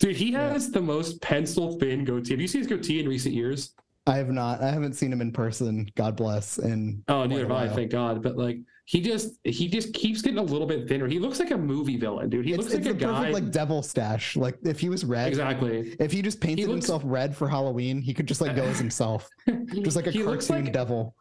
Dude, 0.00 0.16
he 0.16 0.32
Yeah. 0.32 0.52
has 0.52 0.70
the 0.70 0.80
most 0.80 1.20
pencil 1.22 1.78
thin 1.78 2.04
goatee. 2.04 2.32
Have 2.34 2.40
you 2.40 2.46
seen 2.48 2.60
his 2.60 2.68
goatee 2.68 3.00
in 3.00 3.08
recent 3.08 3.34
years? 3.34 3.74
I 4.06 4.16
have 4.16 4.30
not. 4.30 4.62
I 4.62 4.70
haven't 4.70 4.94
seen 4.94 5.12
him 5.12 5.20
in 5.20 5.32
person. 5.32 5.88
God 5.96 6.16
bless. 6.16 6.58
And 6.58 7.02
Oh, 7.08 7.24
neither 7.26 7.42
have 7.42 7.52
I, 7.52 7.68
thank 7.68 7.90
God. 7.90 8.22
But 8.22 8.36
like 8.36 8.58
he 8.90 9.00
just 9.00 9.38
he 9.44 9.68
just 9.68 9.94
keeps 9.94 10.20
getting 10.20 10.40
a 10.40 10.42
little 10.42 10.66
bit 10.66 10.88
thinner. 10.88 11.06
He 11.06 11.20
looks 11.20 11.38
like 11.38 11.52
a 11.52 11.56
movie 11.56 11.96
villain, 11.96 12.28
dude. 12.28 12.44
He 12.44 12.54
it's, 12.54 12.64
looks 12.64 12.74
it's 12.74 12.84
like 12.84 12.96
a 12.96 12.98
perfect 12.98 13.22
guy. 13.22 13.30
like 13.30 13.52
devil 13.52 13.84
stash. 13.84 14.34
Like 14.34 14.58
if 14.64 14.80
he 14.80 14.88
was 14.88 15.04
red, 15.04 15.28
exactly. 15.28 15.94
if 16.00 16.10
he 16.10 16.22
just 16.22 16.40
painted 16.40 16.62
looks- 16.66 16.86
himself 16.86 17.02
red 17.04 17.36
for 17.36 17.48
Halloween, 17.48 18.02
he 18.02 18.12
could 18.12 18.26
just 18.26 18.40
like 18.40 18.56
go 18.56 18.64
as 18.64 18.78
himself, 18.84 19.30
just 19.74 19.94
like 19.94 20.08
a 20.08 20.10
he 20.10 20.24
cartoon 20.24 20.64
like 20.64 20.72
devil. 20.72 21.14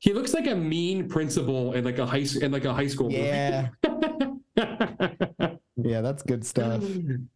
he 0.00 0.12
looks 0.12 0.34
like 0.34 0.48
a 0.48 0.56
mean 0.56 1.08
principal 1.08 1.74
in 1.74 1.84
like 1.84 1.98
a 1.98 2.06
high 2.06 2.26
in 2.42 2.50
like 2.50 2.64
a 2.64 2.74
high 2.74 2.88
school 2.88 3.12
Yeah, 3.12 3.68
movie. 3.86 4.40
yeah, 5.76 6.00
that's 6.00 6.24
good 6.24 6.44
stuff. 6.44 6.82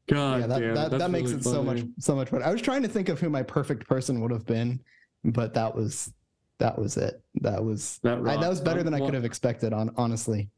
God 0.09 0.41
yeah, 0.41 0.47
that 0.49 0.59
damn, 0.59 0.75
that, 0.75 0.91
that 0.99 1.11
makes 1.13 1.31
really 1.31 1.43
it 1.43 1.45
so 1.45 1.63
much 1.63 1.85
so 2.01 2.17
much 2.17 2.33
better. 2.33 2.43
I 2.45 2.51
was 2.51 2.61
trying 2.61 2.83
to 2.83 2.89
think 2.89 3.09
of 3.09 3.21
who 3.21 3.31
my 3.31 3.45
perfect 3.45 3.87
person 3.87 4.21
would 4.21 4.33
have 4.33 4.47
been, 4.47 4.81
but 5.25 5.55
that 5.55 5.77
was 5.77 6.13
that 6.61 6.79
was 6.79 6.97
it. 6.97 7.21
That 7.41 7.63
was 7.65 7.99
That, 8.05 8.19
I, 8.27 8.37
that 8.37 8.49
was 8.49 8.61
better 8.61 8.83
than 8.85 8.95
I 8.95 9.01
could 9.01 9.15
have 9.15 9.25
expected. 9.25 9.73
On 9.73 9.91
honestly, 9.97 10.49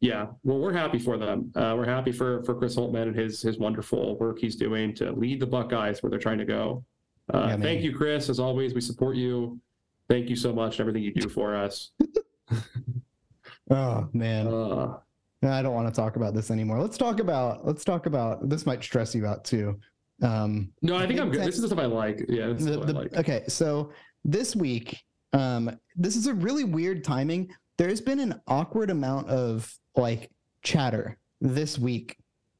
Yeah, 0.00 0.26
well, 0.44 0.58
we're 0.58 0.72
happy 0.72 0.98
for 0.98 1.18
them. 1.18 1.52
Uh, 1.54 1.74
we're 1.76 1.84
happy 1.86 2.12
for 2.12 2.42
for 2.44 2.54
Chris 2.54 2.74
Holtmann 2.76 3.08
and 3.08 3.16
his 3.16 3.42
his 3.42 3.58
wonderful 3.58 4.16
work 4.18 4.38
he's 4.38 4.56
doing 4.56 4.94
to 4.94 5.12
lead 5.12 5.40
the 5.40 5.46
Buckeyes 5.46 6.02
where 6.02 6.08
they're 6.10 6.18
trying 6.18 6.38
to 6.38 6.44
go. 6.44 6.84
Uh, 7.32 7.46
Yeah, 7.50 7.56
thank 7.58 7.82
you, 7.82 7.94
Chris. 7.94 8.28
As 8.28 8.40
always, 8.40 8.72
we 8.74 8.80
support 8.80 9.16
you. 9.16 9.60
Thank 10.08 10.30
you 10.30 10.36
so 10.36 10.52
much 10.52 10.76
for 10.76 10.82
everything 10.82 11.02
you 11.02 11.12
do 11.12 11.28
for 11.28 11.54
us. 11.56 11.90
oh 13.70 14.08
man, 14.12 14.46
Uh, 14.46 14.98
I 15.42 15.62
don't 15.62 15.74
want 15.74 15.92
to 15.92 15.94
talk 16.00 16.16
about 16.16 16.34
this 16.34 16.50
anymore. 16.50 16.80
Let's 16.80 16.96
talk 16.96 17.20
about 17.20 17.66
let's 17.66 17.84
talk 17.84 18.06
about 18.06 18.48
this. 18.48 18.66
Might 18.66 18.82
stress 18.82 19.14
you 19.14 19.26
out 19.26 19.44
too. 19.44 19.78
Um, 20.22 20.72
no, 20.82 20.96
I 20.96 21.06
think 21.06 21.20
I'm 21.20 21.30
good. 21.30 21.42
This 21.42 21.56
is 21.56 21.62
the 21.62 21.68
stuff 21.68 21.78
I 21.78 21.86
like. 21.86 22.24
Yeah, 22.28 22.46
the, 22.48 22.54
the- 22.54 22.94
I 22.94 23.00
like. 23.02 23.16
okay, 23.16 23.44
so 23.48 23.90
this 24.24 24.56
week, 24.56 25.04
um, 25.32 25.78
this 25.96 26.16
is 26.16 26.26
a 26.26 26.34
really 26.34 26.64
weird 26.64 27.04
timing. 27.04 27.50
There's 27.76 28.00
been 28.00 28.20
an 28.20 28.40
awkward 28.46 28.90
amount 28.90 29.28
of 29.28 29.72
like 29.96 30.30
chatter 30.62 31.18
this 31.40 31.78
week 31.78 32.16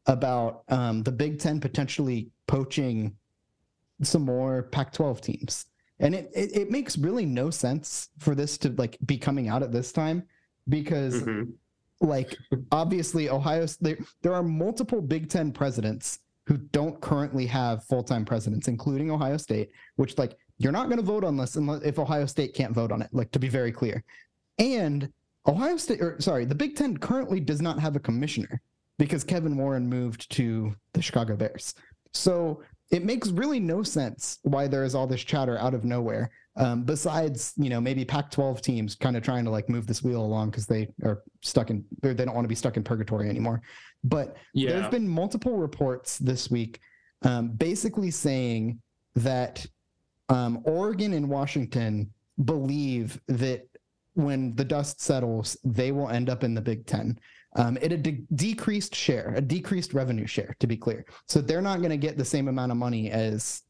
about 0.07 0.63
um, 0.69 1.03
the 1.03 1.13
Big 1.13 1.39
Ten 1.41 1.61
potentially 1.61 2.31
poaching 2.47 3.17
some 4.03 4.23
more 4.23 4.65
Pac-12 4.65 5.21
teams, 5.21 5.67
and 6.01 6.15
it, 6.15 6.31
it 6.35 6.55
it 6.57 6.71
makes 6.71 6.99
really 6.99 7.25
no 7.25 7.49
sense 7.51 8.11
for 8.19 8.35
this 8.35 8.59
to 8.59 8.71
like 8.77 8.99
be 9.07 9.17
coming 9.17 9.49
out 9.49 9.63
at 9.63 9.73
this 9.73 9.91
time 9.93 10.23
because 10.69 11.23
Mhm. 11.23 11.53
like 12.01 12.37
obviously 12.73 13.31
Ohio 13.31 13.67
there, 13.81 13.97
there 14.23 14.35
are 14.35 14.43
multiple 14.43 15.01
Big 15.01 15.31
10 15.31 15.53
presidents 15.53 16.19
who 16.47 16.59
don't 16.59 17.01
currently 17.01 17.47
have 17.47 17.85
full-time 17.85 18.25
presidents 18.25 18.69
including 18.69 19.11
Ohio 19.11 19.37
State 19.39 19.71
which 19.97 20.19
like 20.19 20.37
you're 20.59 20.73
not 20.73 20.87
going 20.87 20.99
to 20.99 21.05
vote 21.05 21.25
on 21.25 21.37
this 21.37 21.57
unless 21.57 21.83
if 21.83 21.99
Ohio 21.99 22.27
State 22.27 22.55
can't 22.55 22.73
vote 22.73 22.93
on 22.93 23.03
it 23.03 23.09
like 23.13 23.31
to 23.33 23.39
be 23.39 23.49
very 23.49 23.73
clear. 23.73 24.03
And 24.59 25.11
Ohio 25.47 25.77
State 25.77 26.01
or 26.01 26.21
sorry 26.21 26.45
the 26.45 26.55
Big 26.55 26.77
10 26.77 26.97
currently 26.99 27.41
does 27.41 27.61
not 27.61 27.79
have 27.79 27.97
a 27.97 28.01
commissioner 28.01 28.61
because 28.99 29.25
Kevin 29.25 29.57
Warren 29.57 29.89
moved 29.89 30.31
to 30.33 30.75
the 30.93 31.03
Chicago 31.03 31.37
Bears. 31.37 31.75
So 32.13 32.63
it 32.91 33.05
makes 33.05 33.29
really 33.29 33.61
no 33.61 33.83
sense 33.83 34.39
why 34.43 34.67
there 34.67 34.85
is 34.85 34.95
all 34.95 35.07
this 35.07 35.23
chatter 35.23 35.59
out 35.59 35.75
of 35.75 35.85
nowhere 35.85 36.31
um, 36.57 36.85
besides 36.85 37.53
you 37.57 37.69
know 37.69 37.81
maybe 37.81 38.05
pac-12 38.05 38.61
teams 38.63 38.95
kind 38.95 39.17
of 39.17 39.23
trying 39.23 39.45
to 39.45 39.51
like 39.51 39.69
move 39.69 39.87
this 39.87 40.03
wheel 40.03 40.23
along 40.23 40.51
because 40.51 40.67
they 40.67 40.89
are 41.05 41.23
stuck 41.43 41.71
in 41.71 41.85
or 42.03 42.15
they 42.15 42.25
don't 42.25 42.35
want 42.35 42.45
to 42.45 42.49
be 42.49 42.55
stuck 42.55 42.77
in 42.77 42.83
purgatory 42.83 43.29
anymore. 43.29 43.61
But 44.05 44.37
Yeah, 44.55 44.71
there's 44.71 44.89
been 44.89 45.09
multiple 45.09 45.59
reports 45.59 46.19
this 46.19 46.51
week 46.51 46.81
um, 47.23 47.49
basically 47.49 48.11
saying 48.11 48.81
that 49.17 49.67
um, 50.29 50.61
oregon 50.65 51.13
and 51.13 51.29
washington 51.29 52.11
believe 52.45 53.21
that 53.29 53.67
when 54.15 54.55
the 54.57 54.65
dust 54.65 55.01
settles 55.01 55.57
they 55.65 55.93
will 55.93 56.09
end 56.09 56.29
up 56.29 56.45
in 56.45 56.55
the 56.55 56.61
big 56.61 56.87
ten 56.87 57.19
um, 57.57 57.79
at 57.79 57.93
a 57.93 57.97
de- 57.97 58.25
decreased 58.35 58.95
share 58.95 59.33
a 59.37 59.41
decreased 59.41 59.95
revenue 59.95 60.27
share 60.27 60.55
to 60.59 60.67
be 60.67 60.77
clear 60.77 61.05
so 61.27 61.41
they're 61.41 61.63
not 61.63 61.79
going 61.79 61.91
to 61.91 61.97
get 61.97 62.17
the 62.17 62.25
same 62.25 62.49
amount 62.49 62.71
of 62.71 62.79
money 62.79 63.11
as 63.11 63.63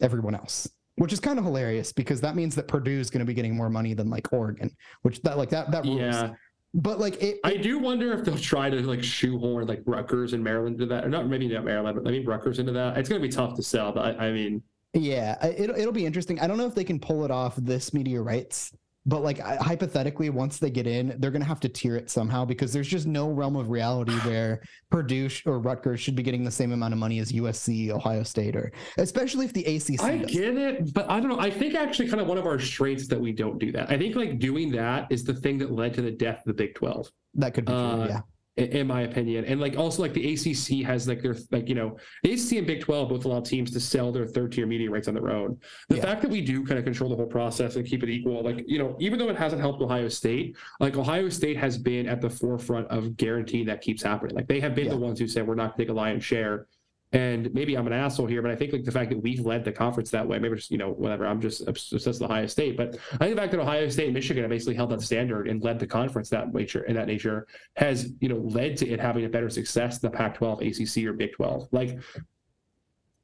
everyone 0.00 0.34
else 0.34 0.68
which 0.98 1.12
is 1.12 1.20
kind 1.20 1.38
of 1.38 1.44
hilarious 1.44 1.92
because 1.92 2.20
that 2.20 2.34
means 2.34 2.54
that 2.56 2.66
Purdue 2.66 2.98
is 2.98 3.08
going 3.08 3.20
to 3.20 3.24
be 3.24 3.34
getting 3.34 3.56
more 3.56 3.70
money 3.70 3.94
than 3.94 4.10
like 4.10 4.32
Oregon, 4.32 4.74
which 5.02 5.22
that 5.22 5.38
like 5.38 5.48
that 5.50 5.70
that 5.70 5.84
rules. 5.84 6.00
yeah. 6.00 6.34
But 6.74 6.98
like 6.98 7.22
it, 7.22 7.38
I 7.44 7.56
do 7.56 7.78
wonder 7.78 8.12
if 8.12 8.24
they'll 8.24 8.36
try 8.36 8.68
to 8.68 8.80
like 8.86 9.02
shoehorn 9.02 9.66
like 9.66 9.82
Rutgers 9.86 10.32
and 10.34 10.44
Maryland 10.44 10.74
into 10.74 10.86
that, 10.86 11.04
or 11.04 11.08
not 11.08 11.26
maybe 11.26 11.48
not 11.48 11.64
Maryland, 11.64 11.98
but 12.02 12.08
I 12.08 12.12
mean 12.12 12.26
Rutgers 12.26 12.58
into 12.58 12.72
that. 12.72 12.98
It's 12.98 13.08
gonna 13.08 13.20
be 13.20 13.28
tough 13.28 13.54
to 13.54 13.62
sell, 13.62 13.92
but 13.92 14.20
I, 14.20 14.26
I 14.26 14.32
mean, 14.32 14.62
yeah, 14.94 15.44
it'll 15.46 15.76
it'll 15.76 15.92
be 15.92 16.06
interesting. 16.06 16.40
I 16.40 16.46
don't 16.46 16.58
know 16.58 16.66
if 16.66 16.74
they 16.74 16.84
can 16.84 16.98
pull 16.98 17.24
it 17.24 17.30
off 17.30 17.56
this 17.56 17.92
meteorites, 17.92 18.72
but 19.04 19.22
like 19.22 19.38
hypothetically, 19.38 20.30
once 20.30 20.58
they 20.58 20.70
get 20.70 20.86
in, 20.86 21.14
they're 21.18 21.30
going 21.30 21.42
to 21.42 21.48
have 21.48 21.60
to 21.60 21.68
tier 21.68 21.96
it 21.96 22.10
somehow 22.10 22.44
because 22.44 22.72
there's 22.72 22.88
just 22.88 23.06
no 23.06 23.30
realm 23.30 23.56
of 23.56 23.70
reality 23.70 24.12
where 24.24 24.62
Purdue 24.90 25.28
or 25.46 25.58
Rutgers 25.58 26.00
should 26.00 26.14
be 26.14 26.22
getting 26.22 26.44
the 26.44 26.50
same 26.50 26.72
amount 26.72 26.94
of 26.94 26.98
money 26.98 27.18
as 27.18 27.32
USC, 27.32 27.90
Ohio 27.90 28.22
State, 28.22 28.56
or 28.56 28.72
especially 28.96 29.44
if 29.44 29.52
the 29.52 29.64
ACC. 29.64 30.02
I 30.02 30.18
does. 30.18 30.30
get 30.30 30.56
it, 30.56 30.94
but 30.94 31.08
I 31.10 31.20
don't 31.20 31.28
know. 31.28 31.38
I 31.38 31.50
think 31.50 31.74
actually 31.74 32.08
kind 32.08 32.20
of 32.20 32.26
one 32.26 32.38
of 32.38 32.46
our 32.46 32.58
strengths 32.58 33.08
that 33.08 33.20
we 33.20 33.32
don't 33.32 33.58
do 33.58 33.70
that. 33.72 33.90
I 33.90 33.98
think 33.98 34.16
like 34.16 34.38
doing 34.38 34.70
that 34.72 35.06
is 35.10 35.24
the 35.24 35.34
thing 35.34 35.58
that 35.58 35.70
led 35.70 35.94
to 35.94 36.02
the 36.02 36.10
death 36.12 36.38
of 36.38 36.44
the 36.44 36.54
Big 36.54 36.74
Twelve. 36.74 37.10
That 37.34 37.54
could 37.54 37.66
be 37.66 37.72
true. 37.72 37.80
Uh, 37.80 38.06
yeah 38.08 38.20
in 38.58 38.86
my 38.86 39.02
opinion. 39.02 39.44
And 39.44 39.60
like 39.60 39.76
also 39.76 40.02
like 40.02 40.12
the 40.12 40.34
ACC 40.34 40.84
has 40.86 41.06
like 41.06 41.22
their 41.22 41.36
like 41.50 41.68
you 41.68 41.74
know 41.74 41.96
the 42.22 42.32
ACC 42.32 42.58
and 42.58 42.66
Big 42.66 42.80
Twelve 42.80 43.08
both 43.08 43.24
allow 43.24 43.40
teams 43.40 43.70
to 43.72 43.80
sell 43.80 44.12
their 44.12 44.26
third 44.26 44.52
tier 44.52 44.66
media 44.66 44.90
rights 44.90 45.08
on 45.08 45.14
their 45.14 45.30
own. 45.30 45.58
The 45.88 45.96
yeah. 45.96 46.02
fact 46.02 46.22
that 46.22 46.30
we 46.30 46.40
do 46.40 46.64
kind 46.64 46.78
of 46.78 46.84
control 46.84 47.10
the 47.10 47.16
whole 47.16 47.26
process 47.26 47.76
and 47.76 47.86
keep 47.86 48.02
it 48.02 48.08
equal, 48.08 48.42
like 48.42 48.64
you 48.66 48.78
know, 48.78 48.96
even 49.00 49.18
though 49.18 49.28
it 49.28 49.36
hasn't 49.36 49.60
helped 49.60 49.80
Ohio 49.80 50.08
State, 50.08 50.56
like 50.80 50.96
Ohio 50.96 51.28
State 51.28 51.56
has 51.56 51.78
been 51.78 52.08
at 52.08 52.20
the 52.20 52.30
forefront 52.30 52.88
of 52.88 53.16
guaranteeing 53.16 53.66
that 53.66 53.80
keeps 53.80 54.02
happening. 54.02 54.34
Like 54.34 54.48
they 54.48 54.60
have 54.60 54.74
been 54.74 54.86
yeah. 54.86 54.92
the 54.92 54.98
ones 54.98 55.18
who 55.18 55.28
said 55.28 55.46
we're 55.46 55.54
not 55.54 55.76
going 55.76 55.78
to 55.78 55.82
take 55.84 55.90
a 55.90 55.94
lion's 55.94 56.24
share 56.24 56.66
and 57.12 57.52
maybe 57.54 57.74
I'm 57.74 57.86
an 57.86 57.94
asshole 57.94 58.26
here, 58.26 58.42
but 58.42 58.50
I 58.50 58.56
think 58.56 58.72
like 58.72 58.84
the 58.84 58.92
fact 58.92 59.08
that 59.10 59.22
we've 59.22 59.40
led 59.40 59.64
the 59.64 59.72
conference 59.72 60.10
that 60.10 60.26
way, 60.26 60.38
maybe 60.38 60.56
just, 60.56 60.70
you 60.70 60.76
know, 60.76 60.90
whatever, 60.90 61.26
I'm 61.26 61.40
just 61.40 61.66
obsessed 61.66 62.06
with 62.06 62.22
Ohio 62.22 62.46
State. 62.46 62.76
But 62.76 62.98
I 63.14 63.24
think 63.24 63.34
the 63.34 63.40
fact 63.40 63.52
that 63.52 63.60
Ohio 63.60 63.88
State 63.88 64.06
and 64.06 64.14
Michigan 64.14 64.42
have 64.42 64.50
basically 64.50 64.74
held 64.74 64.90
that 64.90 65.00
standard 65.00 65.48
and 65.48 65.62
led 65.62 65.78
the 65.78 65.86
conference 65.86 66.28
that 66.30 66.52
nature 66.52 66.84
in 66.84 66.94
that 66.96 67.06
nature 67.06 67.46
has, 67.76 68.12
you 68.20 68.28
know, 68.28 68.36
led 68.36 68.76
to 68.78 68.88
it 68.88 69.00
having 69.00 69.24
a 69.24 69.28
better 69.28 69.48
success 69.48 69.98
than 69.98 70.10
the 70.10 70.16
Pac 70.18 70.34
12, 70.34 70.60
ACC, 70.60 71.04
or 71.04 71.14
Big 71.14 71.32
12. 71.32 71.68
Like 71.72 71.98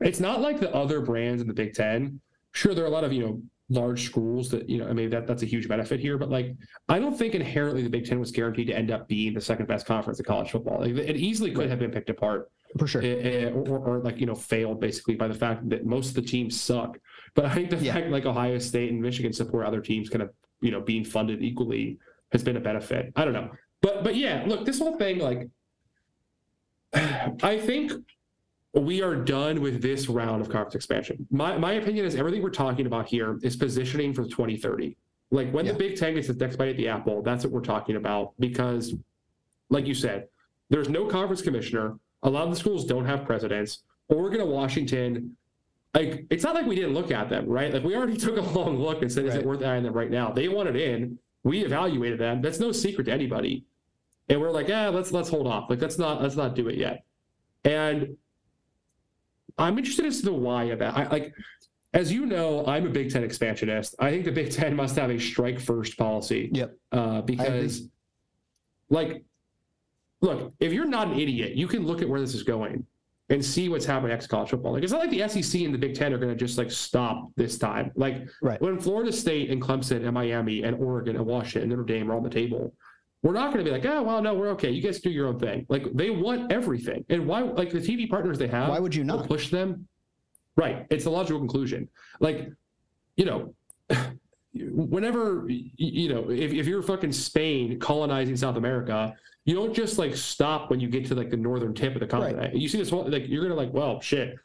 it's 0.00 0.20
not 0.20 0.40
like 0.40 0.60
the 0.60 0.74
other 0.74 1.02
brands 1.02 1.42
in 1.42 1.48
the 1.48 1.54
Big 1.54 1.74
Ten. 1.74 2.20
Sure, 2.52 2.74
there 2.74 2.84
are 2.84 2.88
a 2.88 2.90
lot 2.90 3.04
of, 3.04 3.12
you 3.12 3.20
know, 3.20 3.42
large 3.70 4.04
schools 4.04 4.50
that 4.50 4.68
you 4.68 4.76
know 4.76 4.86
i 4.86 4.92
mean 4.92 5.08
that 5.08 5.26
that's 5.26 5.42
a 5.42 5.46
huge 5.46 5.66
benefit 5.68 5.98
here 5.98 6.18
but 6.18 6.28
like 6.28 6.54
i 6.90 6.98
don't 6.98 7.16
think 7.16 7.34
inherently 7.34 7.82
the 7.82 7.88
big 7.88 8.04
ten 8.04 8.20
was 8.20 8.30
guaranteed 8.30 8.66
to 8.66 8.76
end 8.76 8.90
up 8.90 9.08
being 9.08 9.32
the 9.32 9.40
second 9.40 9.66
best 9.66 9.86
conference 9.86 10.18
in 10.18 10.24
college 10.26 10.50
football 10.50 10.80
like, 10.80 10.90
it 10.90 11.16
easily 11.16 11.50
could 11.50 11.70
have 11.70 11.78
been 11.78 11.90
picked 11.90 12.10
apart 12.10 12.50
for 12.78 12.86
sure, 12.86 13.02
eh, 13.02 13.06
eh, 13.06 13.50
or, 13.50 13.68
or, 13.68 13.78
or, 13.78 13.98
like 14.00 14.18
you 14.18 14.26
know 14.26 14.34
failed 14.34 14.80
basically 14.80 15.14
by 15.14 15.28
the 15.28 15.34
fact 15.34 15.68
that 15.68 15.86
most 15.86 16.08
of 16.08 16.14
the 16.14 16.22
teams 16.22 16.60
suck. 16.60 16.98
But 17.34 17.46
I 17.46 17.54
think 17.54 17.70
the 17.70 17.76
yeah. 17.76 17.94
fact 17.94 18.10
like 18.10 18.26
Ohio 18.26 18.58
State 18.58 18.90
and 18.90 19.00
Michigan 19.00 19.32
support 19.32 19.66
other 19.66 19.80
teams 19.80 20.08
kind 20.08 20.22
of 20.22 20.30
you 20.60 20.70
know 20.70 20.80
being 20.80 21.04
funded 21.04 21.42
equally 21.42 21.98
has 22.32 22.42
been 22.42 22.56
a 22.56 22.60
benefit. 22.60 23.12
I 23.16 23.24
don't 23.24 23.34
know, 23.34 23.50
but 23.80 24.04
but 24.04 24.16
yeah, 24.16 24.44
look, 24.46 24.64
this 24.64 24.78
whole 24.78 24.96
thing 24.96 25.18
like 25.18 25.48
I 27.42 27.58
think 27.58 27.92
we 28.74 29.02
are 29.02 29.14
done 29.14 29.60
with 29.60 29.80
this 29.80 30.08
round 30.08 30.40
of 30.42 30.48
conference 30.48 30.74
expansion. 30.74 31.26
My 31.30 31.56
my 31.56 31.74
opinion 31.74 32.06
is 32.06 32.16
everything 32.16 32.42
we're 32.42 32.50
talking 32.50 32.86
about 32.86 33.06
here 33.06 33.38
is 33.42 33.56
positioning 33.56 34.12
for 34.12 34.24
2030. 34.24 34.96
Like 35.30 35.50
when 35.52 35.66
yeah. 35.66 35.72
the 35.72 35.78
Big 35.78 35.96
Ten 35.96 36.14
gets 36.14 36.28
its 36.28 36.38
next 36.38 36.56
bite 36.56 36.68
at 36.68 36.76
the 36.76 36.88
apple, 36.88 37.22
that's 37.22 37.44
what 37.44 37.52
we're 37.52 37.60
talking 37.60 37.96
about. 37.96 38.32
Because, 38.38 38.94
like 39.70 39.86
you 39.86 39.94
said, 39.94 40.28
there's 40.70 40.88
no 40.88 41.06
conference 41.06 41.42
commissioner. 41.42 41.98
A 42.24 42.30
lot 42.30 42.44
of 42.44 42.50
the 42.50 42.56
schools 42.56 42.84
don't 42.84 43.04
have 43.04 43.24
presidents. 43.24 43.82
Oregon 44.08 44.40
and 44.40 44.50
Washington, 44.50 45.36
like 45.94 46.26
it's 46.30 46.42
not 46.42 46.54
like 46.54 46.66
we 46.66 46.74
didn't 46.74 46.94
look 46.94 47.10
at 47.10 47.28
them, 47.28 47.46
right? 47.46 47.72
Like 47.72 47.84
we 47.84 47.94
already 47.94 48.16
took 48.26 48.36
a 48.36 48.40
long 48.40 48.78
look 48.78 49.02
and 49.02 49.10
said, 49.10 49.24
right. 49.24 49.34
is 49.34 49.36
it 49.36 49.46
worth 49.46 49.62
adding 49.62 49.84
them 49.84 49.94
right 49.94 50.10
now? 50.10 50.30
They 50.30 50.48
wanted 50.48 50.76
in. 50.76 51.18
We 51.42 51.64
evaluated 51.64 52.18
them. 52.18 52.40
That's 52.40 52.58
no 52.58 52.72
secret 52.72 53.04
to 53.04 53.12
anybody. 53.12 53.64
And 54.28 54.40
we're 54.40 54.50
like, 54.50 54.68
yeah, 54.68 54.88
let's 54.88 55.12
let's 55.12 55.28
hold 55.28 55.46
off. 55.46 55.68
Like 55.68 55.80
let's 55.80 55.98
not 55.98 56.22
let's 56.22 56.36
not 56.36 56.54
do 56.54 56.68
it 56.68 56.76
yet. 56.76 57.04
And 57.64 58.16
I'm 59.58 59.78
interested 59.78 60.06
as 60.06 60.20
to 60.20 60.26
the 60.26 60.32
why 60.32 60.64
of 60.64 60.78
that. 60.78 60.96
I 60.96 61.06
like 61.08 61.34
as 61.92 62.12
you 62.12 62.26
know, 62.26 62.66
I'm 62.66 62.86
a 62.86 62.90
Big 62.90 63.12
Ten 63.12 63.22
expansionist. 63.22 63.94
I 64.00 64.10
think 64.10 64.24
the 64.24 64.32
Big 64.32 64.50
Ten 64.50 64.74
must 64.74 64.96
have 64.96 65.10
a 65.10 65.18
strike 65.18 65.60
first 65.60 65.96
policy. 65.96 66.50
Yep. 66.52 66.76
Uh, 66.90 67.20
because 67.20 67.88
like 68.90 69.22
look, 70.24 70.54
if 70.58 70.72
you're 70.72 70.86
not 70.86 71.08
an 71.08 71.20
idiot, 71.20 71.54
you 71.54 71.68
can 71.68 71.86
look 71.86 72.02
at 72.02 72.08
where 72.08 72.20
this 72.20 72.34
is 72.34 72.42
going 72.42 72.84
and 73.28 73.44
see 73.44 73.68
what's 73.68 73.84
happening 73.84 74.10
next 74.10 74.26
college 74.26 74.50
football. 74.50 74.72
Like 74.72 74.82
it's 74.82 74.92
not 74.92 75.00
like 75.00 75.10
the 75.10 75.28
SEC 75.28 75.62
and 75.62 75.72
the 75.72 75.78
Big 75.78 75.94
Ten 75.94 76.12
are 76.12 76.18
going 76.18 76.32
to 76.32 76.36
just 76.36 76.58
like 76.58 76.70
stop 76.70 77.30
this 77.36 77.58
time. 77.58 77.92
Like 77.94 78.28
right. 78.42 78.60
when 78.60 78.80
Florida 78.80 79.12
State 79.12 79.50
and 79.50 79.62
Clemson 79.62 80.04
and 80.04 80.12
Miami 80.12 80.62
and 80.62 80.76
Oregon 80.76 81.16
and 81.16 81.24
Washington 81.24 81.62
and 81.62 81.70
Notre 81.70 81.84
Dame 81.84 82.10
are 82.10 82.16
on 82.16 82.22
the 82.22 82.30
table, 82.30 82.74
we're 83.22 83.32
not 83.32 83.52
going 83.52 83.64
to 83.64 83.70
be 83.70 83.70
like, 83.70 83.86
oh 83.86 84.02
well, 84.02 84.20
no, 84.20 84.34
we're 84.34 84.50
okay. 84.50 84.70
You 84.70 84.82
guys 84.82 85.00
do 85.00 85.10
your 85.10 85.28
own 85.28 85.38
thing. 85.38 85.64
Like 85.68 85.84
they 85.94 86.10
want 86.10 86.52
everything, 86.52 87.04
and 87.08 87.26
why? 87.26 87.42
Like 87.42 87.70
the 87.70 87.78
TV 87.78 88.08
partners 88.08 88.38
they 88.38 88.48
have, 88.48 88.70
why 88.70 88.78
would 88.78 88.94
you 88.94 89.04
not 89.04 89.26
push 89.26 89.50
them? 89.50 89.88
Right. 90.56 90.86
It's 90.90 91.06
a 91.06 91.10
logical 91.10 91.38
conclusion. 91.38 91.88
Like, 92.20 92.48
you 93.16 93.24
know. 93.24 93.54
Whenever 94.54 95.46
you 95.48 96.08
know, 96.08 96.30
if, 96.30 96.52
if 96.52 96.66
you're 96.66 96.82
fucking 96.82 97.12
Spain 97.12 97.78
colonizing 97.80 98.36
South 98.36 98.56
America, 98.56 99.16
you 99.44 99.54
don't 99.54 99.74
just 99.74 99.98
like 99.98 100.16
stop 100.16 100.70
when 100.70 100.80
you 100.80 100.88
get 100.88 101.06
to 101.06 101.14
like 101.14 101.30
the 101.30 101.36
northern 101.36 101.74
tip 101.74 101.94
of 101.94 102.00
the 102.00 102.06
continent. 102.06 102.38
Right. 102.38 102.54
You 102.54 102.68
see 102.68 102.78
this 102.78 102.90
whole 102.90 103.08
like 103.08 103.28
you're 103.28 103.42
gonna 103.42 103.54
like, 103.54 103.72
well, 103.72 104.00
shit, 104.00 104.36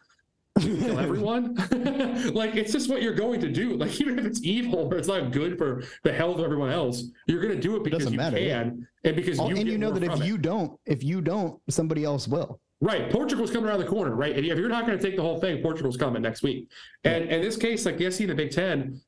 kill 0.59 0.99
everyone. 0.99 1.55
like 2.33 2.55
it's 2.55 2.71
just 2.71 2.89
what 2.89 3.01
you're 3.01 3.13
going 3.13 3.39
to 3.41 3.49
do. 3.49 3.77
Like 3.77 3.99
even 4.01 4.17
if 4.17 4.25
it's 4.25 4.43
evil 4.43 4.91
or 4.91 4.97
it's 4.97 5.07
not 5.07 5.31
good 5.31 5.57
for 5.57 5.83
the 6.03 6.11
health 6.11 6.39
of 6.39 6.45
everyone 6.45 6.71
else, 6.71 7.03
you're 7.27 7.41
gonna 7.41 7.55
do 7.55 7.75
it 7.75 7.83
because 7.83 8.09
you 8.11 8.17
matter. 8.17 8.37
can 8.37 8.87
and 9.03 9.15
because 9.15 9.39
oh, 9.39 9.49
you 9.49 9.57
and 9.57 9.67
you 9.67 9.77
know 9.77 9.91
that 9.91 10.03
if 10.03 10.21
it. 10.21 10.25
you 10.25 10.37
don't, 10.37 10.77
if 10.85 11.03
you 11.03 11.21
don't, 11.21 11.59
somebody 11.69 12.03
else 12.03 12.27
will. 12.27 12.59
Right, 12.81 13.11
Portugal's 13.11 13.51
coming 13.51 13.69
around 13.69 13.79
the 13.79 13.85
corner, 13.85 14.15
right? 14.15 14.35
And 14.35 14.45
if 14.45 14.57
you're 14.57 14.69
not 14.69 14.85
going 14.85 14.97
to 14.97 15.03
take 15.03 15.17
the 15.17 15.21
whole 15.21 15.37
thing, 15.37 15.61
Portugal's 15.61 15.97
coming 15.97 16.21
next 16.21 16.43
week. 16.43 16.69
And 17.03 17.25
in 17.25 17.41
this 17.41 17.57
case, 17.57 17.85
like 17.85 17.97
the 17.97 18.09
SC 18.09 18.19
the 18.19 18.33
Big 18.33 18.51
Ten 18.51 19.01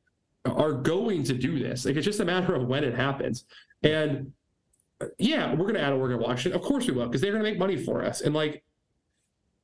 are 0.45 0.73
going 0.73 1.23
to 1.23 1.33
do 1.33 1.59
this. 1.59 1.85
Like 1.85 1.95
it's 1.95 2.05
just 2.05 2.19
a 2.19 2.25
matter 2.25 2.55
of 2.55 2.67
when 2.67 2.83
it 2.83 2.95
happens. 2.95 3.45
And 3.83 4.33
yeah, 5.17 5.51
we're 5.51 5.65
going 5.65 5.75
to 5.75 5.81
add 5.81 5.93
Oregon 5.93 6.19
Washington. 6.19 6.59
Of 6.59 6.65
course 6.65 6.87
we 6.87 6.93
will, 6.93 7.07
because 7.07 7.21
they're 7.21 7.31
going 7.31 7.43
to 7.43 7.49
make 7.49 7.59
money 7.59 7.77
for 7.77 8.03
us. 8.03 8.21
And 8.21 8.33
like, 8.33 8.63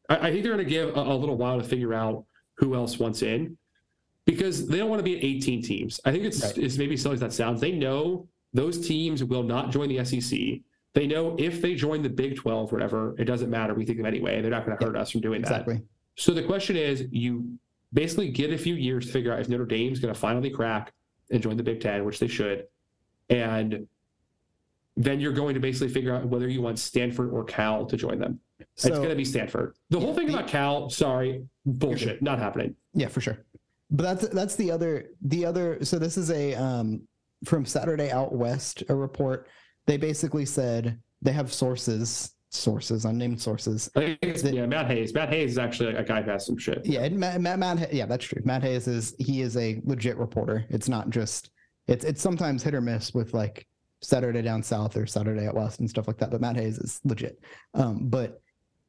I, 0.09 0.27
I 0.27 0.31
think 0.31 0.43
they're 0.43 0.53
going 0.53 0.65
to 0.65 0.69
give 0.69 0.95
a, 0.95 1.01
a, 1.01 1.15
little 1.15 1.37
while 1.37 1.59
to 1.59 1.67
figure 1.67 1.93
out 1.93 2.25
who 2.55 2.75
else 2.75 2.97
wants 2.97 3.21
in, 3.21 3.57
because 4.25 4.67
they 4.67 4.77
don't 4.77 4.89
want 4.89 4.99
to 4.99 5.03
be 5.03 5.17
at 5.17 5.23
18 5.23 5.61
teams. 5.63 5.99
I 6.05 6.11
think 6.11 6.25
it's 6.25 6.43
right. 6.43 6.57
it's 6.57 6.77
maybe 6.77 6.97
silly 6.97 7.15
as 7.15 7.19
that 7.19 7.33
sounds. 7.33 7.61
They 7.61 7.71
know 7.71 8.27
those 8.53 8.87
teams 8.87 9.23
will 9.23 9.43
not 9.43 9.71
join 9.71 9.89
the 9.89 10.03
SEC. 10.03 10.39
They 10.93 11.05
know 11.05 11.35
if 11.37 11.61
they 11.61 11.75
join 11.75 12.01
the 12.01 12.09
Big 12.09 12.35
12, 12.35 12.71
whatever, 12.71 13.13
it 13.19 13.25
doesn't 13.25 13.49
matter. 13.49 13.73
We 13.75 13.85
think 13.85 13.97
them 13.97 14.07
anyway. 14.07 14.41
They're 14.41 14.49
not 14.49 14.65
going 14.65 14.77
to 14.77 14.83
hurt 14.83 14.97
us 14.97 15.11
from 15.11 15.21
doing 15.21 15.41
that. 15.43 15.51
Exactly. 15.51 15.81
So 16.15 16.33
the 16.33 16.41
question 16.41 16.75
is, 16.75 17.05
you 17.11 17.59
basically 17.93 18.29
get 18.29 18.51
a 18.51 18.57
few 18.57 18.75
years 18.75 19.05
to 19.07 19.11
figure 19.11 19.33
out 19.33 19.39
if 19.39 19.49
Notre 19.49 19.65
Dame's 19.65 19.99
going 19.99 20.13
to 20.13 20.19
finally 20.19 20.49
crack 20.49 20.93
and 21.31 21.41
join 21.41 21.57
the 21.57 21.63
Big 21.63 21.81
Ten, 21.81 22.05
which 22.05 22.19
they 22.19 22.27
should, 22.27 22.65
and 23.29 23.87
then 24.95 25.19
you're 25.19 25.33
going 25.33 25.53
to 25.53 25.59
basically 25.59 25.89
figure 25.89 26.15
out 26.15 26.25
whether 26.25 26.47
you 26.47 26.61
want 26.61 26.79
Stanford 26.79 27.31
or 27.31 27.43
Cal 27.43 27.85
to 27.85 27.97
join 27.97 28.19
them. 28.19 28.39
So, 28.75 28.89
it's 28.89 28.97
going 28.97 29.09
to 29.09 29.15
be 29.15 29.25
Stanford. 29.25 29.75
The 29.89 29.99
whole 29.99 30.13
thing 30.13 30.27
the, 30.27 30.33
about 30.33 30.47
Cal, 30.47 30.89
sorry, 30.89 31.43
bullshit, 31.65 32.21
not 32.21 32.39
happening. 32.39 32.75
Yeah, 32.93 33.07
for 33.07 33.21
sure. 33.21 33.37
But 33.89 34.03
that's 34.03 34.33
that's 34.33 34.55
the 34.55 34.71
other 34.71 35.11
the 35.21 35.45
other. 35.45 35.83
So 35.83 35.97
this 35.97 36.17
is 36.17 36.31
a 36.31 36.55
um 36.55 37.01
from 37.45 37.65
Saturday 37.65 38.11
Out 38.11 38.33
West 38.33 38.83
a 38.89 38.95
report. 38.95 39.47
They 39.85 39.97
basically 39.97 40.45
said 40.45 40.99
they 41.21 41.31
have 41.31 41.53
sources 41.53 42.31
sources, 42.49 43.05
unnamed 43.05 43.41
sources. 43.41 43.89
That, 43.93 44.51
yeah, 44.53 44.65
Matt 44.65 44.87
Hayes. 44.87 45.13
Matt 45.13 45.29
Hayes 45.29 45.51
is 45.51 45.57
actually 45.57 45.95
a 45.95 46.03
guy 46.03 46.21
who 46.21 46.31
has 46.31 46.45
some 46.45 46.57
shit. 46.57 46.85
Yeah, 46.85 47.07
Matt, 47.09 47.41
Matt, 47.41 47.59
Matt, 47.59 47.93
yeah, 47.93 48.05
that's 48.05 48.25
true. 48.25 48.41
Matt 48.45 48.63
Hayes 48.63 48.87
is 48.87 49.15
he 49.19 49.41
is 49.41 49.57
a 49.57 49.81
legit 49.83 50.17
reporter. 50.17 50.65
It's 50.69 50.89
not 50.89 51.09
just 51.09 51.51
it's 51.87 52.05
it's 52.05 52.21
sometimes 52.21 52.63
hit 52.63 52.73
or 52.73 52.81
miss 52.81 53.13
with 53.13 53.33
like 53.33 53.67
Saturday 54.01 54.41
down 54.41 54.61
south 54.61 54.95
or 54.95 55.05
Saturday 55.05 55.47
out 55.47 55.55
west 55.55 55.79
and 55.79 55.89
stuff 55.89 56.07
like 56.07 56.17
that. 56.17 56.31
But 56.31 56.41
Matt 56.41 56.55
Hayes 56.55 56.77
is 56.77 56.99
legit. 57.03 57.39
Um, 57.73 58.09
but 58.09 58.41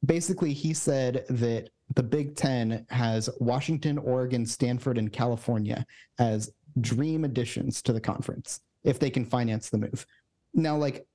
basically, 0.04 0.52
he 0.52 0.74
said 0.74 1.24
that 1.30 1.70
the 1.94 2.02
Big 2.02 2.36
Ten 2.36 2.86
has 2.90 3.30
Washington, 3.40 3.98
Oregon, 3.98 4.44
Stanford, 4.44 4.98
and 4.98 5.12
California 5.12 5.86
as 6.18 6.50
dream 6.80 7.24
additions 7.24 7.82
to 7.82 7.92
the 7.92 8.00
conference 8.00 8.60
if 8.84 8.98
they 8.98 9.10
can 9.10 9.24
finance 9.24 9.70
the 9.70 9.78
move. 9.78 10.06
Now, 10.54 10.76
like 10.76 11.06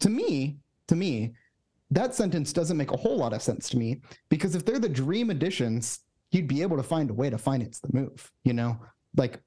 to 0.00 0.08
me, 0.08 0.58
to 0.88 0.96
me, 0.96 1.34
that 1.92 2.14
sentence 2.14 2.52
doesn't 2.52 2.76
make 2.76 2.90
a 2.90 2.96
whole 2.96 3.18
lot 3.18 3.32
of 3.32 3.42
sense 3.42 3.68
to 3.70 3.76
me 3.76 4.00
because 4.30 4.54
if 4.54 4.64
they're 4.64 4.78
the 4.78 4.88
dream 4.88 5.30
additions, 5.30 6.00
you'd 6.30 6.48
be 6.48 6.62
able 6.62 6.78
to 6.78 6.82
find 6.82 7.10
a 7.10 7.14
way 7.14 7.28
to 7.28 7.36
finance 7.36 7.80
the 7.80 7.90
move. 7.92 8.30
You 8.44 8.54
know, 8.54 8.78
like 9.16 9.40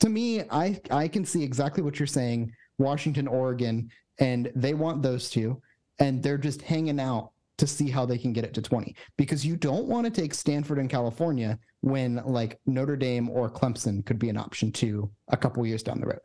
to 0.00 0.08
me, 0.08 0.42
I 0.50 0.80
I 0.90 1.08
can 1.08 1.24
see 1.24 1.42
exactly 1.42 1.82
what 1.82 1.98
you're 1.98 2.06
saying 2.06 2.52
Washington, 2.78 3.28
Oregon, 3.28 3.90
and 4.18 4.50
they 4.56 4.74
want 4.74 5.02
those 5.02 5.30
two, 5.30 5.60
and 6.00 6.22
they're 6.22 6.38
just 6.38 6.62
hanging 6.62 6.98
out 6.98 7.30
to 7.58 7.66
see 7.68 7.88
how 7.88 8.04
they 8.04 8.18
can 8.18 8.32
get 8.32 8.44
it 8.44 8.52
to 8.52 8.60
20 8.60 8.96
because 9.16 9.46
you 9.46 9.54
don't 9.54 9.86
want 9.86 10.04
to 10.04 10.10
take 10.10 10.34
Stanford 10.34 10.78
and 10.78 10.90
California 10.90 11.56
when 11.82 12.20
like 12.24 12.58
Notre 12.66 12.96
Dame 12.96 13.30
or 13.30 13.48
Clemson 13.48 14.04
could 14.04 14.18
be 14.18 14.28
an 14.28 14.36
option 14.36 14.72
too 14.72 15.08
a 15.28 15.36
couple 15.36 15.64
years 15.64 15.84
down 15.84 16.00
the 16.00 16.08
road. 16.08 16.18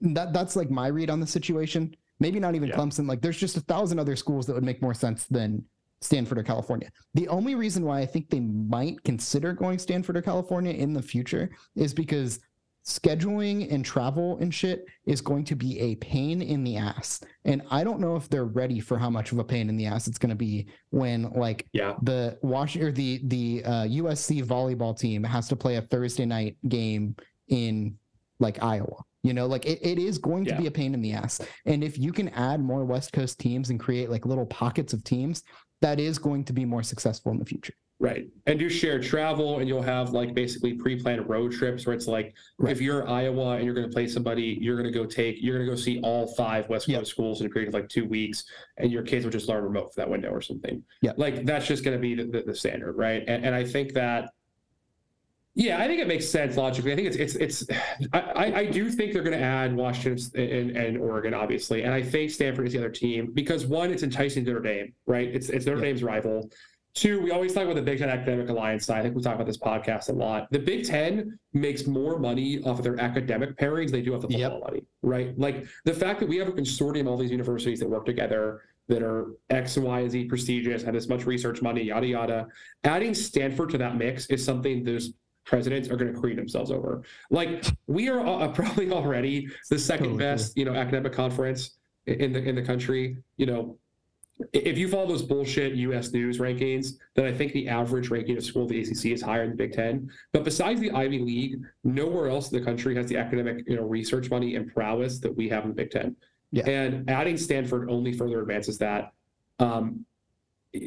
That 0.00 0.32
that's 0.32 0.56
like 0.56 0.68
my 0.68 0.88
read 0.88 1.08
on 1.08 1.20
the 1.20 1.26
situation. 1.26 1.94
Maybe 2.18 2.40
not 2.40 2.54
even 2.54 2.68
yeah. 2.68 2.76
Clemson. 2.76 3.08
Like 3.08 3.20
there's 3.20 3.38
just 3.38 3.56
a 3.56 3.60
thousand 3.60 3.98
other 3.98 4.16
schools 4.16 4.46
that 4.46 4.54
would 4.54 4.64
make 4.64 4.80
more 4.82 4.94
sense 4.94 5.26
than 5.26 5.64
Stanford 6.00 6.38
or 6.38 6.42
California. 6.42 6.90
The 7.14 7.28
only 7.28 7.54
reason 7.54 7.84
why 7.84 8.00
I 8.00 8.06
think 8.06 8.30
they 8.30 8.40
might 8.40 9.02
consider 9.04 9.52
going 9.52 9.78
Stanford 9.78 10.16
or 10.16 10.22
California 10.22 10.72
in 10.72 10.92
the 10.92 11.02
future 11.02 11.50
is 11.74 11.92
because 11.94 12.40
scheduling 12.84 13.72
and 13.72 13.84
travel 13.84 14.38
and 14.38 14.54
shit 14.54 14.84
is 15.06 15.20
going 15.20 15.44
to 15.44 15.56
be 15.56 15.78
a 15.80 15.96
pain 15.96 16.40
in 16.40 16.62
the 16.62 16.76
ass. 16.76 17.20
And 17.44 17.62
I 17.70 17.82
don't 17.82 17.98
know 17.98 18.14
if 18.14 18.28
they're 18.28 18.44
ready 18.44 18.78
for 18.78 18.96
how 18.96 19.10
much 19.10 19.32
of 19.32 19.38
a 19.38 19.44
pain 19.44 19.68
in 19.68 19.76
the 19.76 19.86
ass 19.86 20.06
it's 20.06 20.18
going 20.18 20.30
to 20.30 20.36
be 20.36 20.68
when 20.90 21.30
like 21.32 21.66
Yeah. 21.72 21.94
the 22.02 22.38
Wash 22.42 22.76
or 22.76 22.92
the 22.92 23.20
the 23.24 23.62
uh, 23.64 23.70
USC 23.84 24.44
volleyball 24.44 24.96
team 24.96 25.24
has 25.24 25.48
to 25.48 25.56
play 25.56 25.76
a 25.76 25.82
Thursday 25.82 26.26
night 26.26 26.56
game 26.68 27.16
in 27.48 27.98
like 28.38 28.62
Iowa. 28.62 29.02
You 29.26 29.34
know, 29.34 29.46
like 29.46 29.66
it, 29.66 29.80
it 29.82 29.98
is 29.98 30.18
going 30.18 30.44
to 30.44 30.54
be 30.56 30.66
a 30.66 30.70
pain 30.70 30.94
in 30.94 31.02
the 31.02 31.12
ass. 31.12 31.40
And 31.64 31.82
if 31.82 31.98
you 31.98 32.12
can 32.12 32.28
add 32.30 32.60
more 32.60 32.84
West 32.84 33.12
Coast 33.12 33.40
teams 33.40 33.70
and 33.70 33.80
create 33.80 34.08
like 34.08 34.24
little 34.24 34.46
pockets 34.46 34.92
of 34.92 35.02
teams, 35.02 35.42
that 35.82 35.98
is 35.98 36.18
going 36.18 36.44
to 36.44 36.52
be 36.52 36.64
more 36.64 36.82
successful 36.82 37.32
in 37.32 37.38
the 37.38 37.44
future. 37.44 37.74
Right. 37.98 38.26
And 38.46 38.58
do 38.58 38.68
shared 38.68 39.02
travel, 39.02 39.58
and 39.58 39.66
you'll 39.66 39.80
have 39.80 40.10
like 40.10 40.34
basically 40.34 40.74
pre 40.74 41.00
planned 41.00 41.26
road 41.28 41.50
trips 41.52 41.86
where 41.86 41.94
it's 41.96 42.06
like 42.06 42.34
Right. 42.58 42.70
if 42.70 42.80
you're 42.80 43.08
Iowa 43.08 43.56
and 43.56 43.64
you're 43.64 43.74
going 43.74 43.88
to 43.88 43.92
play 43.92 44.06
somebody, 44.06 44.58
you're 44.60 44.76
going 44.76 44.92
to 44.92 44.96
go 44.96 45.06
take, 45.06 45.38
you're 45.40 45.56
going 45.56 45.66
to 45.66 45.72
go 45.74 45.80
see 45.80 45.98
all 46.02 46.26
five 46.34 46.68
West 46.68 46.86
Coast 46.86 46.98
Yep. 46.98 47.06
schools 47.06 47.40
in 47.40 47.46
a 47.46 47.50
period 47.50 47.68
of 47.68 47.74
like 47.74 47.88
two 47.88 48.04
weeks, 48.04 48.44
and 48.76 48.92
your 48.92 49.02
kids 49.02 49.24
will 49.24 49.32
just 49.32 49.48
learn 49.48 49.64
remote 49.64 49.94
for 49.94 50.00
that 50.02 50.10
window 50.10 50.28
or 50.28 50.42
something. 50.42 50.84
Yeah. 51.00 51.12
Like 51.16 51.46
that's 51.46 51.66
just 51.66 51.84
going 51.84 51.96
to 51.96 52.00
be 52.00 52.14
the, 52.14 52.24
the, 52.24 52.42
the 52.48 52.54
standard. 52.54 52.96
Right. 52.98 53.24
And, 53.26 53.46
and 53.46 53.54
I 53.54 53.64
think 53.64 53.94
that, 53.94 54.30
yeah, 55.56 55.80
I 55.82 55.88
think 55.88 56.00
it 56.00 56.06
makes 56.06 56.28
sense 56.28 56.56
logically. 56.56 56.92
I 56.92 56.96
think 56.96 57.08
it's, 57.08 57.16
it's, 57.16 57.34
it's, 57.36 57.64
I, 58.12 58.52
I- 58.54 58.66
do 58.66 58.90
think 58.90 59.12
they're 59.14 59.22
going 59.22 59.36
to 59.38 59.42
add 59.44 59.74
Washington 59.74 60.38
and, 60.40 60.76
and 60.76 60.98
Oregon, 60.98 61.32
obviously. 61.34 61.82
And 61.82 61.92
I 61.94 62.02
think 62.02 62.30
Stanford 62.30 62.66
is 62.66 62.74
the 62.74 62.78
other 62.78 62.90
team 62.90 63.32
because 63.32 63.64
one, 63.66 63.90
it's 63.90 64.02
enticing 64.02 64.44
to 64.44 64.52
Notre 64.52 64.62
Dame, 64.62 64.92
right? 65.06 65.28
It's, 65.34 65.48
it's 65.48 65.64
Notre 65.66 65.78
Yep. 65.78 65.84
Dame's 65.84 66.02
rival. 66.02 66.50
Two, 66.94 67.20
we 67.20 67.30
always 67.30 67.52
talk 67.52 67.64
about 67.64 67.74
the 67.74 67.82
Big 67.82 67.98
Ten 67.98 68.08
Academic 68.08 68.48
Alliance 68.48 68.86
side. 68.86 69.00
I 69.00 69.02
think 69.02 69.14
we 69.16 69.22
talk 69.22 69.34
about 69.34 69.46
this 69.46 69.58
podcast 69.58 70.08
a 70.08 70.12
lot. 70.12 70.46
The 70.50 70.58
Big 70.58 70.86
Ten 70.86 71.38
makes 71.52 71.86
more 71.86 72.18
money 72.18 72.62
off 72.62 72.78
of 72.78 72.84
their 72.84 72.98
academic 73.00 73.56
pairings 73.58 73.90
than 73.90 74.00
they 74.00 74.02
do 74.02 74.14
off 74.14 74.22
the 74.22 74.28
Yep. 74.28 74.50
football 74.52 74.68
money, 74.70 74.82
right? 75.02 75.38
Like 75.38 75.66
the 75.84 75.92
fact 75.94 76.20
that 76.20 76.28
we 76.28 76.36
have 76.38 76.48
a 76.48 76.52
consortium 76.52 77.02
of 77.02 77.08
all 77.08 77.16
these 77.18 77.30
universities 77.30 77.80
that 77.80 77.88
work 77.88 78.04
together 78.06 78.62
that 78.88 79.02
are 79.02 79.32
X 79.50 79.76
Y 79.76 80.00
and 80.00 80.10
Z 80.10 80.24
prestigious, 80.26 80.82
have 80.84 80.94
this 80.94 81.08
much 81.08 81.26
research 81.26 81.60
money, 81.60 81.82
yada 81.82 82.06
yada. 82.06 82.46
Adding 82.84 83.14
Stanford 83.14 83.70
to 83.70 83.78
that 83.78 83.96
mix 83.96 84.26
is 84.26 84.44
something 84.44 84.84
those 84.84 85.12
presidents 85.46 85.88
are 85.88 85.96
going 85.96 86.12
to 86.12 86.18
cream 86.18 86.36
themselves 86.36 86.70
over. 86.70 87.02
Like 87.30 87.64
we 87.86 88.08
are 88.10 88.48
probably 88.54 88.90
already 88.90 89.48
the 89.70 89.78
second 89.78 90.06
Totally 90.06 90.24
best, 90.24 90.56
you 90.58 90.66
know, 90.66 90.74
academic 90.74 91.12
conference 91.12 91.78
in 92.06 92.32
the 92.32 92.42
in 92.42 92.54
the 92.54 92.62
country. 92.62 93.16
You 93.38 93.46
know, 93.46 93.78
if 94.52 94.76
you 94.76 94.88
follow 94.88 95.06
those 95.06 95.22
bullshit 95.22 95.74
U.S. 95.74 96.12
news 96.12 96.38
rankings, 96.38 96.98
then 97.14 97.24
I 97.24 97.32
think 97.32 97.52
the 97.52 97.68
average 97.68 98.10
ranking 98.10 98.36
of 98.36 98.44
school 98.44 98.64
of 98.64 98.68
the 98.68 98.80
ACC 98.80 99.06
is 99.06 99.22
higher 99.22 99.42
than 99.42 99.50
the 99.50 99.56
Big 99.56 99.72
Ten. 99.72 100.10
But 100.32 100.44
besides 100.44 100.80
the 100.80 100.90
Ivy 100.90 101.20
League, 101.20 101.62
nowhere 101.84 102.28
else 102.28 102.52
in 102.52 102.58
the 102.58 102.64
country 102.64 102.94
has 102.96 103.06
the 103.06 103.16
academic, 103.16 103.64
you 103.66 103.76
know, 103.76 103.84
research 103.84 104.30
money 104.30 104.56
and 104.56 104.72
prowess 104.72 105.20
that 105.20 105.34
we 105.34 105.48
have 105.48 105.62
in 105.62 105.70
the 105.70 105.74
Big 105.74 105.90
Ten. 105.90 106.16
Yeah. 106.52 106.68
And 106.68 107.08
adding 107.10 107.36
Stanford 107.36 107.90
only 107.90 108.12
further 108.12 108.40
advances 108.40 108.78
that. 108.78 109.12
Um, 109.58 110.04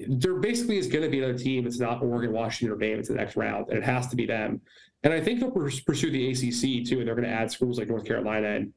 there 0.08 0.36
basically 0.36 0.78
is 0.78 0.88
going 0.88 1.04
to 1.04 1.10
be 1.10 1.20
another 1.20 1.38
team 1.38 1.64
that's 1.64 1.80
not 1.80 2.02
Oregon, 2.02 2.32
Washington, 2.32 2.74
or 2.74 2.78
Maine. 2.78 3.00
It's 3.00 3.10
the 3.10 3.16
next 3.16 3.36
round, 3.36 3.70
and 3.70 3.78
it 3.78 3.84
has 3.84 4.08
to 4.08 4.16
be 4.16 4.26
them. 4.26 4.62
And 5.04 5.14
I 5.14 5.22
think 5.22 5.40
they'll 5.40 5.52
pursue 5.52 6.12
the 6.12 6.30
ACC 6.32 6.86
too, 6.88 7.00
and 7.00 7.08
they're 7.08 7.16
going 7.16 7.28
to 7.28 7.34
add 7.34 7.52
schools 7.52 7.80
like 7.80 7.88
North 7.88 8.06
Carolina 8.06 8.48
and 8.48 8.74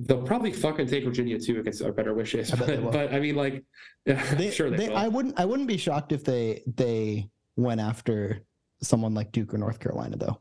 they'll 0.00 0.22
probably 0.22 0.52
fucking 0.52 0.86
take 0.86 1.04
Virginia 1.04 1.38
too 1.38 1.60
against 1.60 1.82
our 1.82 1.92
better 1.92 2.14
wishes. 2.14 2.52
I 2.52 2.56
But, 2.56 2.92
but 2.92 3.14
I 3.14 3.20
mean, 3.20 3.36
like, 3.36 3.62
They, 4.04 4.50
sure 4.54 4.70
they, 4.70 4.76
they- 4.76 4.88
will. 4.88 4.96
I 4.96 5.08
wouldn't 5.08 5.38
I 5.38 5.44
wouldn't 5.44 5.68
be 5.68 5.76
shocked 5.76 6.12
if 6.12 6.24
they 6.24 6.62
they 6.66 7.28
went 7.56 7.80
after 7.80 8.42
someone 8.82 9.14
like 9.14 9.32
Duke 9.32 9.54
or 9.54 9.58
North 9.58 9.78
Carolina 9.78 10.16
though. 10.16 10.40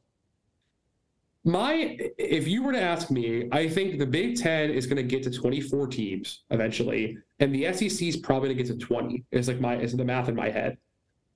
My, 1.46 1.98
if 2.18 2.48
you 2.48 2.64
were 2.64 2.74
to 2.74 2.82
ask 2.82 3.10
me, 3.10 3.48
I 3.52 3.68
think 3.68 3.98
the 3.98 4.06
Big 4.06 4.38
Ten 4.38 4.70
is 4.70 4.86
going 4.86 4.98
to 4.98 5.04
get 5.04 5.24
to 5.24 5.32
24 5.32 5.88
teams 5.88 6.44
eventually, 6.50 7.18
and 7.40 7.56
the 7.56 7.72
SEC 7.74 8.08
is 8.08 8.18
probably 8.18 8.50
going 8.50 8.58
to 8.58 8.64
get 8.64 8.80
to 8.80 8.86
20. 8.86 9.24
Is 9.32 9.48
like 9.48 9.62
my 9.62 9.78
is 9.78 9.96
the 9.96 10.04
math 10.04 10.28
in 10.28 10.36
my 10.36 10.50
head. 10.50 10.78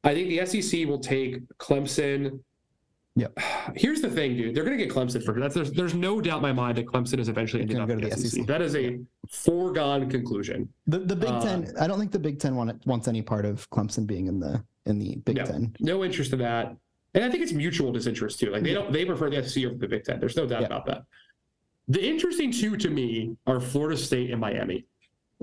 I 0.03 0.13
think 0.13 0.27
the 0.27 0.45
SEC 0.45 0.85
will 0.87 0.99
take 0.99 1.41
Clemson. 1.57 2.41
Yep. 3.15 3.37
Here's 3.75 4.01
the 4.01 4.09
thing, 4.09 4.35
dude. 4.35 4.53
They're 4.53 4.65
going 4.65 4.77
to 4.77 4.83
get 4.83 4.93
Clemson 4.93 5.23
for 5.23 5.39
that's 5.39 5.55
there's, 5.55 5.71
there's 5.71 5.93
no 5.93 6.19
doubt 6.19 6.37
in 6.37 6.41
my 6.41 6.51
mind 6.51 6.77
that 6.79 6.85
Clemson 6.87 7.19
is 7.19 7.29
eventually 7.29 7.61
ending 7.61 7.77
gonna 7.77 7.83
up 7.83 7.99
go 7.99 8.05
in 8.05 8.09
to 8.09 8.09
the 8.09 8.15
the 8.21 8.27
SEC. 8.27 8.39
SEC. 8.39 8.47
That 8.47 8.61
is 8.61 8.75
a 8.75 8.99
foregone 9.29 10.09
conclusion. 10.09 10.67
The 10.85 10.99
the 10.99 11.15
Big 11.15 11.29
Uh, 11.29 11.41
Ten 11.41 11.73
I 11.79 11.87
don't 11.87 11.97
think 11.97 12.11
the 12.11 12.19
Big 12.19 12.39
Ten 12.39 12.55
want, 12.57 12.85
wants 12.85 13.07
any 13.07 13.21
part 13.21 13.45
of 13.45 13.69
Clemson 13.69 14.05
being 14.05 14.27
in 14.27 14.39
the 14.39 14.61
in 14.85 14.99
the 14.99 15.15
Big 15.23 15.37
No. 15.37 15.45
Ten. 15.45 15.75
No 15.79 16.03
interest 16.03 16.33
in 16.33 16.39
that. 16.39 16.75
And 17.13 17.23
I 17.23 17.29
think 17.29 17.43
it's 17.43 17.53
mutual 17.53 17.91
disinterest 17.91 18.39
too. 18.39 18.49
Like 18.51 18.63
they 18.63 18.73
don't 18.73 18.91
they 18.91 19.05
prefer 19.05 19.29
the 19.29 19.43
SEC 19.47 19.65
over 19.65 19.75
the 19.75 19.87
Big 19.87 20.03
Ten. 20.03 20.19
There's 20.19 20.35
no 20.35 20.45
doubt 20.47 20.61
Yeah. 20.61 20.67
about 20.67 20.85
that. 20.87 21.03
The 21.87 22.03
interesting 22.03 22.51
two 22.51 22.75
to 22.77 22.89
me 22.89 23.35
are 23.45 23.59
Florida 23.59 23.97
State 23.97 24.31
and 24.31 24.39
Miami. 24.39 24.85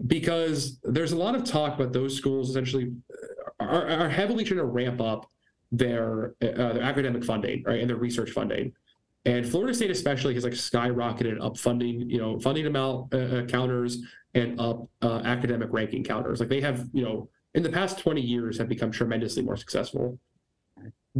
Because 0.06 0.78
there's 0.82 1.12
a 1.12 1.16
lot 1.16 1.34
of 1.34 1.44
talk 1.44 1.74
about 1.78 1.92
those 1.92 2.16
schools 2.16 2.48
essentially 2.48 2.90
uh, 3.60 3.64
are, 3.64 3.86
are 3.88 4.08
heavily 4.08 4.44
trying 4.44 4.58
to 4.58 4.64
ramp 4.64 5.00
up 5.00 5.28
their 5.72 6.34
uh, 6.42 6.72
their 6.72 6.82
academic 6.82 7.22
funding, 7.24 7.62
right, 7.64 7.80
and 7.80 7.88
their 7.90 7.98
research 7.98 8.30
funding. 8.30 8.72
And 9.26 9.46
Florida 9.46 9.74
State 9.74 9.90
especially 9.90 10.32
has 10.34 10.44
like 10.44 10.54
skyrocketed 10.54 11.44
up 11.44 11.58
funding, 11.58 12.08
you 12.08 12.16
know, 12.18 12.40
funding 12.40 12.66
amount 12.66 13.12
uh, 13.12 13.18
uh, 13.18 13.44
counters 13.44 13.98
and 14.34 14.58
up 14.58 14.88
uh, 15.02 15.20
academic 15.24 15.68
ranking 15.70 16.02
counters. 16.02 16.40
Like 16.40 16.48
they 16.48 16.62
have, 16.62 16.88
you 16.94 17.04
know, 17.04 17.28
in 17.54 17.62
the 17.62 17.68
past 17.68 17.98
20 17.98 18.20
years 18.22 18.56
have 18.56 18.68
become 18.68 18.90
tremendously 18.90 19.42
more 19.42 19.56
successful. 19.58 20.18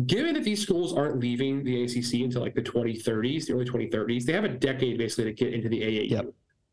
Given 0.07 0.35
that 0.35 0.45
these 0.45 0.63
schools 0.63 0.93
aren't 0.97 1.19
leaving 1.19 1.65
the 1.65 1.83
ACC 1.83 2.21
until 2.23 2.43
like 2.43 2.55
the 2.55 2.63
2030s, 2.63 3.47
the 3.47 3.55
early 3.55 3.65
2030s, 3.65 4.25
they 4.25 4.33
have 4.33 4.45
a 4.45 4.49
decade 4.49 4.99
basically 4.99 5.25
to 5.25 5.33
get 5.33 5.53
into 5.53 5.69
the 5.69 5.81
AAU, 5.83 6.11
Yep. 6.11 6.27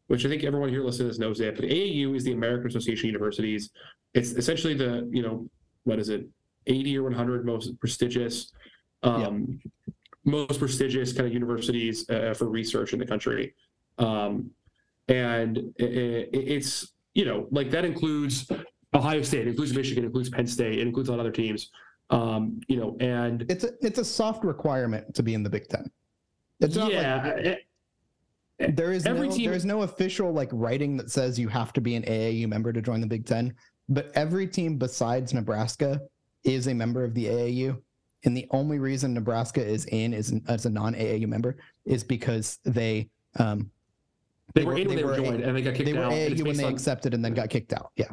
which 0.06 0.24
I 0.26 0.30
think 0.30 0.44
everyone 0.44 0.70
here 0.70 0.84
listening 0.84 1.12
to 1.12 1.20
knows 1.20 1.40
that. 1.40 1.56
But 1.56 1.64
the 1.64 1.70
AAU 1.72 2.16
is 2.16 2.24
the 2.24 2.34
American 2.34 2.68
Association 2.68 3.08
of 3.10 3.14
Universities. 3.14 3.72
It's 4.14 4.34
essentially 4.34 4.76
the, 4.76 5.10
you 5.12 5.24
know, 5.24 5.50
what 5.84 5.98
is 5.98 6.10
it, 6.10 6.28
80 6.68 6.98
or 7.00 7.04
100 7.04 7.44
most 7.46 7.80
prestigious, 7.80 8.52
um, 9.02 9.60
most 10.24 10.60
prestigious 10.60 11.12
kind 11.12 11.26
of 11.26 11.34
universities 11.34 12.08
uh, 12.12 12.36
for 12.38 12.48
research 12.50 12.94
in 12.94 13.00
the 13.00 13.06
country. 13.06 13.56
Um, 13.98 14.52
and 15.08 15.58
i- 15.80 15.84
i- 15.84 16.30
it's, 16.34 16.94
you 17.16 17.26
know, 17.26 17.48
like 17.50 17.72
that 17.72 17.84
includes 17.84 18.48
Ohio 18.94 19.22
State, 19.24 19.48
it 19.48 19.48
includes 19.48 19.74
Michigan, 19.74 20.04
it 20.04 20.08
includes 20.08 20.30
Penn 20.30 20.46
State, 20.46 20.78
it 20.80 20.86
includes 20.86 21.10
a 21.10 21.14
lot 21.14 21.20
of 21.20 21.26
other 21.26 21.32
teams. 21.32 21.72
Um, 22.10 22.62
you 22.68 22.78
know, 22.78 22.96
and 23.00 23.46
It's 23.50 23.64
a 23.64 23.72
it's 23.82 24.00
a 24.00 24.06
soft 24.06 24.44
requirement 24.46 25.14
to 25.16 25.24
be 25.24 25.34
in 25.34 25.44
the 25.44 25.50
Big 25.50 25.68
Ten. 25.68 25.90
It's 26.62 26.76
not 26.76 26.86
like 26.94 26.94
yeah, 26.94 27.56
eh, 28.60 28.68
there 28.70 28.92
is 28.94 29.06
every 29.06 29.28
no 29.28 29.36
team- 29.36 29.46
there 29.46 29.56
is 29.58 29.66
no 29.66 29.82
official 29.82 30.32
like 30.32 30.50
writing 30.54 30.96
that 30.98 31.12
says 31.12 31.38
you 31.38 31.48
have 31.50 31.74
to 31.74 31.82
be 31.82 31.96
an 31.96 32.04
AAU 32.04 32.48
member 32.48 32.72
to 32.72 32.82
join 32.82 33.02
the 33.02 33.08
Big 33.08 33.26
Ten, 33.26 33.54
but 33.90 34.10
every 34.16 34.48
team 34.48 34.78
besides 34.78 35.34
Nebraska 35.34 36.00
is 36.44 36.68
a 36.68 36.74
member 36.74 37.04
of 37.04 37.14
the 37.14 37.26
AAU. 37.26 37.78
And 38.24 38.36
the 38.36 38.48
only 38.52 38.80
reason 38.80 39.14
Nebraska 39.14 39.64
is 39.64 39.86
in 39.88 40.14
is 40.14 40.34
as 40.48 40.66
a 40.66 40.70
non 40.70 40.96
AAU 40.96 41.28
member 41.28 41.58
is 41.86 42.04
because 42.04 42.58
they 42.64 43.10
um 43.38 43.70
they, 44.54 44.62
they 44.62 44.66
were 44.66 44.72
were- 44.74 44.78
in 44.80 44.88
when 44.88 44.96
they 44.96 45.02
they 45.02 45.06
were 45.06 45.12
were 45.12 45.18
joined, 45.18 45.44
and 45.44 45.56
they 45.58 45.62
got 45.62 45.76
kicked 45.76 45.92
they 45.92 45.98
out. 45.98 46.14
and 46.14 46.32
it's 46.34 46.42
AAU 46.42 46.48
when 46.48 46.58
they 46.58 46.64
on- 46.64 46.74
accepted 46.74 47.14
and 47.14 47.24
then 47.24 47.34
got 47.34 47.50
kicked 47.50 47.74
out. 47.74 47.92
Yeah. 47.98 48.08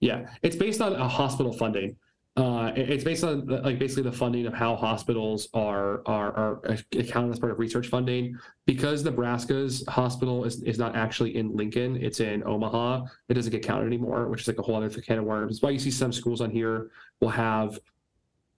Yeah, 0.00 0.28
it's 0.42 0.54
based 0.56 0.82
on 0.82 0.92
a 0.92 1.08
hospital 1.08 1.52
funding. 1.54 1.96
Uh, 2.36 2.70
it's 2.76 3.02
based 3.02 3.24
on 3.24 3.46
like 3.46 3.78
basically 3.78 4.02
the 4.02 4.12
funding 4.12 4.46
of 4.46 4.52
how 4.52 4.76
hospitals 4.76 5.48
are 5.54 6.02
are 6.04 6.36
are 6.36 6.76
accounted 6.92 7.32
as 7.32 7.38
part 7.38 7.50
of 7.50 7.58
research 7.58 7.86
funding. 7.88 8.36
Because 8.66 9.02
Nebraska's 9.04 9.82
hospital 9.88 10.44
is, 10.44 10.62
is 10.64 10.78
not 10.78 10.94
actually 10.94 11.36
in 11.36 11.56
Lincoln, 11.56 11.96
it's 11.96 12.20
in 12.20 12.42
Omaha. 12.44 13.04
It 13.30 13.34
doesn't 13.34 13.52
get 13.52 13.62
counted 13.62 13.86
anymore, 13.86 14.28
which 14.28 14.42
is 14.42 14.48
like 14.48 14.58
a 14.58 14.62
whole 14.62 14.76
other 14.76 14.90
can 14.90 15.18
of 15.18 15.24
worms. 15.24 15.52
That's 15.52 15.62
why 15.62 15.70
you 15.70 15.78
see 15.78 15.90
some 15.90 16.12
schools 16.12 16.42
on 16.42 16.50
here 16.50 16.90
will 17.20 17.30
have 17.30 17.78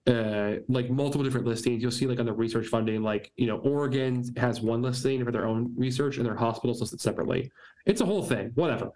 uh 0.08 0.54
like 0.68 0.90
multiple 0.90 1.22
different 1.22 1.46
listings. 1.46 1.80
You'll 1.80 1.92
see 1.92 2.08
like 2.08 2.18
on 2.18 2.26
the 2.26 2.32
research 2.32 2.66
funding, 2.66 3.02
like 3.02 3.30
you 3.36 3.46
know, 3.46 3.58
Oregon 3.58 4.24
has 4.38 4.60
one 4.60 4.82
listing 4.82 5.24
for 5.24 5.30
their 5.30 5.46
own 5.46 5.72
research 5.76 6.16
and 6.16 6.26
their 6.26 6.34
hospitals 6.34 6.80
listed 6.80 7.00
separately. 7.00 7.52
It's 7.86 8.00
a 8.00 8.06
whole 8.06 8.24
thing. 8.24 8.50
Whatever. 8.56 8.90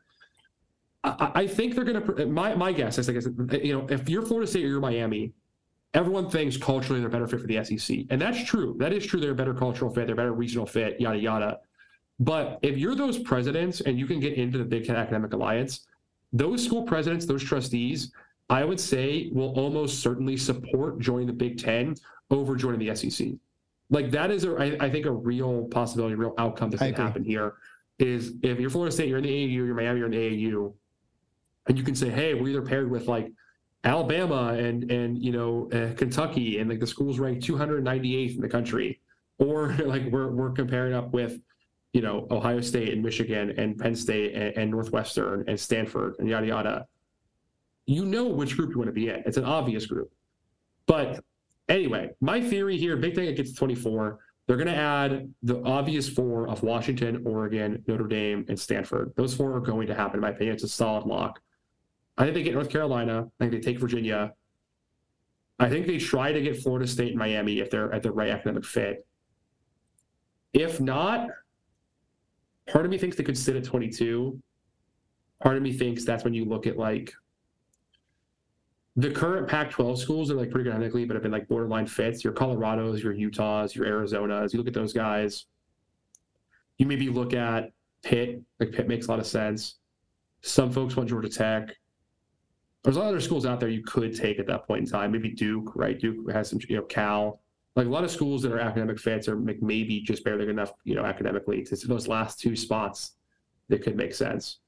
I, 1.05 1.33
I 1.35 1.47
think 1.47 1.75
they're 1.75 1.85
going 1.85 2.03
to. 2.03 2.27
My 2.27 2.55
my 2.55 2.73
guess 2.73 2.99
is, 2.99 3.09
I 3.09 3.13
guess, 3.13 3.27
you 3.63 3.79
know, 3.79 3.87
if 3.89 4.09
you're 4.09 4.23
Florida 4.23 4.49
State 4.49 4.65
or 4.65 4.69
you're 4.69 4.81
Miami, 4.81 5.33
everyone 5.95 6.31
thinks 6.31 6.57
culturally 6.57 7.01
they're 7.01 7.11
better 7.11 7.27
fit 7.27 7.41
for 7.41 7.47
the 7.47 7.65
SEC, 7.65 8.07
and 8.11 8.21
that's 8.21 8.45
true. 8.45 8.77
That 8.79 8.93
is 8.93 9.05
true. 9.05 9.21
They're 9.21 9.33
a 9.33 9.35
better 9.35 9.55
cultural 9.55 9.93
fit. 9.93 10.07
They're 10.07 10.15
a 10.15 10.17
better 10.17 10.33
regional 10.33 10.67
fit. 10.67 11.01
Yada 11.01 11.19
yada. 11.19 11.59
But 12.21 12.61
if 12.63 12.79
you're 12.79 12.95
those 12.95 13.19
presidents 13.19 13.81
and 13.81 13.99
you 13.99 14.07
can 14.07 14.21
get 14.21 14.35
into 14.35 14.59
the 14.59 14.65
Big 14.65 14.87
Ten 14.87 14.95
Academic 14.95 15.33
Alliance, 15.33 15.87
those 16.33 16.65
school 16.65 16.85
presidents, 16.85 17.27
those 17.27 17.43
trustees, 17.43 18.13
I 18.49 18.65
would 18.65 18.79
say 18.79 19.29
will 19.33 19.53
almost 19.59 20.01
certainly 20.01 20.37
support 20.37 21.01
joining 21.01 21.27
the 21.27 21.33
Big 21.33 21.59
Ten 21.59 21.97
over 22.31 22.55
joining 22.55 22.87
the 22.87 22.95
SEC. 22.95 23.29
Like 23.91 24.11
that 24.13 24.31
is, 24.31 24.45
a, 24.45 24.55
I, 24.55 24.87
I 24.87 24.91
think, 24.91 25.07
a 25.07 25.11
real 25.11 25.65
possibility, 25.65 26.15
a 26.15 26.17
real 26.17 26.35
outcome 26.39 26.71
that 26.71 26.79
can 26.79 26.95
happen 26.95 27.25
here. 27.25 27.55
Is 27.99 28.35
if 28.43 28.59
you're 28.59 28.71
Florida 28.71 28.93
State, 28.93 29.09
you're 29.09 29.19
in 29.19 29.25
the 29.25 29.31
AAU, 29.31 29.55
you're 29.55 29.75
Miami, 29.75 29.99
you're 29.99 30.13
in 30.13 30.13
the 30.13 30.47
AAU, 30.51 30.73
and 31.67 31.79
you 31.79 31.85
can 31.85 31.95
say, 31.95 32.11
hey, 32.11 32.35
we're 32.35 32.49
either 32.49 32.63
paired 32.63 32.91
with 32.91 33.09
like 33.09 33.33
Alabama 33.85 34.55
and 34.55 34.91
and 34.91 35.23
you 35.23 35.33
know 35.33 35.69
uh, 35.73 35.95
Kentucky, 35.95 36.59
and 36.59 36.71
like 36.71 36.81
the 36.81 36.87
schools 36.87 37.19
ranked 37.19 37.47
298th 37.47 38.37
in 38.37 38.41
the 38.41 38.49
country, 38.49 39.01
or 39.39 39.73
like 39.85 40.05
we're 40.11 40.31
we're 40.31 40.51
comparing 40.51 40.95
up 40.95 41.13
with 41.13 41.41
you 41.93 42.01
know 42.01 42.27
Ohio 42.31 42.61
State 42.61 42.93
and 42.93 43.03
Michigan 43.03 43.55
and 43.59 43.79
Penn 43.79 43.97
State 43.97 44.35
and, 44.35 44.57
and 44.57 44.71
Northwestern 44.71 45.45
and 45.49 45.59
Stanford 45.59 46.17
and 46.19 46.29
yada 46.29 46.47
yada. 46.47 46.87
You 47.87 48.07
know 48.07 48.29
which 48.29 48.57
group 48.57 48.71
you 48.71 48.79
want 48.79 48.89
to 48.89 48.93
be 48.93 49.09
in. 49.09 49.23
It's 49.27 49.37
an 49.37 49.45
obvious 49.45 49.87
group. 49.87 50.13
But 50.87 51.25
anyway, 51.69 52.11
my 52.21 52.41
theory 52.41 52.77
here, 52.77 52.97
big 52.97 53.15
thing 53.15 53.27
it 53.29 53.37
gets 53.37 53.51
to 53.51 53.57
24. 53.57 54.21
They're 54.47 54.57
going 54.57 54.69
to 54.69 54.77
add 54.77 55.33
the 55.43 55.63
obvious 55.65 56.09
four 56.09 56.49
of 56.49 56.63
Washington, 56.63 57.23
Oregon, 57.25 57.83
Notre 57.87 58.07
Dame, 58.07 58.45
and 58.49 58.59
Stanford. 58.59 59.13
Those 59.17 59.35
four 59.35 59.55
are 59.55 59.61
going 59.61 59.87
to 59.87 59.95
happen, 59.95 60.17
in 60.17 60.21
my 60.21 60.31
opinion. 60.31 60.55
It's 60.55 60.65
a 60.65 60.69
solid 60.69 61.07
lock. 61.07 61.41
I 62.19 62.25
think 62.25 62.35
they 62.35 62.43
get 62.43 62.55
North 62.55 62.71
Carolina. 62.71 63.27
I 63.27 63.45
think 63.45 63.53
they 63.53 63.61
take 63.61 63.79
Virginia. 63.79 64.33
I 65.59 65.69
think 65.69 65.87
they 65.87 65.99
try 65.99 66.33
to 66.33 66.41
get 66.41 66.61
Florida 66.63 66.87
State 66.87 67.11
and 67.11 67.19
Miami 67.19 67.61
if 67.61 67.71
they're 67.71 67.93
at 67.93 68.03
the 68.03 68.13
right 68.13 68.31
academic 68.31 68.65
fit. 68.65 69.07
If 70.53 70.81
not, 70.81 71.29
part 72.69 72.85
of 72.85 72.91
me 72.91 72.99
thinks 72.99 73.17
they 73.17 73.25
could 73.25 73.39
sit 73.39 73.57
at 73.57 73.65
22. 73.65 74.41
Part 75.41 75.57
of 75.57 75.63
me 75.63 75.73
thinks 75.73 76.05
that's 76.05 76.25
when 76.25 76.35
you 76.35 76.45
look 76.45 76.67
at 76.67 76.77
like 76.77 77.13
the 78.97 79.11
current 79.11 79.49
Pac-12 79.49 79.97
schools 79.97 80.31
are 80.31 80.35
like 80.35 80.51
pretty 80.51 80.65
good 80.65 80.73
academically, 80.73 81.05
but 81.05 81.15
have 81.15 81.23
been 81.23 81.33
like 81.33 81.49
borderline 81.49 81.87
fits. 81.87 82.23
Your 82.23 82.33
Colorado's, 82.33 83.03
your 83.03 83.15
Utah's, 83.15 83.75
your 83.75 83.87
Arizona's. 83.87 84.53
You 84.53 84.59
look 84.59 84.69
at 84.69 84.75
those 84.75 84.93
guys. 84.93 85.47
You 86.77 86.87
maybe 86.87 87.09
look 87.09 87.33
at 87.33 87.71
Pitt. 88.03 88.43
Like 88.61 88.73
Pitt 88.73 88.89
makes 88.89 89.07
a 89.07 89.11
lot 89.11 89.19
of 89.19 89.27
sense. 89.27 89.79
Some 90.43 90.71
folks 90.71 90.97
want 90.97 91.09
Georgia 91.09 91.29
Tech. 91.29 91.75
There's 92.83 92.97
a 92.97 92.99
lot 92.99 93.07
of 93.07 93.11
other 93.11 93.21
schools 93.21 93.47
out 93.47 93.61
there 93.61 93.69
you 93.69 93.83
could 93.83 94.17
take 94.17 94.39
at 94.39 94.47
that 94.49 94.67
point 94.67 94.81
in 94.81 94.87
time. 94.87 95.13
Maybe 95.13 95.31
Duke, 95.31 95.73
right? 95.77 95.99
Duke 95.99 96.31
has 96.33 96.51
some, 96.51 96.59
you 96.69 96.77
know, 96.77 96.83
Cal. 96.83 97.41
Like 97.77 97.87
a 97.87 97.91
lot 97.91 98.05
of 98.05 98.11
schools 98.11 98.43
that 98.43 98.53
are 98.53 98.59
academic 98.59 98.99
fits 98.99 99.29
are 99.29 99.37
maybe 99.37 100.01
just 100.01 100.25
barely 100.25 100.45
good 100.45 100.51
enough, 100.51 100.73
you 100.85 100.95
know, 100.95 101.05
academically 101.05 101.63
to 101.63 101.77
those 101.87 102.09
last 102.09 102.39
two 102.39 102.57
spots 102.57 103.13
that 103.69 103.83
could 103.83 103.97
make 103.97 104.15
sense. 104.15 104.59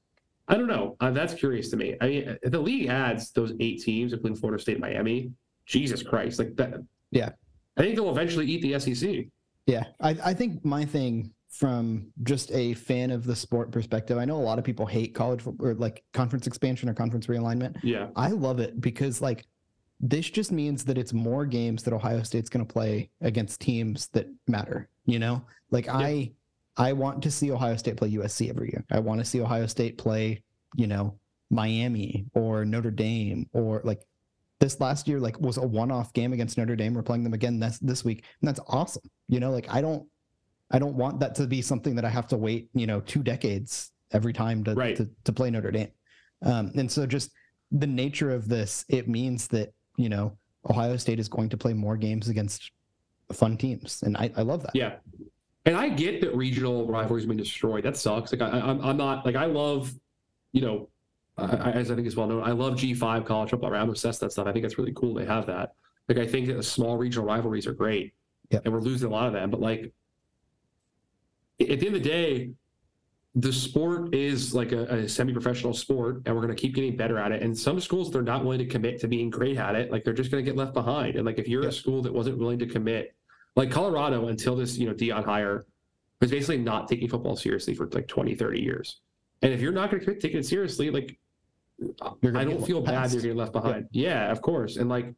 I 0.47 0.55
don't 0.55 0.67
know. 0.67 0.95
Uh, 0.99 1.11
that's 1.11 1.33
curious 1.33 1.69
to 1.71 1.77
me. 1.77 1.95
I 2.01 2.07
mean, 2.07 2.37
the 2.43 2.59
league 2.59 2.87
adds 2.87 3.31
those 3.31 3.53
eight 3.59 3.81
teams, 3.81 4.13
including 4.13 4.37
Florida 4.37 4.61
State, 4.61 4.79
Miami. 4.79 5.31
Jesus 5.65 6.03
Christ, 6.03 6.39
like 6.39 6.55
that. 6.55 6.75
Yeah, 7.11 7.29
I 7.77 7.81
think 7.81 7.95
they'll 7.95 8.11
eventually 8.11 8.45
eat 8.45 8.61
the 8.61 8.79
SEC. 8.79 9.25
Yeah, 9.65 9.85
I, 9.99 10.15
I 10.23 10.33
think 10.33 10.63
my 10.63 10.85
thing 10.85 11.31
from 11.57 12.11
just 12.23 12.51
a 12.51 12.73
fan 12.73 13.11
of 13.11 13.23
the 13.23 13.35
sport 13.35 13.71
perspective, 13.71 14.17
I 14.17 14.25
know 14.25 14.35
a 14.35 14.43
lot 14.43 14.59
of 14.59 14.65
people 14.65 14.85
hate 14.85 15.15
college 15.15 15.41
or 15.59 15.73
like 15.73 16.03
conference 16.13 16.47
expansion 16.47 16.89
or 16.89 16.93
conference 16.93 17.27
realignment. 17.27 17.77
Yeah, 17.81 18.07
I 18.15 18.29
love 18.29 18.59
it 18.59 18.81
because 18.81 19.21
like 19.21 19.45
this 20.01 20.29
just 20.29 20.51
means 20.51 20.83
that 20.85 20.97
it's 20.97 21.13
more 21.13 21.45
games 21.45 21.83
that 21.83 21.93
Ohio 21.93 22.23
State's 22.23 22.49
going 22.49 22.65
to 22.65 22.71
play 22.71 23.09
against 23.21 23.61
teams 23.61 24.07
that 24.09 24.27
matter. 24.47 24.89
You 25.05 25.19
know, 25.19 25.43
like 25.71 25.85
yeah. 25.85 25.97
I 25.97 26.31
I 26.77 26.93
want 26.93 27.23
to 27.23 27.31
see 27.31 27.51
Ohio 27.51 27.77
State 27.77 27.95
play 27.95 28.11
USC 28.11 28.49
every 28.49 28.69
year. 28.71 28.83
I 28.91 28.99
want 28.99 29.21
to 29.21 29.25
see 29.25 29.39
Ohio 29.39 29.67
State 29.67 29.97
play, 29.97 30.43
you 30.75 30.87
know, 30.87 31.17
Miami 31.49 32.25
or 32.33 32.65
Notre 32.65 32.91
Dame 32.91 33.47
or 33.53 33.81
like 33.85 34.05
this 34.59 34.79
last 34.81 35.07
year 35.07 35.19
like 35.19 35.39
was 35.39 35.57
a 35.57 35.65
one-off 35.65 36.11
game 36.13 36.33
against 36.33 36.57
Notre 36.57 36.75
Dame. 36.75 36.93
We're 36.93 37.03
playing 37.03 37.23
them 37.23 37.33
again 37.33 37.59
this 37.59 37.79
this 37.79 38.03
week, 38.03 38.25
and 38.41 38.47
that's 38.49 38.59
awesome. 38.67 39.09
You 39.29 39.39
know, 39.39 39.51
like 39.51 39.73
I 39.73 39.79
don't 39.79 40.05
I 40.71 40.79
don't 40.79 40.95
want 40.95 41.19
that 41.19 41.35
to 41.35 41.47
be 41.47 41.61
something 41.61 41.95
that 41.95 42.05
I 42.05 42.09
have 42.09 42.27
to 42.27 42.37
wait, 42.37 42.69
you 42.73 42.87
know, 42.87 43.01
two 43.01 43.21
decades 43.21 43.91
every 44.11 44.33
time 44.33 44.63
to 44.63 44.73
right. 44.73 44.95
to, 44.95 45.09
to 45.23 45.33
play 45.33 45.49
Notre 45.49 45.71
Dame. 45.71 45.91
Um, 46.43 46.71
and 46.75 46.91
so 46.91 47.05
just 47.05 47.31
the 47.71 47.87
nature 47.87 48.31
of 48.31 48.47
this, 48.47 48.85
it 48.89 49.07
means 49.07 49.47
that 49.49 49.73
you 49.97 50.09
know 50.09 50.37
Ohio 50.69 50.97
State 50.97 51.19
is 51.19 51.27
going 51.27 51.49
to 51.49 51.57
play 51.57 51.73
more 51.73 51.97
games 51.97 52.29
against 52.29 52.71
fun 53.33 53.57
teams, 53.57 54.03
and 54.03 54.17
I, 54.17 54.31
I 54.35 54.41
love 54.41 54.63
that. 54.63 54.75
Yeah, 54.75 54.95
and 55.65 55.75
I 55.75 55.89
get 55.89 56.21
that 56.21 56.35
regional 56.35 56.87
rivalries 56.87 57.23
have 57.23 57.29
been 57.29 57.37
destroyed. 57.37 57.83
That 57.83 57.97
sucks. 57.97 58.31
Like 58.31 58.41
I, 58.41 58.59
I'm, 58.59 58.81
I'm 58.81 58.97
not 58.97 59.25
like 59.25 59.35
I 59.35 59.45
love, 59.45 59.93
you 60.51 60.61
know, 60.61 60.89
I, 61.37 61.71
as 61.71 61.91
I 61.91 61.95
think 61.95 62.07
is 62.07 62.15
well 62.15 62.27
known, 62.27 62.43
I 62.43 62.51
love 62.51 62.75
G5 62.75 63.25
college 63.25 63.49
football. 63.49 63.73
I'm 63.73 63.89
obsessed 63.89 64.21
with 64.21 64.29
that 64.29 64.33
stuff. 64.33 64.47
I 64.47 64.53
think 64.53 64.65
it's 64.65 64.77
really 64.77 64.93
cool 64.93 65.13
they 65.13 65.25
have 65.25 65.47
that. 65.47 65.73
Like 66.07 66.19
I 66.19 66.27
think 66.27 66.47
that 66.47 66.63
small 66.63 66.97
regional 66.97 67.25
rivalries 67.25 67.67
are 67.67 67.73
great, 67.73 68.13
and 68.51 68.71
we're 68.71 68.81
losing 68.81 69.09
a 69.09 69.11
lot 69.11 69.27
of 69.27 69.33
them. 69.33 69.49
But 69.49 69.59
like 69.59 69.91
at 71.59 71.79
the 71.79 71.87
end 71.87 71.95
of 71.95 72.03
the 72.03 72.09
day, 72.09 72.51
the 73.35 73.51
sport 73.51 74.15
is 74.15 74.55
like 74.55 74.71
a, 74.71 74.83
a 74.85 75.09
semi-professional 75.09 75.73
sport, 75.73 76.21
and 76.25 76.33
we're 76.33 76.41
going 76.41 76.55
to 76.55 76.59
keep 76.59 76.73
getting 76.73 76.95
better 76.95 77.17
at 77.17 77.33
it. 77.33 77.43
And 77.43 77.57
some 77.57 77.79
schools 77.81 78.09
they're 78.09 78.21
not 78.21 78.43
willing 78.43 78.59
to 78.59 78.65
commit 78.65 78.99
to 79.01 79.07
being 79.07 79.29
great 79.29 79.57
at 79.57 79.75
it. 79.75 79.91
Like 79.91 80.05
they're 80.05 80.13
just 80.13 80.31
going 80.31 80.43
to 80.43 80.49
get 80.49 80.57
left 80.57 80.73
behind. 80.73 81.15
And 81.15 81.25
like 81.25 81.37
if 81.37 81.47
you're 81.47 81.63
yep. 81.63 81.71
a 81.71 81.75
school 81.75 82.01
that 82.03 82.13
wasn't 82.13 82.37
willing 82.37 82.59
to 82.59 82.65
commit 82.65 83.13
like 83.55 83.71
Colorado 83.71 84.27
until 84.27 84.55
this, 84.55 84.77
you 84.77 84.87
know, 84.87 84.93
Deion 84.93 85.25
hire 85.25 85.65
was 86.21 86.31
basically 86.31 86.57
not 86.57 86.87
taking 86.87 87.09
football 87.09 87.35
seriously 87.35 87.73
for 87.73 87.87
like 87.87 88.07
20, 88.07 88.35
30 88.35 88.61
years. 88.61 89.01
And 89.41 89.53
if 89.53 89.59
you're 89.59 89.73
not 89.73 89.91
going 89.91 90.03
to 90.03 90.15
take 90.15 90.33
it 90.33 90.45
seriously, 90.45 90.89
like 90.89 91.17
I 92.23 92.45
don't 92.45 92.65
feel 92.65 92.81
bad 92.81 93.11
you're 93.11 93.21
getting 93.21 93.37
left 93.37 93.51
behind. 93.51 93.87
Yeah. 93.91 94.09
yeah, 94.09 94.31
of 94.31 94.41
course. 94.41 94.77
And 94.77 94.89
like, 94.89 95.13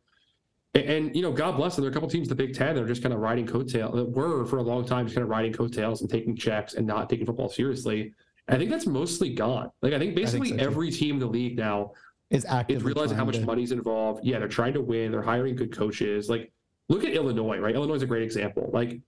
and, 0.78 0.90
and, 0.90 1.16
you 1.16 1.22
know, 1.22 1.32
God 1.32 1.58
bless 1.58 1.76
them. 1.76 1.84
There 1.84 1.90
are 1.90 1.92
a 1.92 1.94
couple 1.94 2.10
teams 2.10 2.28
in 2.28 2.30
the 2.30 2.44
Big 2.44 2.54
Ten 2.54 2.76
that 2.76 2.84
are 2.84 2.88
just 2.88 3.02
kind 3.02 3.14
of 3.14 3.20
riding 3.20 3.48
coattails. 3.48 3.96
That 3.96 4.06
were 4.06 4.46
for 4.46 4.58
a 4.58 4.62
long 4.62 4.86
time 4.86 5.06
just 5.06 5.16
kind 5.16 5.24
of 5.24 5.30
riding 5.30 5.54
coattails 5.54 6.02
and 6.02 6.10
taking 6.10 6.36
checks 6.36 6.76
and 6.76 6.86
not 6.86 7.10
taking 7.10 7.26
football 7.26 7.50
seriously. 7.50 8.14
I 8.48 8.58
think 8.58 8.70
that's 8.70 8.86
mostly 8.86 9.34
gone. 9.34 9.72
Like 9.82 9.94
I 9.94 10.00
think 10.00 10.16
basically 10.16 10.48
I 10.48 10.52
think 10.52 10.62
so 10.62 10.68
every 10.68 10.92
team 10.92 11.16
in 11.16 11.20
the 11.20 11.28
league 11.28 11.58
now 11.58 11.92
is 12.30 12.46
actively 12.46 12.76
is 12.78 12.84
realizing 12.84 13.18
how 13.18 13.26
much 13.26 13.38
to... 13.38 13.46
money's 13.46 13.72
involved. 13.72 14.24
Yeah, 14.24 14.40
they're 14.40 14.48
trying 14.48 14.74
to 14.74 14.82
win. 14.82 15.12
They're 15.12 15.22
hiring 15.22 15.56
good 15.56 15.76
coaches. 15.76 16.30
Like 16.30 16.52
look 16.90 17.04
at 17.04 17.12
Illinois, 17.12 17.58
right? 17.58 17.76
Illinois 17.76 17.96
is 17.96 18.04
a 18.04 18.08
great 18.08 18.24
example. 18.24 18.70
Like 18.72 19.00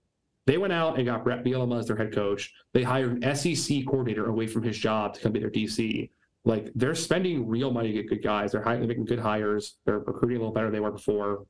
they 0.45 0.57
went 0.57 0.74
out 0.74 0.97
and 0.97 1.05
got 1.05 1.24
Bret 1.24 1.43
Bielema 1.43 1.80
as 1.80 1.88
their 1.88 1.95
head 1.95 2.13
coach. 2.13 2.53
They 2.74 2.84
hired 2.84 3.24
an 3.24 3.36
SEC 3.36 3.86
coordinator 3.86 4.26
away 4.26 4.47
from 4.47 4.63
his 4.63 4.78
job 4.78 5.13
to 5.13 5.22
come 5.22 5.32
be 5.32 5.39
their 5.39 5.51
DC. 5.51 6.09
Like 6.43 6.72
they're 6.76 6.95
spending 6.95 7.47
real 7.47 7.72
money 7.72 7.89
to 7.89 7.93
get 7.93 8.09
good 8.09 8.24
guys. 8.24 8.51
They're, 8.51 8.63
hiring, 8.63 8.80
they're 8.80 8.88
making 8.88 9.05
good 9.05 9.20
hires. 9.20 9.78
They're 9.86 9.99
recruiting 9.99 10.38
a 10.38 10.39
little 10.39 10.53
better 10.53 10.67
than 10.67 10.74
they 10.74 10.80
were 10.80 10.91
before. 10.91 11.45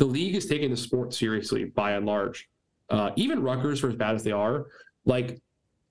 The 0.00 0.06
league 0.06 0.34
is 0.34 0.46
taking 0.46 0.70
the 0.70 0.78
sport 0.78 1.12
seriously 1.12 1.66
by 1.66 1.92
and 1.92 2.06
large. 2.06 2.48
Uh, 2.88 3.10
even 3.16 3.42
Rutgers, 3.42 3.80
for 3.80 3.88
as 3.90 3.96
bad 3.96 4.14
as 4.14 4.24
they 4.24 4.32
are, 4.32 4.68
like 5.04 5.38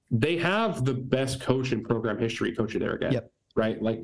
they 0.10 0.36
have 0.38 0.84
the 0.84 0.96
best 0.96 1.42
coach 1.42 1.72
in 1.74 1.84
program 1.84 2.18
history 2.18 2.56
coaching 2.56 2.80
there 2.80 2.94
again. 2.94 3.12
Yep. 3.12 3.32
Right. 3.54 3.80
Like 3.80 4.02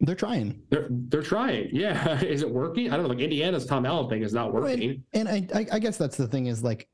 they're 0.00 0.14
trying. 0.14 0.62
They're 0.70 0.88
they're 0.90 1.20
trying. 1.20 1.68
Yeah. 1.72 2.18
is 2.22 2.40
it 2.40 2.50
working? 2.50 2.90
I 2.90 2.96
don't 2.96 3.02
know. 3.02 3.10
Like 3.10 3.18
Indiana's 3.18 3.66
Tom 3.66 3.84
Allen 3.84 4.08
thing 4.08 4.22
is 4.22 4.32
not 4.32 4.54
working. 4.54 5.04
And, 5.12 5.28
and 5.28 5.52
I, 5.54 5.66
I 5.70 5.78
guess 5.80 5.98
that's 5.98 6.16
the 6.16 6.26
thing 6.26 6.46
is 6.46 6.64
like 6.64 6.88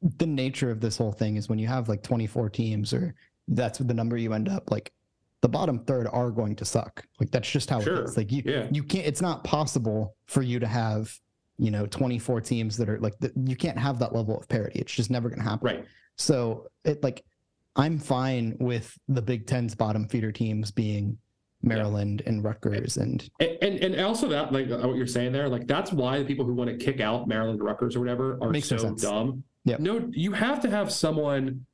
the 0.00 0.26
nature 0.26 0.70
of 0.70 0.80
this 0.80 0.96
whole 0.96 1.12
thing 1.12 1.36
is 1.36 1.50
when 1.50 1.58
you 1.58 1.66
have 1.66 1.86
like 1.86 2.02
24 2.02 2.48
teams 2.48 2.94
or 2.94 3.14
that's 3.48 3.78
the 3.78 3.92
number 3.92 4.16
you 4.16 4.32
end 4.32 4.48
up 4.48 4.70
like 4.70 4.90
the 5.42 5.50
bottom 5.50 5.80
third 5.80 6.08
are 6.10 6.30
going 6.30 6.56
to 6.56 6.64
suck. 6.64 7.04
Like 7.20 7.30
that's 7.30 7.50
just 7.50 7.68
how 7.68 7.80
sure. 7.80 7.96
it 7.96 8.04
is. 8.04 8.16
Like 8.16 8.32
you 8.32 8.42
yeah. 8.46 8.68
you 8.70 8.82
can't 8.82 9.06
it's 9.06 9.20
not 9.20 9.44
possible 9.44 10.16
for 10.24 10.40
you 10.40 10.58
to 10.58 10.66
have, 10.66 11.14
you 11.58 11.70
know, 11.70 11.86
24 11.86 12.40
teams 12.40 12.76
that 12.76 12.88
are 12.88 12.98
like 12.98 13.18
the, 13.18 13.32
you 13.44 13.56
can't 13.56 13.78
have 13.78 13.98
that 13.98 14.14
level 14.14 14.38
of 14.38 14.48
parity. 14.48 14.80
It's 14.80 14.92
just 14.92 15.10
never 15.10 15.28
going 15.28 15.38
to 15.40 15.44
happen. 15.48 15.66
Right. 15.66 15.84
So, 16.16 16.68
it 16.84 17.02
like 17.02 17.24
I'm 17.76 17.98
fine 17.98 18.56
with 18.60 18.96
the 19.08 19.22
Big 19.22 19.46
10's 19.46 19.74
bottom 19.74 20.08
feeder 20.08 20.32
teams 20.32 20.70
being 20.70 21.16
Maryland 21.62 22.22
yeah. 22.24 22.32
and 22.32 22.44
Rutgers 22.44 22.96
and... 22.96 23.28
and 23.40 23.56
and 23.62 23.78
and 23.78 24.00
also 24.00 24.28
that 24.28 24.52
like 24.52 24.70
uh, 24.70 24.78
what 24.78 24.96
you're 24.96 25.06
saying 25.06 25.32
there 25.32 25.48
like 25.48 25.66
that's 25.68 25.92
why 25.92 26.18
the 26.18 26.24
people 26.24 26.44
who 26.44 26.54
want 26.54 26.68
to 26.68 26.76
kick 26.76 27.00
out 27.00 27.28
Maryland 27.28 27.62
Rutgers 27.62 27.94
or 27.94 28.00
whatever 28.00 28.38
are 28.42 28.50
Makes 28.50 28.68
so 28.68 28.94
dumb. 28.94 29.44
Yeah. 29.64 29.76
No, 29.78 30.08
you 30.10 30.32
have 30.32 30.60
to 30.62 30.70
have 30.70 30.92
someone 30.92 31.64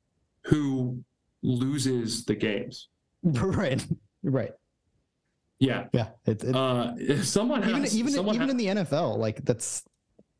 who 0.43 1.03
loses 1.41 2.25
the 2.25 2.35
games. 2.35 2.89
Right. 3.23 3.85
Right. 4.23 4.51
Yeah. 5.59 5.87
Yeah. 5.93 6.07
It, 6.25 6.43
it, 6.43 6.55
uh, 6.55 7.23
someone 7.23 7.63
even 7.67 7.81
has, 7.81 7.97
even 7.97 8.13
someone 8.13 8.35
even 8.35 8.47
has, 8.47 8.51
in 8.51 8.57
the 8.57 8.83
NFL, 8.83 9.17
like 9.17 9.43
that's 9.45 9.83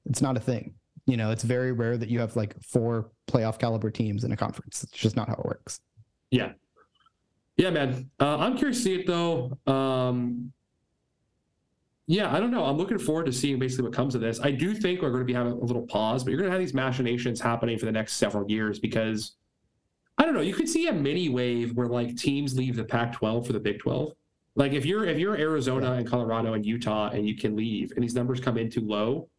it's 0.05 0.21
not 0.21 0.37
a 0.37 0.39
thing. 0.39 0.73
You 1.05 1.17
know, 1.17 1.31
it's 1.31 1.43
very 1.43 1.71
rare 1.71 1.97
that 1.97 2.09
you 2.09 2.19
have 2.19 2.35
like 2.35 2.55
four 2.61 3.11
playoff 3.27 3.59
caliber 3.59 3.91
teams 3.91 4.23
in 4.23 4.31
a 4.31 4.37
conference. 4.37 4.83
It's 4.83 4.91
just 4.93 5.15
not 5.15 5.27
how 5.27 5.35
it 5.35 5.45
works. 5.45 5.81
Yeah. 6.31 6.53
Yeah, 7.57 7.71
man. 7.71 8.09
Uh, 8.19 8.37
I'm 8.37 8.57
curious 8.57 8.77
to 8.77 8.83
see 8.83 8.95
it 8.95 9.07
though. 9.07 9.57
Um, 9.67 10.53
yeah, 12.07 12.33
I 12.33 12.39
don't 12.39 12.49
know. 12.49 12.65
I'm 12.65 12.77
looking 12.77 12.97
forward 12.97 13.27
to 13.27 13.33
seeing 13.33 13.59
basically 13.59 13.83
what 13.83 13.93
comes 13.93 14.15
of 14.15 14.21
this. 14.21 14.39
I 14.39 14.49
do 14.49 14.73
think 14.73 15.01
we're 15.01 15.09
going 15.09 15.21
to 15.21 15.25
be 15.25 15.33
having 15.33 15.51
a 15.51 15.55
little 15.55 15.85
pause, 15.85 16.23
but 16.23 16.31
you're 16.31 16.39
going 16.39 16.49
to 16.49 16.51
have 16.51 16.59
these 16.59 16.73
machinations 16.73 17.39
happening 17.39 17.77
for 17.77 17.85
the 17.85 17.91
next 17.91 18.13
several 18.13 18.49
years 18.49 18.79
because 18.79 19.35
I 20.17 20.25
don't 20.25 20.33
know. 20.33 20.41
You 20.41 20.53
could 20.53 20.67
see 20.67 20.87
a 20.87 20.93
mini 20.93 21.29
wave 21.29 21.75
where 21.75 21.87
like 21.87 22.17
teams 22.17 22.57
leave 22.57 22.75
the 22.75 22.83
Pac-12 22.83 23.45
for 23.45 23.53
the 23.53 23.59
Big 23.59 23.79
12. 23.79 24.13
Like 24.55 24.73
if 24.73 24.85
you're 24.85 25.05
if 25.05 25.17
you're 25.17 25.37
Arizona 25.37 25.93
and 25.93 26.07
Colorado 26.07 26.53
and 26.53 26.65
Utah 26.65 27.09
and 27.09 27.27
you 27.27 27.35
can 27.35 27.55
leave 27.55 27.91
and 27.91 28.03
these 28.03 28.15
numbers 28.15 28.39
come 28.39 28.57
in 28.57 28.69
too 28.69 28.81
low, 28.81 29.29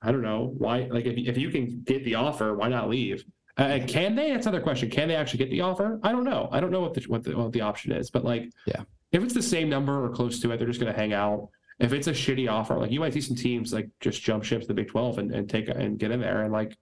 I 0.00 0.12
don't 0.12 0.22
know 0.22 0.54
why. 0.58 0.88
Like 0.90 1.06
if 1.06 1.16
if 1.16 1.36
you 1.36 1.50
can 1.50 1.82
get 1.82 2.04
the 2.04 2.14
offer, 2.14 2.54
why 2.54 2.68
not 2.68 2.88
leave? 2.88 3.24
Uh, 3.58 3.80
can 3.86 4.14
they? 4.14 4.30
That's 4.32 4.46
another 4.46 4.62
question. 4.62 4.88
Can 4.88 5.08
they 5.08 5.14
actually 5.14 5.38
get 5.38 5.50
the 5.50 5.60
offer? 5.60 6.00
I 6.02 6.12
don't 6.12 6.24
know. 6.24 6.48
I 6.52 6.60
don't 6.60 6.70
know 6.70 6.80
what 6.80 6.94
the 6.94 7.02
what 7.02 7.22
the, 7.22 7.36
what 7.36 7.52
the 7.52 7.60
option 7.60 7.92
is, 7.92 8.10
but 8.10 8.24
like, 8.24 8.50
yeah, 8.66 8.82
if 9.12 9.22
it's 9.22 9.34
the 9.34 9.42
same 9.42 9.68
number 9.68 10.04
or 10.04 10.08
close 10.08 10.40
to 10.40 10.50
it, 10.50 10.56
they're 10.56 10.66
just 10.66 10.80
going 10.80 10.92
to 10.92 10.98
hang 10.98 11.12
out. 11.12 11.48
if 11.78 11.92
it's 11.92 12.06
a 12.06 12.12
shitty 12.12 12.50
offer, 12.50 12.78
like 12.78 12.90
you 12.90 13.00
might 13.00 13.12
see 13.12 13.20
some 13.20 13.36
teams 13.36 13.72
like 13.72 13.90
just 14.00 14.22
jump 14.22 14.42
ship 14.42 14.62
to 14.62 14.66
the 14.66 14.74
Big 14.74 14.88
12 14.88 15.18
and, 15.18 15.34
and 15.34 15.50
take 15.50 15.68
and 15.68 15.98
get 15.98 16.10
in 16.10 16.20
there. 16.20 16.42
And 16.42 16.52
like, 16.52 16.76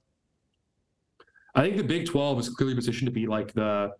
I 1.54 1.62
think 1.62 1.76
the 1.76 1.82
Big 1.82 2.06
12 2.06 2.38
is 2.38 2.48
clearly 2.50 2.76
positioned 2.76 3.06
to 3.06 3.12
be 3.12 3.26
like 3.26 3.52
the 3.52 3.90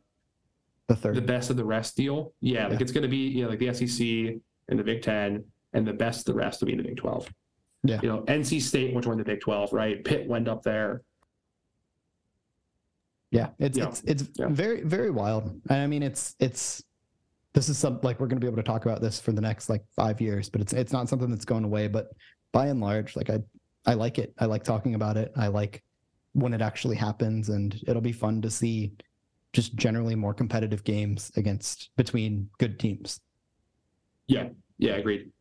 The 0.91 0.97
third. 0.97 1.15
the 1.15 1.21
best 1.23 1.51
of 1.51 1.57
the 1.57 1.65
rest 1.65 1.97
deal. 1.97 2.33
Yeah, 2.41 2.67
like 2.67 2.81
it's 2.81 2.91
going 2.91 3.03
to 3.03 3.09
be 3.09 3.29
you 3.29 3.45
know 3.45 3.51
like 3.51 3.61
the 3.61 3.73
SEC 3.73 4.07
and 4.69 4.79
the 4.79 4.83
Big 4.83 5.03
10, 5.03 5.45
and 5.73 5.87
the 5.87 5.93
best 5.93 6.21
of 6.29 6.35
the 6.35 6.39
rest 6.39 6.61
will 6.61 6.67
be 6.67 6.73
in 6.73 6.79
the 6.79 6.85
Big 6.85 6.97
12. 6.97 7.33
Yeah. 7.85 8.01
you 8.03 8.09
know 8.09 8.23
NC 8.23 8.61
State 8.61 8.93
will 8.93 9.01
join 9.01 9.17
the 9.17 9.23
Big 9.25 9.41
12, 9.41 9.73
right? 9.73 10.05
Pitt 10.05 10.27
went 10.29 10.49
up 10.49 10.63
there. 10.65 11.03
Yeah, 13.31 13.51
it's 13.61 13.79
Yeah. 13.79 13.89
it's 13.89 14.03
it's 14.03 14.29
Yeah. 14.37 14.49
very 14.49 14.83
very 14.83 15.11
wild. 15.11 15.61
I 15.71 15.87
mean, 15.87 16.03
it's 16.03 16.35
it's 16.41 16.83
this 17.53 17.69
is 17.69 17.79
some 17.79 18.01
like 18.03 18.19
we're 18.19 18.27
going 18.27 18.41
to 18.41 18.45
be 18.45 18.49
able 18.49 18.57
to 18.57 18.63
talk 18.65 18.85
about 18.85 19.01
this 19.01 19.21
for 19.21 19.31
the 19.33 19.41
next 19.41 19.69
like 19.69 19.85
five 19.95 20.21
years, 20.21 20.49
but 20.49 20.61
it's 20.61 20.73
it's 20.73 20.93
not 20.93 21.09
something 21.09 21.31
that's 21.31 21.45
going 21.45 21.65
away. 21.65 21.87
But 21.87 22.09
by 22.53 22.67
and 22.67 22.81
large, 22.81 23.15
like 23.15 23.31
I 23.31 23.39
I 23.87 23.95
like 23.95 24.19
it. 24.19 24.35
I 24.39 24.47
like 24.47 24.65
talking 24.65 24.95
about 24.97 25.17
it. 25.17 25.31
I 25.37 25.47
like 25.47 25.85
when 26.33 26.53
it 26.53 26.61
actually 26.61 26.97
happens, 26.97 27.49
and 27.49 27.81
it'll 27.87 28.03
be 28.03 28.13
fun 28.13 28.43
to 28.43 28.51
see 28.51 28.93
just 29.53 29.75
generally 29.75 30.15
more 30.15 30.35
competitive 30.35 30.85
games 30.85 31.31
against 31.37 31.91
between 31.97 32.49
good 32.59 32.79
teams. 32.79 33.21
Yeah, 34.27 34.49
Yeah. 34.79 34.95
I 34.95 34.99
agreed. 34.99 35.33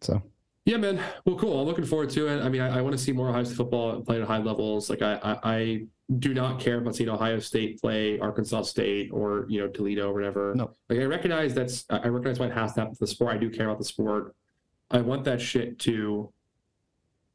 So 0.00 0.22
Yeah, 0.64 0.78
man. 0.78 1.00
Well, 1.24 1.36
cool. 1.36 1.60
I'm 1.60 1.66
looking 1.66 1.84
forward 1.84 2.10
to 2.10 2.28
it. 2.28 2.42
I 2.42 2.48
mean, 2.48 2.60
I, 2.60 2.78
I 2.78 2.80
want 2.82 2.96
to 2.96 3.02
see 3.02 3.12
more 3.12 3.28
Ohio 3.28 3.44
State 3.44 3.56
football 3.56 4.00
played 4.02 4.22
at 4.22 4.28
high 4.28 4.38
levels. 4.38 4.88
Like, 4.90 5.02
I, 5.02 5.14
I, 5.22 5.38
I 5.42 5.86
do 6.18 6.32
not 6.32 6.58
care 6.58 6.78
about 6.78 6.96
seeing 6.96 7.10
Ohio 7.10 7.38
State 7.38 7.80
play 7.80 8.18
Arkansas 8.18 8.62
State 8.62 9.10
or 9.12 9.44
you 9.48 9.60
know 9.60 9.68
Toledo 9.68 10.10
or 10.10 10.14
whatever. 10.14 10.54
No. 10.54 10.70
Like, 10.88 11.00
I 11.00 11.04
recognize 11.04 11.54
that's 11.54 11.84
I 11.90 12.08
recognize 12.08 12.38
why 12.38 12.46
it 12.46 12.52
has 12.52 12.72
to 12.74 12.80
happen 12.80 12.94
to 12.94 13.00
the 13.00 13.06
sport. 13.06 13.34
I 13.34 13.38
do 13.38 13.50
care 13.50 13.66
about 13.66 13.78
the 13.78 13.84
sport. 13.84 14.34
I 14.90 15.02
want 15.02 15.24
that 15.24 15.40
shit 15.40 15.78
to, 15.80 16.32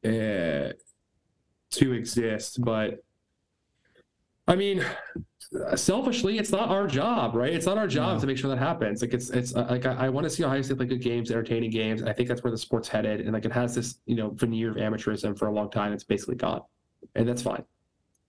uh, 0.04 0.74
to 1.72 1.94
exist. 1.94 2.64
But, 2.64 3.04
I 4.48 4.56
mean, 4.56 4.86
selfishly, 5.76 6.38
it's 6.38 6.52
not 6.52 6.70
our 6.70 6.86
job, 6.88 7.34
right? 7.36 7.54
It's 7.54 7.66
not 7.66 7.78
our 7.78 7.88
job 7.88 8.16
No. 8.16 8.20
to 8.22 8.28
make 8.28 8.38
sure 8.38 8.50
that 8.50 8.58
happens. 8.60 9.02
Like 9.02 9.14
it's 9.14 9.30
it's 9.30 9.56
uh, 9.56 9.68
like 9.70 9.86
I, 9.86 9.94
I 10.06 10.10
want 10.10 10.26
to 10.26 10.30
see 10.30 10.44
Ohio 10.44 10.62
State 10.62 10.78
play 10.78 10.86
good 10.86 11.02
games, 11.02 11.32
entertaining 11.32 11.72
games. 11.72 12.02
And 12.02 12.10
I 12.10 12.14
think 12.14 12.28
that's 12.28 12.44
where 12.44 12.52
the 12.52 12.58
sport's 12.58 12.88
headed. 12.89 13.22
And 13.22 13.32
like 13.32 13.46
it 13.46 13.52
has 13.54 13.74
this 13.74 14.00
you 14.06 14.16
know 14.16 14.32
veneer 14.32 14.72
of 14.72 14.76
amateurism 14.78 15.38
for 15.38 15.48
a 15.48 15.52
long 15.54 15.72
time. 15.72 15.94
It's 15.94 16.04
basically 16.04 16.36
gone, 16.36 16.62
and 17.16 17.28
that's 17.28 17.41
fine. 17.41 17.64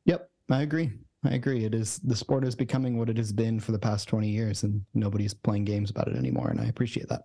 Yep, 0.05 0.31
I 0.51 0.63
agree. 0.63 0.93
I 1.25 1.31
agree. 1.35 1.65
It 1.65 1.75
is 1.75 1.99
the 2.01 2.15
sport 2.15 2.45
is 2.45 2.55
becoming 2.55 2.99
what 2.99 3.09
it 3.09 3.17
has 3.17 3.33
been 3.33 3.59
for 3.59 3.73
the 3.73 3.79
past 3.79 4.07
20 4.09 4.29
years 4.29 4.63
and 4.63 4.85
nobody's 4.93 5.33
playing 5.33 5.65
games 5.65 5.91
about 5.91 6.07
it 6.07 6.17
anymore 6.17 6.51
and 6.51 6.61
I 6.61 6.67
appreciate 6.67 7.09
that. 7.09 7.23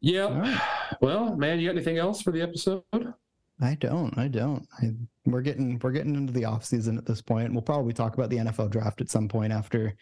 Yeah. 0.00 0.24
All 0.24 0.32
right. 0.34 0.60
Well, 1.00 1.34
man, 1.34 1.58
you 1.58 1.66
got 1.66 1.76
anything 1.76 1.96
else 1.96 2.20
for 2.20 2.30
the 2.30 2.42
episode? 2.42 2.82
I 3.60 3.74
don't. 3.74 4.16
I 4.18 4.28
don't. 4.28 4.66
I, 4.82 4.92
we're 5.26 5.40
getting 5.40 5.78
we're 5.82 5.92
getting 5.92 6.14
into 6.14 6.32
the 6.32 6.44
off 6.44 6.64
season 6.64 6.98
at 6.98 7.06
this 7.06 7.22
point. 7.22 7.52
We'll 7.52 7.62
probably 7.62 7.92
talk 7.92 8.14
about 8.14 8.30
the 8.30 8.38
NFL 8.38 8.70
draft 8.70 9.00
at 9.00 9.10
some 9.10 9.28
point 9.28 9.52
after 9.52 9.94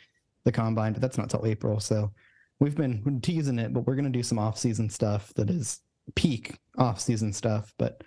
the 0.45 0.53
combine, 0.53 0.93
but 0.93 1.03
that's 1.03 1.19
not 1.19 1.31
till 1.31 1.47
April. 1.47 1.79
So 1.79 2.13
we've 2.61 2.77
been 2.77 3.21
teasing 3.23 3.59
it, 3.59 3.73
but 3.73 3.87
we're 3.87 3.97
gonna 3.97 4.11
do 4.11 4.23
some 4.23 4.39
off 4.39 4.59
season 4.59 4.89
stuff 4.89 5.33
that 5.35 5.51
is 5.51 5.81
peak 6.15 6.59
off 6.79 7.01
season 7.01 7.33
stuff. 7.33 7.73
But 7.79 8.03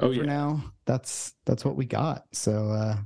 Oh 0.00 0.08
for 0.08 0.20
yeah. 0.20 0.22
now, 0.22 0.64
that's 0.86 1.34
that's 1.44 1.64
what 1.64 1.76
we 1.76 1.84
got. 1.84 2.24
So 2.32 2.70
uh 2.70 2.96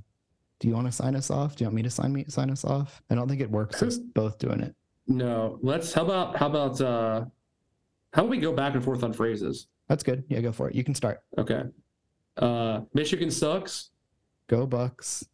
do 0.60 0.68
you 0.68 0.74
want 0.74 0.86
to 0.86 0.92
sign 0.92 1.14
us 1.14 1.30
off? 1.30 1.56
Do 1.56 1.64
you 1.64 1.66
want 1.66 1.76
me 1.76 1.82
to 1.82 1.90
sign 1.90 2.12
me 2.12 2.24
sign 2.28 2.50
us 2.50 2.64
off? 2.64 3.02
I 3.10 3.14
don't 3.14 3.28
think 3.28 3.42
it 3.42 3.50
works 3.50 3.82
us 3.82 3.98
both 3.98 4.38
doing 4.38 4.60
it. 4.60 4.74
No. 5.06 5.58
Let's. 5.62 5.92
How 5.92 6.04
about 6.04 6.36
how 6.36 6.46
about 6.46 6.80
uh, 6.80 7.26
how 8.14 8.22
about 8.22 8.30
we 8.30 8.38
go 8.38 8.52
back 8.52 8.74
and 8.74 8.82
forth 8.82 9.04
on 9.04 9.12
phrases? 9.12 9.66
That's 9.88 10.02
good. 10.02 10.24
Yeah, 10.28 10.40
go 10.40 10.52
for 10.52 10.68
it. 10.68 10.74
You 10.74 10.84
can 10.84 10.94
start. 10.94 11.20
Okay. 11.38 11.62
Uh, 12.36 12.80
Michigan 12.94 13.30
sucks, 13.30 13.90
Go 14.48 14.66
Bucks. 14.66 15.24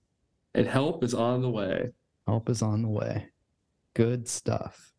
and 0.55 0.67
help 0.67 1.03
is 1.05 1.15
on 1.15 1.41
the 1.43 1.51
way. 1.51 1.91
Help 2.27 2.49
is 2.51 2.63
on 2.63 2.83
the 2.83 2.89
way. 2.89 3.29
Good 3.95 4.29
stuff. 4.29 4.93